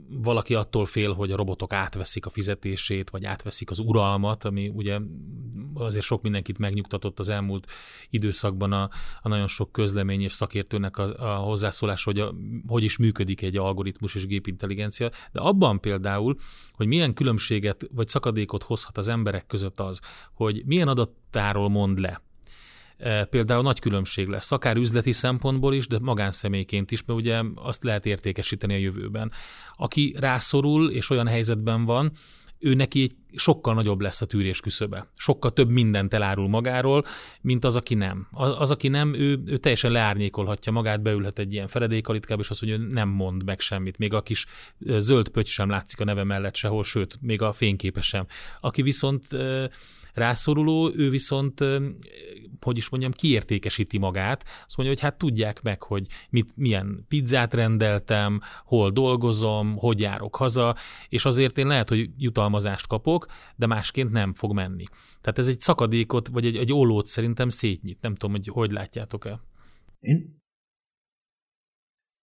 valaki 0.09 0.55
attól 0.55 0.85
fél, 0.85 1.13
hogy 1.13 1.31
a 1.31 1.35
robotok 1.35 1.73
átveszik 1.73 2.25
a 2.25 2.29
fizetését, 2.29 3.09
vagy 3.09 3.25
átveszik 3.25 3.69
az 3.69 3.79
uralmat, 3.79 4.43
ami 4.43 4.71
ugye 4.73 4.99
azért 5.73 6.05
sok 6.05 6.21
mindenkit 6.21 6.57
megnyugtatott 6.57 7.19
az 7.19 7.29
elmúlt 7.29 7.71
időszakban 8.09 8.71
a, 8.71 8.89
a 9.21 9.27
nagyon 9.27 9.47
sok 9.47 9.71
közlemény 9.71 10.21
és 10.21 10.33
szakértőnek 10.33 10.97
a, 10.97 11.35
a 11.35 11.35
hozzászólás, 11.35 12.03
hogy 12.03 12.19
a, 12.19 12.33
hogy 12.67 12.83
is 12.83 12.97
működik 12.97 13.41
egy 13.41 13.57
algoritmus 13.57 14.15
és 14.15 14.27
gépintelligencia, 14.27 15.09
de 15.31 15.39
abban 15.39 15.79
például, 15.79 16.37
hogy 16.71 16.87
milyen 16.87 17.13
különbséget 17.13 17.87
vagy 17.91 18.07
szakadékot 18.07 18.63
hozhat 18.63 18.97
az 18.97 19.07
emberek 19.07 19.45
között 19.45 19.79
az, 19.79 19.99
hogy 20.33 20.63
milyen 20.65 20.87
adattáról 20.87 21.69
mond 21.69 21.99
le 21.99 22.21
például 23.29 23.61
nagy 23.61 23.79
különbség 23.79 24.27
lesz, 24.27 24.51
akár 24.51 24.77
üzleti 24.77 25.11
szempontból 25.11 25.73
is, 25.73 25.87
de 25.87 25.99
magánszemélyként 25.99 26.91
is, 26.91 27.03
mert 27.05 27.19
ugye 27.19 27.41
azt 27.55 27.83
lehet 27.83 28.05
értékesíteni 28.05 28.73
a 28.73 28.77
jövőben. 28.77 29.31
Aki 29.77 30.15
rászorul 30.19 30.91
és 30.91 31.09
olyan 31.09 31.27
helyzetben 31.27 31.85
van, 31.85 32.11
ő 32.59 32.73
neki 32.73 33.01
egy 33.01 33.15
sokkal 33.35 33.73
nagyobb 33.73 34.01
lesz 34.01 34.21
a 34.21 34.25
tűrés 34.25 34.59
küszöbe. 34.59 35.07
Sokkal 35.17 35.51
több 35.51 35.69
mindent 35.69 36.13
elárul 36.13 36.47
magáról, 36.47 37.05
mint 37.41 37.65
az, 37.65 37.75
aki 37.75 37.93
nem. 37.93 38.27
Az, 38.31 38.55
az 38.57 38.71
aki 38.71 38.87
nem, 38.87 39.13
ő, 39.13 39.41
ő 39.45 39.57
teljesen 39.57 39.91
leárnyékolhatja 39.91 40.71
magát, 40.71 41.01
beülhet 41.01 41.39
egy 41.39 41.53
ilyen 41.53 41.67
feledékalitkába, 41.67 42.41
és 42.41 42.49
azt 42.49 42.61
mondja, 42.61 42.79
hogy 42.79 42.93
nem 42.93 43.09
mond 43.09 43.43
meg 43.43 43.59
semmit. 43.59 43.97
Még 43.97 44.13
a 44.13 44.21
kis 44.21 44.45
zöld 44.79 45.29
pöty 45.29 45.47
sem 45.47 45.69
látszik 45.69 45.99
a 45.99 46.03
neve 46.03 46.23
mellett 46.23 46.55
sehol, 46.55 46.83
sőt, 46.83 47.17
még 47.21 47.41
a 47.41 47.53
fényképe 47.53 48.01
sem. 48.01 48.25
Aki 48.59 48.81
viszont 48.81 49.27
rászoruló, 50.13 50.91
ő 50.95 51.09
viszont, 51.09 51.63
hogy 52.63 52.77
is 52.77 52.89
mondjam, 52.89 53.11
kiértékesíti 53.11 53.97
magát. 53.97 54.43
Azt 54.65 54.77
mondja, 54.77 54.95
hogy 54.95 55.03
hát 55.03 55.17
tudják 55.17 55.61
meg, 55.61 55.83
hogy 55.83 56.07
mit, 56.29 56.51
milyen 56.55 57.05
pizzát 57.07 57.53
rendeltem, 57.53 58.41
hol 58.65 58.91
dolgozom, 58.91 59.77
hogy 59.77 59.99
járok 59.99 60.35
haza, 60.35 60.75
és 61.09 61.25
azért 61.25 61.57
én 61.57 61.67
lehet, 61.67 61.89
hogy 61.89 62.09
jutalmazást 62.17 62.87
kapok, 62.87 63.25
de 63.55 63.65
másként 63.65 64.11
nem 64.11 64.33
fog 64.33 64.53
menni. 64.53 64.83
Tehát 65.21 65.37
ez 65.37 65.47
egy 65.47 65.59
szakadékot, 65.59 66.27
vagy 66.27 66.45
egy, 66.45 66.55
egy 66.55 66.73
ólót 66.73 67.05
szerintem 67.05 67.49
szétnyit. 67.49 68.01
Nem 68.01 68.15
tudom, 68.15 68.31
hogy 68.31 68.47
hogy 68.47 68.71
látjátok-e. 68.71 69.39
Én 69.99 70.41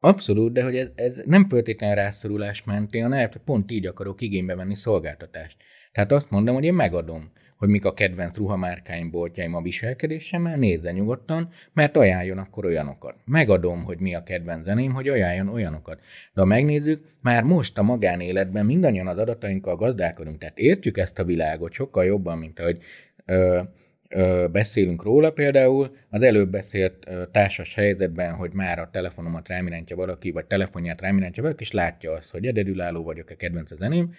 Abszolút, 0.02 0.52
de 0.52 0.62
hogy 0.62 0.76
ez, 0.76 0.90
ez 0.94 1.22
nem 1.24 1.48
feltétlenül 1.48 1.96
rászorulás 1.96 2.64
mentén, 2.64 3.02
hanem 3.02 3.30
pont 3.44 3.70
így 3.70 3.86
akarok 3.86 4.20
igénybe 4.20 4.54
venni 4.54 4.74
szolgáltatást. 4.74 5.56
Tehát 5.92 6.12
azt 6.12 6.30
mondom, 6.30 6.54
hogy 6.54 6.64
én 6.64 6.74
megadom, 6.74 7.32
hogy 7.60 7.68
mik 7.68 7.84
a 7.84 7.94
kedvenc 7.94 8.36
ruhamárkáim, 8.36 9.10
boltjaim 9.10 9.54
a 9.54 9.62
viselkedésemmel, 9.62 10.56
nézze 10.56 10.92
nyugodtan, 10.92 11.48
mert 11.72 11.96
ajánljon 11.96 12.38
akkor 12.38 12.64
olyanokat. 12.64 13.14
Megadom, 13.24 13.84
hogy 13.84 13.98
mi 13.98 14.14
a 14.14 14.22
kedvenc 14.22 14.64
zeném, 14.64 14.92
hogy 14.92 15.08
ajánljon 15.08 15.48
olyanokat. 15.48 16.00
De 16.34 16.40
ha 16.40 16.46
megnézzük, 16.46 17.04
már 17.20 17.42
most 17.42 17.78
a 17.78 17.82
magánéletben 17.82 18.66
mindannyian 18.66 19.06
az 19.06 19.18
adatainkkal 19.18 19.76
gazdálkodunk, 19.76 20.38
tehát 20.38 20.58
értjük 20.58 20.98
ezt 20.98 21.18
a 21.18 21.24
világot 21.24 21.72
sokkal 21.72 22.04
jobban, 22.04 22.38
mint 22.38 22.60
ahogy 22.60 22.78
ö, 23.24 23.60
ö, 24.08 24.46
beszélünk 24.52 25.02
róla. 25.02 25.30
Például 25.30 25.96
az 26.10 26.22
előbb 26.22 26.50
beszélt 26.50 27.04
ö, 27.06 27.22
társas 27.32 27.74
helyzetben, 27.74 28.34
hogy 28.34 28.52
már 28.52 28.78
a 28.78 28.90
telefonomat 28.92 29.48
rámirányítja 29.48 29.96
valaki, 29.96 30.30
vagy 30.30 30.46
telefonját 30.46 31.00
rámirányítja 31.00 31.42
valaki, 31.42 31.62
és 31.62 31.72
látja 31.72 32.12
azt, 32.12 32.30
hogy 32.30 32.46
egyedülálló 32.46 33.02
vagyok, 33.02 33.30
a 33.30 33.34
kedvenc 33.34 33.76
zeném, 33.76 34.12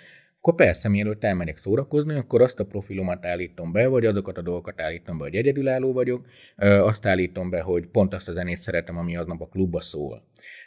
akkor 0.44 0.56
persze, 0.56 0.89
mielőtt 0.89 1.24
elmegyek 1.24 1.58
szórakozni, 1.58 2.16
akkor 2.16 2.42
azt 2.42 2.60
a 2.60 2.66
profilomat 2.66 3.26
állítom 3.26 3.72
be, 3.72 3.88
vagy 3.88 4.06
azokat 4.06 4.38
a 4.38 4.42
dolgokat 4.42 4.82
állítom 4.82 5.18
be, 5.18 5.24
hogy 5.24 5.36
egyedülálló 5.36 5.94
vagyok, 5.94 6.26
azt 6.58 7.06
állítom 7.06 7.50
be, 7.50 7.62
hogy 7.62 7.86
pont 7.88 8.14
azt 8.14 8.28
a 8.28 8.32
zenét 8.32 8.58
szeretem, 8.58 8.98
ami 8.98 9.16
aznap 9.16 9.42
a 9.42 9.48
klubba 9.48 9.82
szól. 9.82 10.24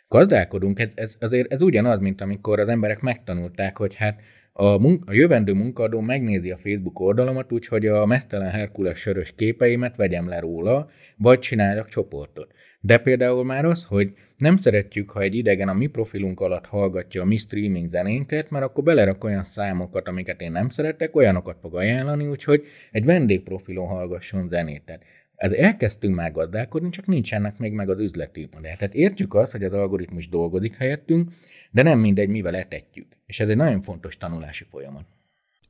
Gazdálkodunk, 0.08 0.78
ez, 0.78 0.88
ez, 0.94 1.16
azért 1.20 1.52
ez 1.52 1.62
ugyanaz, 1.62 1.98
mint 1.98 2.20
amikor 2.20 2.60
az 2.60 2.68
emberek 2.68 3.00
megtanulták, 3.00 3.76
hogy 3.76 3.94
hát 3.94 4.20
a, 4.52 4.78
mun- 4.78 5.08
a 5.08 5.12
jövendő 5.12 5.52
munkadó 5.52 6.00
megnézi 6.00 6.50
a 6.50 6.56
Facebook 6.56 7.00
oldalamat, 7.00 7.52
úgyhogy 7.52 7.86
a 7.86 8.06
mesztelen 8.06 8.50
Herkules 8.50 8.98
sörös 8.98 9.34
képeimet 9.34 9.96
vegyem 9.96 10.28
le 10.28 10.40
róla, 10.40 10.88
vagy 11.16 11.38
csináljak 11.38 11.88
csoportot. 11.88 12.52
De 12.80 12.98
például 12.98 13.44
már 13.44 13.64
az, 13.64 13.84
hogy 13.84 14.12
nem 14.44 14.56
szeretjük, 14.56 15.10
ha 15.10 15.20
egy 15.20 15.34
idegen 15.34 15.68
a 15.68 15.72
mi 15.72 15.86
profilunk 15.86 16.40
alatt 16.40 16.66
hallgatja 16.66 17.22
a 17.22 17.24
mi 17.24 17.36
streaming 17.36 17.90
zenénket, 17.90 18.50
mert 18.50 18.64
akkor 18.64 18.84
belerak 18.84 19.24
olyan 19.24 19.44
számokat, 19.44 20.08
amiket 20.08 20.40
én 20.40 20.52
nem 20.52 20.68
szeretek, 20.68 21.16
olyanokat 21.16 21.58
fog 21.60 21.74
ajánlani, 21.76 22.26
úgyhogy 22.26 22.64
egy 22.90 23.04
vendégprofilon 23.04 23.86
hallgasson 23.86 24.48
zenét. 24.48 24.82
Tehát 24.84 25.02
ez 25.34 25.52
elkezdtünk 25.52 26.14
már 26.14 26.32
gazdálkodni, 26.32 26.88
csak 26.90 27.06
nincsenek 27.06 27.58
még 27.58 27.72
meg 27.72 27.88
az 27.90 28.00
üzleti 28.00 28.48
modell. 28.54 28.76
Tehát 28.76 28.94
értjük 28.94 29.34
azt, 29.34 29.52
hogy 29.52 29.64
az 29.64 29.72
algoritmus 29.72 30.28
dolgozik 30.28 30.76
helyettünk, 30.76 31.30
de 31.70 31.82
nem 31.82 31.98
mindegy, 31.98 32.28
mivel 32.28 32.56
etetjük. 32.56 33.06
És 33.26 33.40
ez 33.40 33.48
egy 33.48 33.56
nagyon 33.56 33.82
fontos 33.82 34.16
tanulási 34.16 34.64
folyamat. 34.70 35.04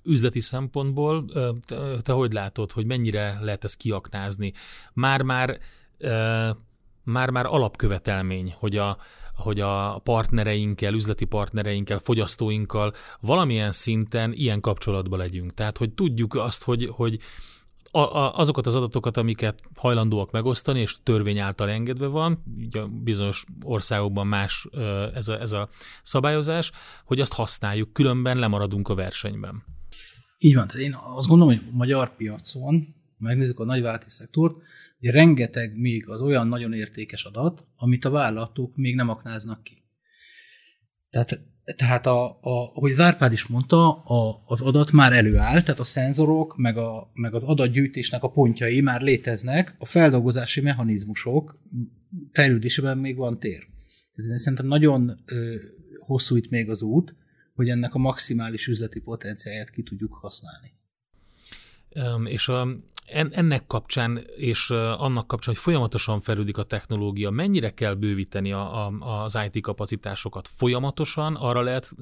Üzleti 0.05 0.41
szempontból 0.41 1.25
te, 1.67 1.77
te 2.03 2.13
hogy 2.13 2.33
látod, 2.33 2.73
hogy 2.73 2.87
mennyire 2.87 3.39
lehet 3.41 3.65
ezt 3.65 3.77
kiaknázni? 3.77 4.53
Már-már 4.93 5.59
már-már 7.05 7.47
alapkövetelmény, 7.47 8.55
hogy 8.59 8.77
a, 8.77 8.97
hogy 9.35 9.61
a 9.61 9.99
partnereinkkel, 9.99 10.95
üzleti 10.95 11.25
partnereinkkel, 11.25 11.99
fogyasztóinkkal 11.99 12.93
valamilyen 13.21 13.73
szinten 13.73 14.33
ilyen 14.33 14.61
kapcsolatban 14.61 15.19
legyünk. 15.19 15.55
Tehát, 15.55 15.79
hogy 15.79 15.93
tudjuk 15.93 16.35
azt, 16.35 16.63
hogy, 16.63 16.89
hogy 16.93 17.19
a, 17.91 17.99
a, 17.99 18.39
azokat 18.39 18.67
az 18.67 18.75
adatokat, 18.75 19.17
amiket 19.17 19.63
hajlandóak 19.77 20.31
megosztani, 20.31 20.81
és 20.81 20.97
törvény 21.03 21.39
által 21.39 21.71
engedve 21.71 22.07
van, 22.07 22.43
ugye 22.59 22.83
bizonyos 22.85 23.45
országokban 23.63 24.27
más 24.27 24.69
ez 25.15 25.29
a, 25.29 25.41
ez 25.41 25.53
a 25.53 25.69
szabályozás, 26.03 26.73
hogy 27.05 27.21
azt 27.21 27.33
használjuk, 27.33 27.93
különben 27.93 28.39
lemaradunk 28.39 28.89
a 28.89 28.95
versenyben. 28.95 29.65
Így 30.39 30.55
van, 30.55 30.67
tehát 30.67 30.83
én 30.83 30.97
azt 31.15 31.29
gondolom, 31.29 31.55
hogy 31.55 31.67
a 31.73 31.77
magyar 31.77 32.17
piacon, 32.17 32.95
megnézzük 33.19 33.61
a 33.61 33.65
nagyvállalati 33.65 34.11
szektort, 34.11 34.57
rengeteg 35.11 35.77
még 35.77 36.09
az 36.09 36.21
olyan 36.21 36.49
nagyon 36.49 36.73
értékes 36.73 37.25
adat, 37.25 37.65
amit 37.77 38.05
a 38.05 38.11
vállalatok 38.11 38.77
még 38.77 38.95
nem 38.95 39.09
aknáznak 39.09 39.63
ki. 39.63 39.83
Tehát, 41.11 41.41
tehát 41.77 42.07
a, 42.07 42.27
a, 42.27 42.73
ahogy 42.75 42.93
Zárpád 42.93 43.33
is 43.33 43.47
mondta, 43.47 44.03
a, 44.03 44.43
az 44.45 44.61
adat 44.61 44.93
már 44.93 45.13
előáll, 45.13 45.63
tehát 45.63 45.81
a 45.81 45.85
szenzorok, 45.85 46.57
meg, 46.57 46.77
a, 46.77 47.11
meg 47.15 47.35
az 47.35 47.43
adatgyűjtésnek 47.43 48.23
a 48.23 48.31
pontjai 48.31 48.81
már 48.81 49.01
léteznek, 49.01 49.75
a 49.79 49.85
feldolgozási 49.85 50.61
mechanizmusok 50.61 51.59
fejlődésében 52.33 52.99
még 52.99 53.17
van 53.17 53.39
tér. 53.39 53.67
Tehát 54.17 54.39
szerintem 54.39 54.67
nagyon 54.67 55.23
ö, 55.27 55.55
hosszú 55.99 56.37
itt 56.37 56.51
még 56.51 56.71
az 56.71 56.83
út, 56.83 57.15
hogy 57.55 57.69
ennek 57.69 57.95
a 57.95 57.99
maximális 57.99 58.67
üzleti 58.67 59.01
potenciáját 59.01 59.71
ki 59.71 59.83
tudjuk 59.83 60.13
használni. 60.13 60.73
És 62.25 62.49
a, 62.49 62.69
ennek 63.07 63.67
kapcsán 63.67 64.25
és 64.37 64.71
annak 64.71 65.27
kapcsán, 65.27 65.55
hogy 65.55 65.63
folyamatosan 65.63 66.21
fejlődik 66.21 66.57
a 66.57 66.63
technológia, 66.63 67.31
mennyire 67.31 67.71
kell 67.71 67.95
bővíteni 67.95 68.53
a, 68.53 68.87
a, 68.87 69.23
az 69.23 69.39
IT 69.47 69.63
kapacitásokat? 69.63 70.49
Folyamatosan 70.49 71.35
arra 71.35 71.63
lehet 71.63 71.93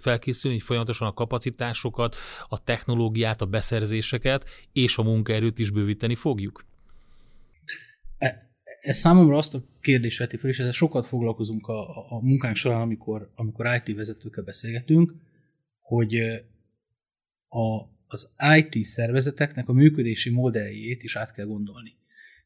felkészülni, 0.00 0.56
hogy 0.56 0.66
folyamatosan 0.66 1.08
a 1.08 1.12
kapacitásokat, 1.12 2.16
a 2.48 2.64
technológiát, 2.64 3.40
a 3.40 3.46
beszerzéseket 3.46 4.44
és 4.72 4.98
a 4.98 5.02
munkaerőt 5.02 5.58
is 5.58 5.70
bővíteni 5.70 6.14
fogjuk? 6.14 6.64
E, 8.18 8.50
ez 8.80 8.96
számomra 8.96 9.36
azt 9.36 9.54
a 9.54 9.62
kérdést 9.80 10.18
veti 10.18 10.36
fel, 10.36 10.50
és 10.50 10.58
ezzel 10.58 10.72
sokat 10.72 11.06
foglalkozunk 11.06 11.66
a, 11.66 11.88
a 12.08 12.20
munkánk 12.20 12.56
során, 12.56 12.80
amikor, 12.80 13.30
amikor 13.34 13.66
IT 13.84 13.96
vezetőkkel 13.96 14.44
beszélgetünk, 14.44 15.14
hogy 15.80 16.14
a, 17.48 17.96
az 18.08 18.30
IT 18.56 18.84
szervezeteknek 18.84 19.68
a 19.68 19.72
működési 19.72 20.30
modelljét 20.30 21.02
is 21.02 21.16
át 21.16 21.32
kell 21.32 21.46
gondolni. 21.46 21.96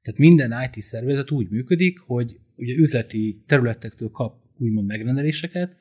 Tehát 0.03 0.21
minden 0.21 0.55
IT 0.71 0.83
szervezet 0.83 1.31
úgy 1.31 1.49
működik, 1.51 1.99
hogy 1.99 2.37
ugye 2.57 2.75
üzleti 2.75 3.43
területektől 3.47 4.11
kap 4.11 4.41
úgymond 4.59 4.87
megrendeléseket, 4.87 5.77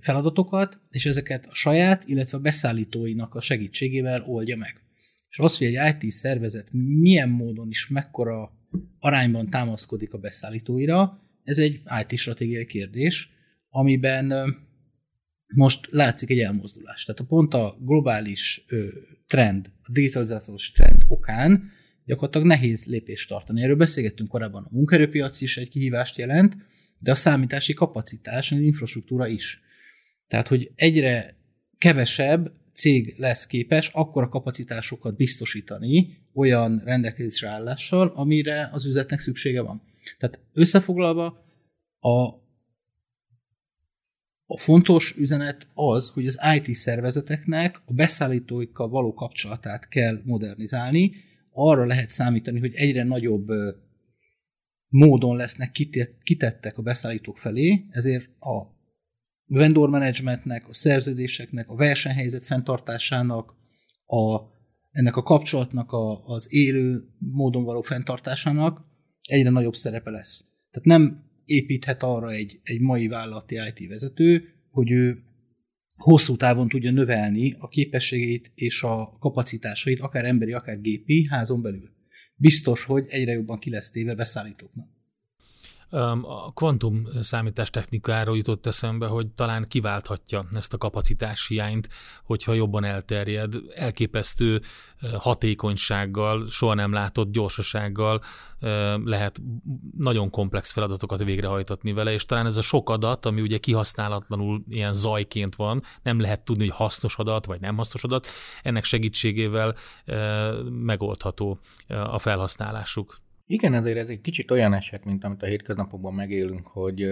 feladatokat, 0.00 0.80
és 0.90 1.06
ezeket 1.06 1.46
a 1.46 1.54
saját, 1.54 2.08
illetve 2.08 2.38
a 2.38 2.40
beszállítóinak 2.40 3.34
a 3.34 3.40
segítségével 3.40 4.24
oldja 4.26 4.56
meg. 4.56 4.80
És 5.28 5.38
az, 5.38 5.58
hogy 5.58 5.74
egy 5.74 6.02
IT 6.02 6.10
szervezet 6.10 6.68
milyen 6.72 7.28
módon 7.28 7.68
is 7.68 7.88
mekkora 7.88 8.50
arányban 8.98 9.50
támaszkodik 9.50 10.12
a 10.12 10.18
beszállítóira, 10.18 11.20
ez 11.42 11.58
egy 11.58 11.82
IT 12.08 12.18
stratégiai 12.18 12.66
kérdés, 12.66 13.30
amiben 13.68 14.56
most 15.54 15.86
látszik 15.90 16.30
egy 16.30 16.38
elmozdulás. 16.38 17.04
Tehát 17.04 17.20
a 17.20 17.24
pont 17.24 17.54
a 17.54 17.76
globális 17.80 18.64
ö, 18.68 18.86
trend, 19.26 19.70
a 19.82 19.92
digitalizációs 19.92 20.70
trend 20.70 21.04
okán 21.08 21.70
gyakorlatilag 22.04 22.46
nehéz 22.46 22.86
lépést 22.86 23.28
tartani. 23.28 23.62
Erről 23.62 23.76
beszélgettünk 23.76 24.28
korábban, 24.28 24.62
a 24.62 24.68
munkaerőpiac 24.70 25.40
is 25.40 25.56
egy 25.56 25.68
kihívást 25.68 26.16
jelent, 26.16 26.56
de 26.98 27.10
a 27.10 27.14
számítási 27.14 27.74
kapacitás, 27.74 28.52
az 28.52 28.60
infrastruktúra 28.60 29.26
is. 29.26 29.60
Tehát, 30.28 30.48
hogy 30.48 30.70
egyre 30.74 31.36
kevesebb 31.78 32.52
cég 32.72 33.14
lesz 33.16 33.46
képes 33.46 33.88
akkor 33.88 34.22
a 34.22 34.28
kapacitásokat 34.28 35.16
biztosítani 35.16 36.18
olyan 36.34 36.82
rendelkezésre 36.84 37.48
állással, 37.48 38.12
amire 38.14 38.70
az 38.72 38.86
üzletnek 38.86 39.18
szüksége 39.18 39.60
van. 39.60 39.82
Tehát 40.18 40.40
összefoglalva 40.52 41.44
a 41.98 42.45
a 44.46 44.58
fontos 44.58 45.16
üzenet 45.16 45.68
az, 45.74 46.08
hogy 46.08 46.26
az 46.26 46.40
IT 46.56 46.74
szervezeteknek 46.74 47.82
a 47.84 47.92
beszállítóikkal 47.92 48.88
való 48.88 49.12
kapcsolatát 49.12 49.88
kell 49.88 50.20
modernizálni. 50.24 51.12
Arra 51.50 51.84
lehet 51.84 52.08
számítani, 52.08 52.58
hogy 52.58 52.74
egyre 52.74 53.04
nagyobb 53.04 53.46
módon 54.88 55.36
lesznek 55.36 55.72
kitettek 56.22 56.78
a 56.78 56.82
beszállítók 56.82 57.38
felé, 57.38 57.86
ezért 57.90 58.28
a 58.40 58.74
vendor 59.46 59.88
managementnek, 59.88 60.68
a 60.68 60.74
szerződéseknek, 60.74 61.68
a 61.68 61.74
versenyhelyzet 61.74 62.44
fenntartásának, 62.44 63.54
a, 64.06 64.40
ennek 64.90 65.16
a 65.16 65.22
kapcsolatnak 65.22 65.92
a, 65.92 66.24
az 66.24 66.54
élő 66.54 67.08
módon 67.18 67.64
való 67.64 67.80
fenntartásának 67.80 68.84
egyre 69.22 69.50
nagyobb 69.50 69.74
szerepe 69.74 70.10
lesz. 70.10 70.44
Tehát 70.70 70.86
nem 70.86 71.25
építhet 71.46 72.02
arra 72.02 72.30
egy, 72.30 72.60
egy 72.62 72.80
mai 72.80 73.08
vállalati 73.08 73.54
IT 73.54 73.88
vezető, 73.88 74.48
hogy 74.70 74.90
ő 74.90 75.22
hosszú 75.96 76.36
távon 76.36 76.68
tudja 76.68 76.90
növelni 76.90 77.56
a 77.58 77.68
képességeit 77.68 78.50
és 78.54 78.82
a 78.82 79.16
kapacitásait, 79.20 80.00
akár 80.00 80.24
emberi, 80.24 80.52
akár 80.52 80.80
gépi 80.80 81.26
házon 81.30 81.62
belül. 81.62 81.90
Biztos, 82.34 82.84
hogy 82.84 83.06
egyre 83.08 83.32
jobban 83.32 83.58
ki 83.58 83.70
lesz 83.70 83.90
téve 83.90 84.14
beszállítóknak. 84.14 84.95
A 86.22 86.52
kvantum 86.52 87.08
számítás 87.20 87.70
technikáról 87.70 88.36
jutott 88.36 88.66
eszembe, 88.66 89.06
hogy 89.06 89.26
talán 89.26 89.64
kiválthatja 89.64 90.46
ezt 90.54 90.74
a 90.74 90.78
kapacitás 90.78 91.46
hiányt, 91.46 91.88
hogyha 92.24 92.52
jobban 92.52 92.84
elterjed, 92.84 93.54
elképesztő 93.74 94.62
hatékonysággal, 95.18 96.48
soha 96.48 96.74
nem 96.74 96.92
látott 96.92 97.32
gyorsasággal 97.32 98.22
lehet 99.04 99.40
nagyon 99.98 100.30
komplex 100.30 100.72
feladatokat 100.72 101.24
végrehajtatni 101.24 101.92
vele, 101.92 102.12
és 102.12 102.26
talán 102.26 102.46
ez 102.46 102.56
a 102.56 102.62
sok 102.62 102.90
adat, 102.90 103.26
ami 103.26 103.40
ugye 103.40 103.58
kihasználatlanul 103.58 104.64
ilyen 104.68 104.92
zajként 104.92 105.54
van, 105.54 105.82
nem 106.02 106.20
lehet 106.20 106.40
tudni, 106.40 106.64
hogy 106.64 106.76
hasznos 106.76 107.16
adat, 107.16 107.46
vagy 107.46 107.60
nem 107.60 107.76
hasznos 107.76 108.04
adat, 108.04 108.26
ennek 108.62 108.84
segítségével 108.84 109.74
megoldható 110.70 111.58
a 111.88 112.18
felhasználásuk. 112.18 113.24
Igen, 113.48 113.74
ezért 113.74 113.98
ez 113.98 114.08
egy 114.08 114.20
kicsit 114.20 114.50
olyan 114.50 114.74
eset, 114.74 115.04
mint 115.04 115.24
amit 115.24 115.42
a 115.42 115.46
hétköznapokban 115.46 116.14
megélünk, 116.14 116.66
hogy 116.66 117.02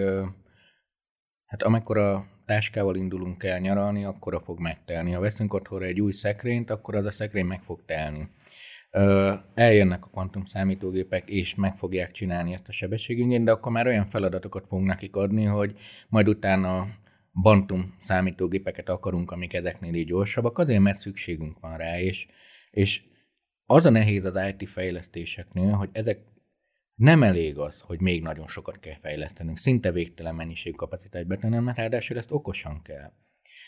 hát 1.45 1.63
amikor 1.63 1.97
a 1.97 2.25
táskával 2.45 2.95
indulunk 2.95 3.43
el 3.43 3.59
nyaralni, 3.59 4.03
akkor 4.03 4.33
a 4.33 4.39
fog 4.39 4.59
megtelni. 4.59 5.11
Ha 5.11 5.19
veszünk 5.19 5.53
otthonra 5.53 5.85
egy 5.85 6.01
új 6.01 6.11
szekrényt, 6.11 6.69
akkor 6.69 6.95
az 6.95 7.05
a 7.05 7.11
szekrény 7.11 7.45
meg 7.45 7.63
fog 7.63 7.85
telni. 7.85 8.29
Eljönnek 9.53 10.05
a 10.05 10.09
kvantum 10.09 10.45
számítógépek, 10.45 11.29
és 11.29 11.55
meg 11.55 11.77
fogják 11.77 12.11
csinálni 12.11 12.53
ezt 12.53 12.67
a 12.67 12.71
sebességigényt, 12.71 13.45
de 13.45 13.51
akkor 13.51 13.71
már 13.71 13.87
olyan 13.87 14.05
feladatokat 14.05 14.67
fognak 14.67 14.87
nekik 14.87 15.15
adni, 15.15 15.43
hogy 15.43 15.75
majd 16.09 16.27
utána 16.27 16.87
bantum 17.41 17.95
számítógépeket 17.99 18.89
akarunk, 18.89 19.31
amik 19.31 19.53
ezeknél 19.53 19.93
így 19.93 20.07
gyorsabbak, 20.07 20.57
azért 20.57 20.81
mert 20.81 20.99
szükségünk 20.99 21.59
van 21.59 21.77
rá, 21.77 21.99
és, 21.99 22.27
és 22.71 23.01
az 23.65 23.85
a 23.85 23.89
nehéz 23.89 24.25
az 24.25 24.39
IT 24.49 24.69
fejlesztéseknél, 24.69 25.71
hogy 25.71 25.89
ezek 25.91 26.19
nem 26.95 27.23
elég 27.23 27.57
az, 27.57 27.79
hogy 27.79 28.01
még 28.01 28.21
nagyon 28.21 28.47
sokat 28.47 28.79
kell 28.79 28.97
fejlesztenünk, 29.01 29.57
szinte 29.57 29.91
végtelen 29.91 30.35
mennyiség 30.35 30.75
kapacitás 30.75 31.23
betennem, 31.23 31.63
mert 31.63 31.77
ráadásul 31.77 32.17
ezt 32.17 32.31
okosan 32.31 32.81
kell. 32.81 33.11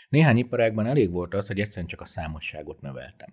Néhány 0.09 0.37
iparágban 0.37 0.85
elég 0.85 1.11
volt 1.11 1.33
az, 1.33 1.47
hogy 1.47 1.59
egyszerűen 1.59 1.87
csak 1.87 2.01
a 2.01 2.05
számosságot 2.05 2.81
növeltem. 2.81 3.29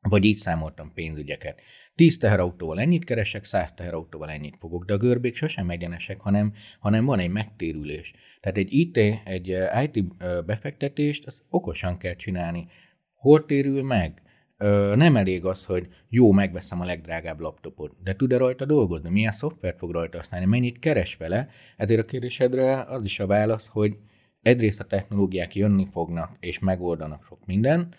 Vagy 0.00 0.24
így 0.24 0.36
számoltam 0.36 0.92
pénzügyeket. 0.92 1.60
10 1.94 2.18
teherautóval 2.18 2.80
ennyit 2.80 3.04
keresek, 3.04 3.44
100 3.44 3.72
teherautóval 3.72 4.30
ennyit 4.30 4.56
fogok, 4.56 4.84
de 4.84 4.92
a 4.92 4.96
görbék 4.96 5.36
sosem 5.36 5.70
egyenesek, 5.70 6.20
hanem, 6.20 6.52
hanem 6.78 7.04
van 7.04 7.18
egy 7.18 7.30
megtérülés. 7.30 8.14
Tehát 8.40 8.56
egy 8.56 8.72
IT, 8.72 8.96
egy 9.24 9.56
IT 9.84 10.16
befektetést 10.44 11.26
az 11.26 11.42
okosan 11.48 11.98
kell 11.98 12.14
csinálni. 12.14 12.68
Hol 13.14 13.44
térül 13.44 13.82
meg? 13.82 14.22
Ö, 14.58 14.92
nem 14.96 15.16
elég 15.16 15.44
az, 15.44 15.64
hogy 15.64 15.88
jó, 16.08 16.32
megveszem 16.32 16.80
a 16.80 16.84
legdrágább 16.84 17.40
laptopot, 17.40 18.02
de 18.02 18.16
tud-e 18.16 18.36
rajta 18.36 18.64
dolgozni? 18.64 19.10
Milyen 19.10 19.32
szoftvert 19.32 19.78
fog 19.78 19.90
rajta 19.90 20.16
használni? 20.16 20.46
Mennyit 20.46 20.78
keres 20.78 21.16
vele? 21.16 21.48
Ezért 21.76 22.00
a 22.00 22.04
kérdésedre 22.04 22.82
az 22.82 23.04
is 23.04 23.20
a 23.20 23.26
válasz, 23.26 23.66
hogy 23.66 23.96
egyrészt 24.42 24.80
a 24.80 24.84
technológiák 24.84 25.54
jönni 25.54 25.86
fognak, 25.90 26.36
és 26.40 26.58
megoldanak 26.58 27.24
sok 27.24 27.46
minden, 27.46 27.94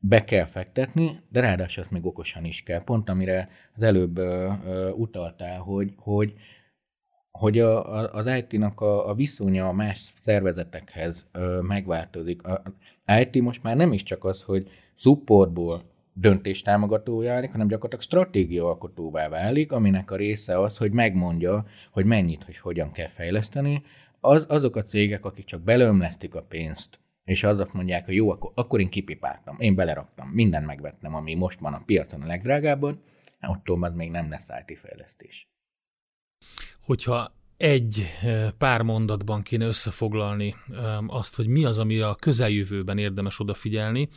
be 0.00 0.24
kell 0.24 0.44
fektetni, 0.44 1.20
de 1.28 1.40
ráadásul 1.40 1.82
azt 1.82 1.92
még 1.92 2.06
okosan 2.06 2.44
is 2.44 2.62
kell. 2.62 2.84
Pont 2.84 3.08
amire 3.08 3.48
az 3.76 3.82
előbb 3.82 4.18
ö, 4.18 4.52
ö, 4.64 4.90
utaltál, 4.90 5.58
hogy, 5.58 5.92
hogy 5.96 6.34
hogy 7.30 7.58
a, 7.58 7.94
a, 7.94 8.12
az 8.12 8.26
IT-nak 8.36 8.80
a, 8.80 9.08
a 9.08 9.14
viszonya 9.14 9.68
a 9.68 9.72
más 9.72 10.12
szervezetekhez 10.24 11.26
ö, 11.32 11.60
megváltozik. 11.60 12.42
A, 12.42 12.62
a 13.04 13.18
IT 13.18 13.42
most 13.42 13.62
már 13.62 13.76
nem 13.76 13.92
is 13.92 14.02
csak 14.02 14.24
az, 14.24 14.42
hogy 14.42 14.68
supportból 14.94 15.91
döntéstámogatója 16.12 17.32
válik, 17.32 17.50
hanem 17.50 17.66
gyakorlatilag 17.68 18.04
stratégiaalkotóvá 18.04 19.28
válik, 19.28 19.72
aminek 19.72 20.10
a 20.10 20.16
része 20.16 20.60
az, 20.60 20.76
hogy 20.76 20.92
megmondja, 20.92 21.64
hogy 21.90 22.04
mennyit, 22.04 22.42
hogy 22.42 22.58
hogyan 22.58 22.90
kell 22.90 23.08
fejleszteni. 23.08 23.82
Az, 24.20 24.46
azok 24.48 24.76
a 24.76 24.82
cégek, 24.82 25.24
akik 25.24 25.44
csak 25.44 25.62
belömlesztik 25.62 26.34
a 26.34 26.42
pénzt, 26.42 27.00
és 27.24 27.44
azok 27.44 27.72
mondják, 27.72 28.04
hogy 28.04 28.14
jó, 28.14 28.30
akkor, 28.30 28.52
akkor 28.54 28.80
én 28.80 28.88
kipipáltam, 28.88 29.56
én 29.58 29.74
beleraktam, 29.74 30.28
mindent 30.28 30.66
megvettem, 30.66 31.14
ami 31.14 31.34
most 31.34 31.60
van 31.60 31.74
a 31.74 31.82
piacon 31.86 32.22
a 32.22 32.26
legdrágábban, 32.26 33.02
attól 33.40 33.92
még 33.94 34.10
nem 34.10 34.30
lesz 34.30 34.48
IT 34.66 34.78
fejlesztés. 34.78 35.48
Hogyha 36.80 37.32
egy 37.62 38.06
eh, 38.22 38.50
pár 38.58 38.82
mondatban 38.82 39.42
kéne 39.42 39.66
összefoglalni 39.66 40.54
azt, 41.06 41.36
hogy 41.36 41.46
mi 41.46 41.64
az, 41.64 41.78
amire 41.78 42.08
a 42.08 42.14
közeljövőben 42.14 42.98
érdemes 42.98 43.40
odafigyelni, 43.40 44.08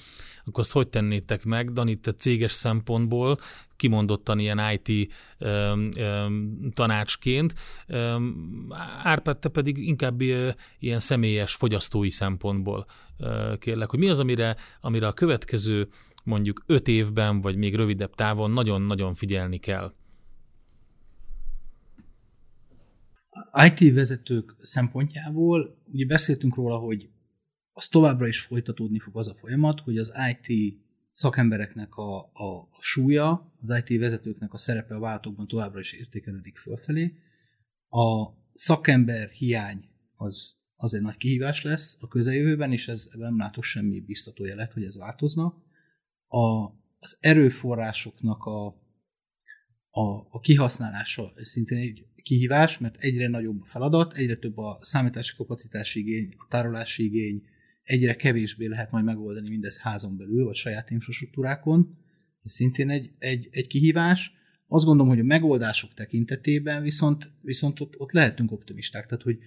akkor 0.46 0.60
azt 0.60 0.72
hogy 0.72 0.88
tennétek 0.88 1.44
meg? 1.44 1.72
Dani, 1.72 1.96
te 1.96 2.12
céges 2.14 2.52
szempontból, 2.52 3.38
kimondottan 3.76 4.40
ilyen 4.40 4.60
IT 4.72 5.14
um, 5.40 5.90
um, 5.98 6.72
tanácsként, 6.74 7.54
um, 7.88 8.68
Árpád, 9.04 9.38
te 9.38 9.50
pedig 9.50 9.78
inkább 9.78 10.22
uh, 10.22 10.50
ilyen 10.80 11.00
személyes 11.00 11.54
fogyasztói 11.54 12.10
szempontból 12.10 12.86
uh, 13.20 13.58
kérlek, 13.58 13.90
hogy 13.90 14.00
mi 14.00 14.10
az, 14.10 14.20
amire, 14.20 14.56
amire 14.82 15.08
a 15.08 15.14
következő 15.14 15.88
mondjuk 16.24 16.64
öt 16.66 16.88
évben, 16.88 17.42
vagy 17.42 17.56
még 17.56 17.76
rövidebb 17.76 18.16
távon 18.16 18.52
nagyon-nagyon 18.52 19.14
figyelni 19.14 19.58
kell? 19.58 19.94
IT 23.68 23.94
vezetők 23.94 24.56
szempontjából, 24.62 25.78
ugye 25.92 26.06
beszéltünk 26.06 26.56
róla, 26.56 26.78
hogy 26.78 27.10
az 27.72 27.88
továbbra 27.88 28.28
is 28.28 28.40
folytatódni 28.40 29.00
fog 29.00 29.18
az 29.18 29.28
a 29.28 29.34
folyamat, 29.34 29.80
hogy 29.80 29.98
az 29.98 30.14
IT 30.32 30.78
szakembereknek 31.12 31.96
a, 31.96 32.18
a, 32.34 32.44
a 32.72 32.78
súlya, 32.80 33.54
az 33.62 33.84
IT 33.86 34.00
vezetőknek 34.00 34.54
a 34.54 34.58
szerepe 34.58 34.96
a 34.96 35.00
váltókban 35.00 35.48
továbbra 35.48 35.80
is 35.80 35.94
értékelődik 35.94 36.58
fölfelé. 36.58 37.14
A 37.90 38.30
szakember 38.52 39.30
hiány 39.30 39.90
az, 40.16 40.56
az 40.76 40.94
egy 40.94 41.02
nagy 41.02 41.18
kihívás 41.18 41.64
lesz 41.64 41.98
a 42.02 42.08
közeljövőben, 42.08 42.72
és 42.72 42.88
ez, 42.88 43.10
ebben 43.14 43.28
nem 43.28 43.38
látok 43.38 43.64
semmi 43.64 44.00
biztató 44.02 44.46
jelet, 44.46 44.74
hogy 44.74 44.84
ez 44.84 44.98
változna. 44.98 45.64
A, 46.28 46.66
az 47.00 47.18
erőforrásoknak 47.20 48.46
a, 48.46 48.85
a, 49.96 50.28
a 50.30 50.40
kihasználása 50.40 51.34
szintén 51.42 51.78
egy 51.78 52.06
kihívás, 52.24 52.78
mert 52.78 52.96
egyre 52.98 53.28
nagyobb 53.28 53.62
a 53.62 53.66
feladat, 53.66 54.14
egyre 54.14 54.36
több 54.36 54.58
a 54.58 54.78
számítási 54.82 55.36
kapacitási 55.36 56.00
igény, 56.00 56.34
a 56.38 56.46
tárolási 56.50 57.04
igény, 57.04 57.44
egyre 57.84 58.16
kevésbé 58.16 58.66
lehet 58.66 58.92
majd 58.92 59.06
megoldani 59.06 59.50
mindez 59.50 59.80
házon 59.80 60.18
belül, 60.18 60.46
vagy 60.46 60.56
saját 60.56 60.90
infrastruktúrákon. 60.90 61.98
Ez 62.44 62.52
szintén 62.52 62.90
egy, 62.90 63.12
egy, 63.20 63.48
egy 63.52 63.68
kihívás. 63.68 64.32
Azt 64.68 64.86
gondolom, 64.86 65.12
hogy 65.12 65.20
a 65.22 65.24
megoldások 65.24 65.94
tekintetében 65.94 66.82
viszont, 66.82 67.32
viszont 67.42 67.80
ott, 67.80 68.00
ott 68.00 68.12
lehetünk 68.12 68.52
optimisták, 68.52 69.06
tehát 69.06 69.24
hogy, 69.24 69.38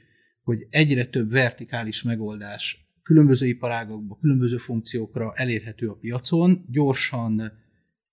hogy 0.43 0.67
egyre 0.71 1.07
több 1.07 1.31
vertikális 1.31 2.03
megoldás 2.03 2.89
különböző 3.03 3.47
iparágokban, 3.47 4.19
különböző 4.21 4.57
funkciókra 4.57 5.33
elérhető 5.35 5.89
a 5.89 5.95
piacon, 5.95 6.65
gyorsan 6.71 7.53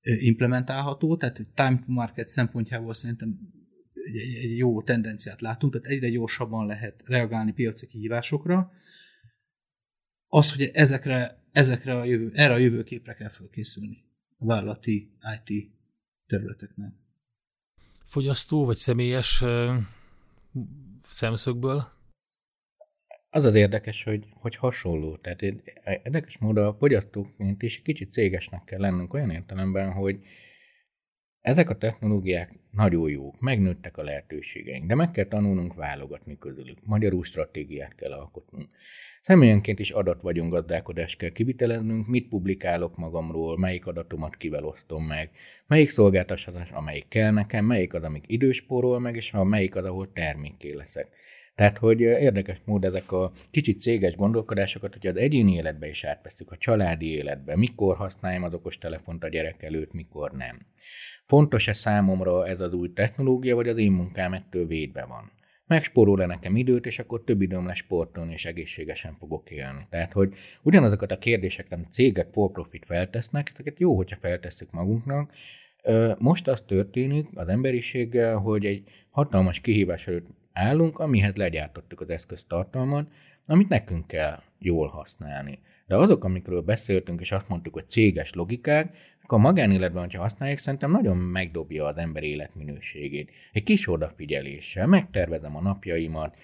implementálható, 0.05 1.17
tehát 1.17 1.35
time 1.53 1.79
to 1.85 1.91
market 1.91 2.27
szempontjából 2.27 2.93
szerintem 2.93 3.39
egy, 3.93 4.35
egy 4.35 4.57
jó 4.57 4.81
tendenciát 4.81 5.41
látunk, 5.41 5.73
tehát 5.73 5.87
egyre 5.87 6.09
gyorsabban 6.09 6.65
lehet 6.65 7.01
reagálni 7.05 7.51
piaci 7.51 7.87
kihívásokra. 7.87 8.71
Az, 10.27 10.53
hogy 10.55 10.69
ezekre, 10.73 11.43
ezekre 11.51 11.97
a 11.97 12.03
jövő, 12.03 12.31
erre 12.33 12.53
a 12.53 12.57
jövőképre 12.57 13.13
kell 13.13 13.29
felkészülni 13.29 14.03
a 14.37 14.45
vállalati 14.45 15.11
IT 15.45 15.71
területeknek. 16.27 16.93
Fogyasztó 18.05 18.65
vagy 18.65 18.77
személyes 18.77 19.43
szemszögből? 21.01 21.94
Az 23.35 23.43
az 23.43 23.55
érdekes, 23.55 24.03
hogy, 24.03 24.25
hogy 24.33 24.55
hasonló. 24.55 25.15
Tehát 25.15 25.41
érdekes 26.03 26.37
módon 26.37 26.65
a 26.65 26.73
fogyasztóként 26.73 27.61
is 27.61 27.81
kicsit 27.81 28.11
cégesnek 28.11 28.63
kell 28.63 28.79
lennünk 28.79 29.13
olyan 29.13 29.29
értelemben, 29.29 29.91
hogy 29.91 30.19
ezek 31.41 31.69
a 31.69 31.77
technológiák 31.77 32.53
nagyon 32.71 33.09
jók, 33.09 33.39
megnőttek 33.39 33.97
a 33.97 34.03
lehetőségeink, 34.03 34.87
de 34.87 34.95
meg 34.95 35.11
kell 35.11 35.25
tanulnunk 35.25 35.73
válogatni 35.73 36.37
közülük. 36.37 36.77
Magyarul 36.83 37.23
stratégiát 37.23 37.95
kell 37.95 38.11
alkotnunk. 38.11 38.69
Személyenként 39.21 39.79
is 39.79 39.91
adat 39.91 40.21
vagyunk 40.21 40.51
gazdálkodást 40.51 41.17
kell 41.17 41.29
kiviteleznünk, 41.29 42.07
mit 42.07 42.27
publikálok 42.27 42.97
magamról, 42.97 43.57
melyik 43.57 43.85
adatomat 43.85 44.35
kivel 44.35 44.63
osztom 44.63 45.03
meg, 45.03 45.29
melyik 45.67 45.89
szolgáltatás, 45.89 46.71
amelyik 46.71 47.07
kell 47.07 47.31
nekem, 47.31 47.65
melyik 47.65 47.93
az, 47.93 48.03
amik 48.03 48.23
időspórol 48.27 48.99
meg, 48.99 49.15
és 49.15 49.29
ha 49.29 49.43
melyik 49.43 49.75
az, 49.75 49.85
ahol 49.85 50.11
termékké 50.13 50.73
leszek. 50.73 51.23
Tehát, 51.55 51.77
hogy 51.77 52.01
érdekes 52.01 52.61
mód 52.65 52.83
ezek 52.83 53.11
a 53.11 53.31
kicsit 53.51 53.81
céges 53.81 54.15
gondolkodásokat, 54.15 54.93
hogy 54.93 55.07
az 55.07 55.15
egyéni 55.15 55.53
életbe 55.53 55.87
is 55.87 56.03
átveszünk, 56.03 56.51
a 56.51 56.57
családi 56.57 57.11
életbe, 57.11 57.55
mikor 57.55 57.95
használjam 57.95 58.43
az 58.43 58.53
okostelefont 58.53 59.23
a 59.23 59.29
gyerek 59.29 59.63
előtt, 59.63 59.93
mikor 59.93 60.31
nem. 60.31 60.65
Fontos-e 61.25 61.73
számomra 61.73 62.47
ez 62.47 62.59
az 62.59 62.73
új 62.73 62.93
technológia, 62.93 63.55
vagy 63.55 63.67
az 63.67 63.77
én 63.77 63.91
munkám 63.91 64.33
ettől 64.33 64.67
védve 64.67 65.05
van? 65.05 65.31
Megspórol-e 65.67 66.25
nekem 66.25 66.55
időt, 66.55 66.85
és 66.85 66.99
akkor 66.99 67.23
több 67.23 67.41
időm 67.41 67.65
lesz 67.65 67.77
sportolni, 67.77 68.33
és 68.33 68.45
egészségesen 68.45 69.15
fogok 69.19 69.49
élni. 69.49 69.87
Tehát, 69.89 70.11
hogy 70.11 70.33
ugyanazokat 70.63 71.11
a 71.11 71.17
kérdéseket, 71.17 71.71
amit 71.71 71.93
cégek 71.93 72.27
for 72.31 72.51
profit 72.51 72.85
feltesznek, 72.85 73.49
ezeket 73.53 73.79
jó, 73.79 73.95
hogyha 73.95 74.17
feltesszük 74.21 74.71
magunknak. 74.71 75.31
Most 76.17 76.47
az 76.47 76.61
történik 76.61 77.27
az 77.33 77.47
emberiséggel, 77.47 78.37
hogy 78.37 78.65
egy 78.65 78.83
hatalmas 79.09 79.59
kihívás 79.59 80.07
előtt 80.07 80.27
állunk, 80.55 80.99
amihez 80.99 81.35
legyártottuk 81.35 82.01
az 82.01 82.09
eszköztartalmat, 82.09 83.07
amit 83.45 83.69
nekünk 83.69 84.07
kell 84.07 84.41
jól 84.59 84.87
használni. 84.87 85.59
De 85.87 85.95
azok, 85.95 86.23
amikről 86.23 86.61
beszéltünk, 86.61 87.21
és 87.21 87.31
azt 87.31 87.47
mondtuk, 87.47 87.73
hogy 87.73 87.89
céges 87.89 88.33
logikák, 88.33 88.97
akkor 89.23 89.37
a 89.37 89.41
magánéletben, 89.41 90.01
hogyha 90.01 90.21
használják, 90.21 90.57
szerintem 90.57 90.91
nagyon 90.91 91.17
megdobja 91.17 91.85
az 91.85 91.97
ember 91.97 92.23
életminőségét. 92.23 93.31
Egy 93.51 93.63
kis 93.63 93.87
odafigyeléssel 93.87 94.87
megtervezem 94.87 95.55
a 95.55 95.61
napjaimat, 95.61 96.37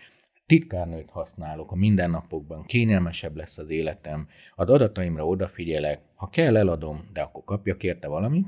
titkárnőt 0.46 1.10
használok 1.10 1.72
a 1.72 1.76
mindennapokban, 1.76 2.64
kényelmesebb 2.64 3.36
lesz 3.36 3.58
az 3.58 3.70
életem, 3.70 4.28
az 4.56 4.70
adataimra 4.70 5.28
odafigyelek, 5.28 6.02
ha 6.16 6.28
kell, 6.28 6.58
eladom, 6.58 7.00
de 7.14 7.22
akkor 7.22 7.44
kapjak 7.44 7.84
érte 7.84 8.08
valamit, 8.08 8.48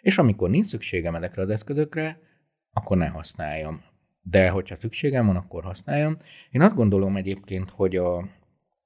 és 0.00 0.18
amikor 0.18 0.50
nincs 0.50 0.66
szükségem 0.66 1.14
ezekre 1.14 1.42
az 1.42 1.48
eszközökre, 1.48 2.20
akkor 2.72 2.96
ne 2.96 3.06
használjam. 3.06 3.82
De 4.30 4.48
hogyha 4.48 4.76
szükségem 4.76 5.26
van, 5.26 5.36
akkor 5.36 5.62
használjam. 5.62 6.16
Én 6.50 6.60
azt 6.60 6.74
gondolom 6.74 7.16
egyébként, 7.16 7.70
hogy 7.70 7.96
a, 7.96 8.28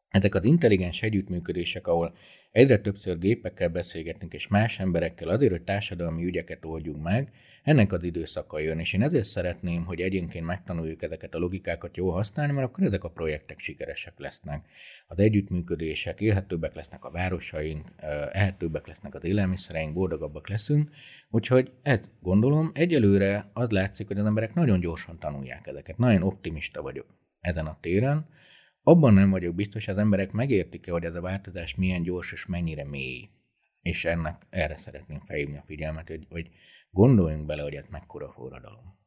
ezek 0.09 0.34
az 0.34 0.45
intelligens 0.45 1.03
együttműködések, 1.03 1.86
ahol 1.86 2.14
egyre 2.51 2.78
többször 2.78 3.18
gépekkel 3.18 3.68
beszélgetünk, 3.68 4.32
és 4.32 4.49
más 4.49 4.78
emberekkel 4.78 5.28
azért, 5.28 5.51
hogy 5.51 5.62
társadalmi 5.62 6.24
ügyeket 6.24 6.64
oldjunk 6.64 7.03
meg, 7.03 7.32
ennek 7.62 7.93
az 7.93 8.03
időszaka 8.03 8.59
jön, 8.59 8.78
és 8.78 8.93
én 8.93 9.03
ezért 9.03 9.24
szeretném, 9.24 9.84
hogy 9.84 10.01
egyénként 10.01 10.47
megtanuljuk 10.47 11.03
ezeket 11.03 11.34
a 11.34 11.38
logikákat 11.38 11.97
jól 11.97 12.12
használni, 12.12 12.53
mert 12.53 12.66
akkor 12.66 12.84
ezek 12.84 13.05
a 13.05 13.11
projektek 13.11 13.59
sikeresek 13.59 14.18
lesznek. 14.18 14.66
Az 15.07 15.18
együttműködések, 15.18 16.20
élhetőbbek 16.20 16.74
lesznek 16.74 17.05
a 17.05 17.11
városaink, 17.11 17.88
ehetőbbek 18.32 18.86
lesznek 18.86 19.14
az 19.14 19.24
élelmiszereink, 19.24 19.95
boldogabbak 19.95 20.49
leszünk, 20.49 20.91
úgyhogy 21.30 21.72
ezt 21.82 22.10
gondolom, 22.20 22.70
egyelőre 22.74 23.44
az 23.52 23.70
látszik, 23.70 24.06
hogy 24.06 24.18
az 24.18 24.26
emberek 24.26 24.54
nagyon 24.54 24.80
gyorsan 24.80 25.18
tanulják 25.18 25.66
ezeket. 25.66 25.98
Nagyon 25.98 26.22
optimista 26.22 26.82
vagyok 26.82 27.06
ezen 27.40 27.66
a 27.66 27.78
téren, 27.80 28.26
abban 28.82 29.14
nem 29.14 29.30
vagyok 29.30 29.54
biztos, 29.54 29.88
az 29.88 29.96
emberek 29.96 30.32
megértik-e, 30.32 30.92
hogy 30.92 31.04
ez 31.04 31.14
a 31.14 31.20
változás 31.20 31.74
milyen 31.74 32.02
gyors 32.02 32.32
és 32.32 32.46
mennyire 32.46 32.84
mély. 32.84 33.28
És 33.82 34.04
ennek 34.04 34.46
erre 34.50 34.76
szeretném 34.76 35.20
felhívni 35.24 35.56
a 35.56 35.62
figyelmet, 35.64 36.08
hogy, 36.08 36.26
hogy 36.28 36.50
gondoljunk 36.90 37.46
bele, 37.46 37.62
hogy 37.62 37.74
ez 37.74 37.86
mekkora 37.90 38.32
forradalom. 38.32 38.98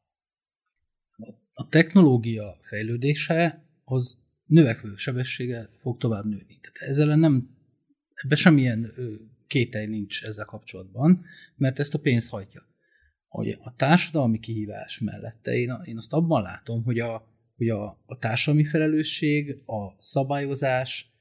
A 1.52 1.68
technológia 1.68 2.58
fejlődése 2.60 3.64
az 3.84 4.22
növekvő 4.46 4.94
sebessége 4.96 5.70
fog 5.78 5.98
tovább 5.98 6.24
nőni. 6.24 6.58
Tehát 6.60 6.90
ezzel 6.90 7.16
nem, 7.16 7.56
ebben 8.14 8.36
semmilyen 8.36 8.92
kételj 9.46 9.86
nincs 9.86 10.24
ezzel 10.24 10.44
kapcsolatban, 10.44 11.24
mert 11.56 11.78
ezt 11.78 11.94
a 11.94 11.98
pénz 11.98 12.28
hagyja. 12.28 12.66
Hogy 13.28 13.58
a 13.62 13.74
társadalmi 13.76 14.38
kihívás 14.38 14.98
mellette 14.98 15.52
én, 15.52 15.80
én 15.84 15.96
azt 15.96 16.12
abban 16.12 16.42
látom, 16.42 16.84
hogy 16.84 16.98
a, 16.98 17.28
hogy 17.56 17.68
a, 17.68 17.84
a 18.06 18.18
társadalmi 18.18 18.64
felelősség, 18.64 19.50
a 19.66 19.96
szabályozás, 19.98 21.12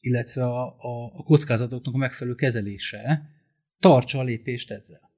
illetve 0.00 0.44
a, 0.44 0.66
a, 0.66 1.04
a 1.14 1.22
kockázatoknak 1.22 1.94
a 1.94 1.98
megfelelő 1.98 2.36
kezelése 2.36 3.30
tartsa 3.80 4.18
a 4.18 4.22
lépést 4.22 4.70
ezzel. 4.70 5.10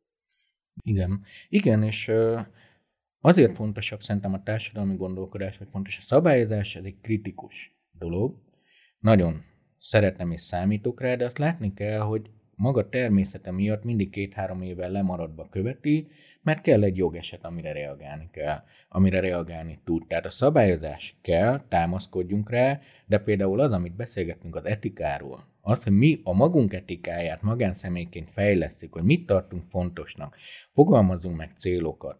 Igen, 0.82 1.22
igen, 1.48 1.82
és 1.82 2.10
azért 3.20 3.54
fontosabb 3.54 4.02
szerintem 4.02 4.32
a 4.32 4.42
társadalmi 4.42 4.96
gondolkodás, 4.96 5.58
vagy 5.58 5.68
fontos 5.70 5.98
a 5.98 6.02
szabályozás, 6.02 6.76
ez 6.76 6.84
egy 6.84 7.00
kritikus 7.00 7.76
dolog. 7.98 8.42
Nagyon 8.98 9.44
szeretem 9.78 10.30
és 10.30 10.40
számítok 10.40 11.00
rá, 11.00 11.14
de 11.14 11.24
azt 11.24 11.38
látni 11.38 11.74
kell, 11.74 12.00
hogy 12.00 12.30
maga 12.62 12.88
természete 12.88 13.50
miatt 13.50 13.84
mindig 13.84 14.10
két-három 14.10 14.62
évvel 14.62 14.90
lemaradva 14.90 15.46
követi, 15.50 16.08
mert 16.42 16.60
kell 16.60 16.82
egy 16.82 16.96
jogeset, 16.96 17.44
amire 17.44 17.72
reagálni 17.72 18.28
kell, 18.32 18.62
amire 18.88 19.20
reagálni 19.20 19.80
tud. 19.84 20.06
Tehát 20.06 20.24
a 20.24 20.30
szabályozás 20.30 21.16
kell, 21.22 21.60
támaszkodjunk 21.68 22.50
rá, 22.50 22.80
de 23.06 23.18
például 23.18 23.60
az, 23.60 23.72
amit 23.72 23.96
beszélgettünk 23.96 24.56
az 24.56 24.64
etikáról, 24.64 25.46
az, 25.60 25.84
hogy 25.84 25.92
mi 25.92 26.20
a 26.24 26.32
magunk 26.34 26.72
etikáját 26.72 27.42
magánszemélyként 27.42 28.30
fejlesztjük, 28.30 28.92
hogy 28.92 29.04
mit 29.04 29.26
tartunk 29.26 29.64
fontosnak, 29.68 30.36
fogalmazunk 30.72 31.36
meg 31.36 31.52
célokat, 31.58 32.18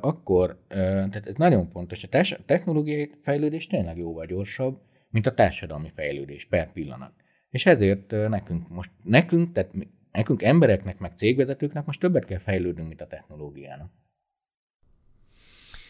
akkor, 0.00 0.58
tehát 0.68 1.26
ez 1.26 1.36
nagyon 1.36 1.70
fontos, 1.70 2.04
a 2.04 2.08
technológiai 2.46 3.10
fejlődés 3.22 3.66
tényleg 3.66 3.96
jóval 3.96 4.26
gyorsabb, 4.26 4.80
mint 5.10 5.26
a 5.26 5.34
társadalmi 5.34 5.90
fejlődés 5.94 6.46
per 6.46 6.72
pillanat. 6.72 7.12
És 7.50 7.66
ezért 7.66 8.10
nekünk 8.10 8.68
most, 8.68 8.90
nekünk, 9.04 9.52
tehát 9.52 9.74
nekünk 10.12 10.42
embereknek, 10.42 10.98
meg 10.98 11.12
cégvezetőknek 11.16 11.86
most 11.86 12.00
többet 12.00 12.24
kell 12.24 12.38
fejlődnünk, 12.38 12.88
mint 12.88 13.00
a 13.00 13.06
technológiának. 13.06 13.90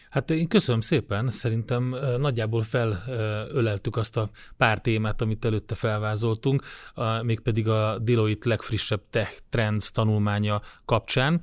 Hát 0.09 0.31
én 0.31 0.47
köszönöm 0.47 0.81
szépen, 0.81 1.27
szerintem 1.27 1.95
nagyjából 2.17 2.61
felöleltük 2.61 3.95
azt 3.95 4.17
a 4.17 4.29
pár 4.57 4.81
témát, 4.81 5.21
amit 5.21 5.45
előtte 5.45 5.75
felvázoltunk, 5.75 6.63
mégpedig 7.21 7.67
a 7.67 7.97
Deloitte 7.99 8.49
legfrissebb 8.49 9.01
Tech 9.09 9.39
Trends 9.49 9.91
tanulmánya 9.91 10.61
kapcsán. 10.85 11.41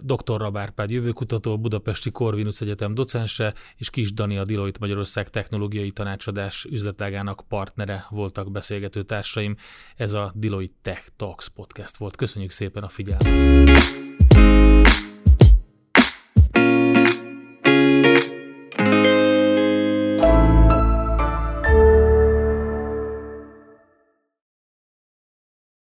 Dr. 0.00 0.36
Rabárpád 0.40 0.90
jövőkutató, 0.90 1.58
Budapesti 1.58 2.10
Corvinus 2.10 2.60
Egyetem 2.60 2.94
docense, 2.94 3.54
és 3.76 3.90
Kis 3.90 4.12
Dani 4.12 4.38
a 4.38 4.44
Deloitte 4.44 4.78
Magyarország 4.80 5.28
technológiai 5.28 5.90
tanácsadás 5.90 6.64
üzletágának 6.64 7.44
partnere 7.48 8.06
voltak 8.10 8.50
beszélgető 8.50 9.02
társaim. 9.02 9.56
Ez 9.96 10.12
a 10.12 10.32
Deloitte 10.34 10.74
Tech 10.82 11.08
Talks 11.16 11.48
podcast 11.48 11.96
volt. 11.96 12.16
Köszönjük 12.16 12.50
szépen 12.50 12.82
a 12.82 12.88
figyelmet! 12.88 14.05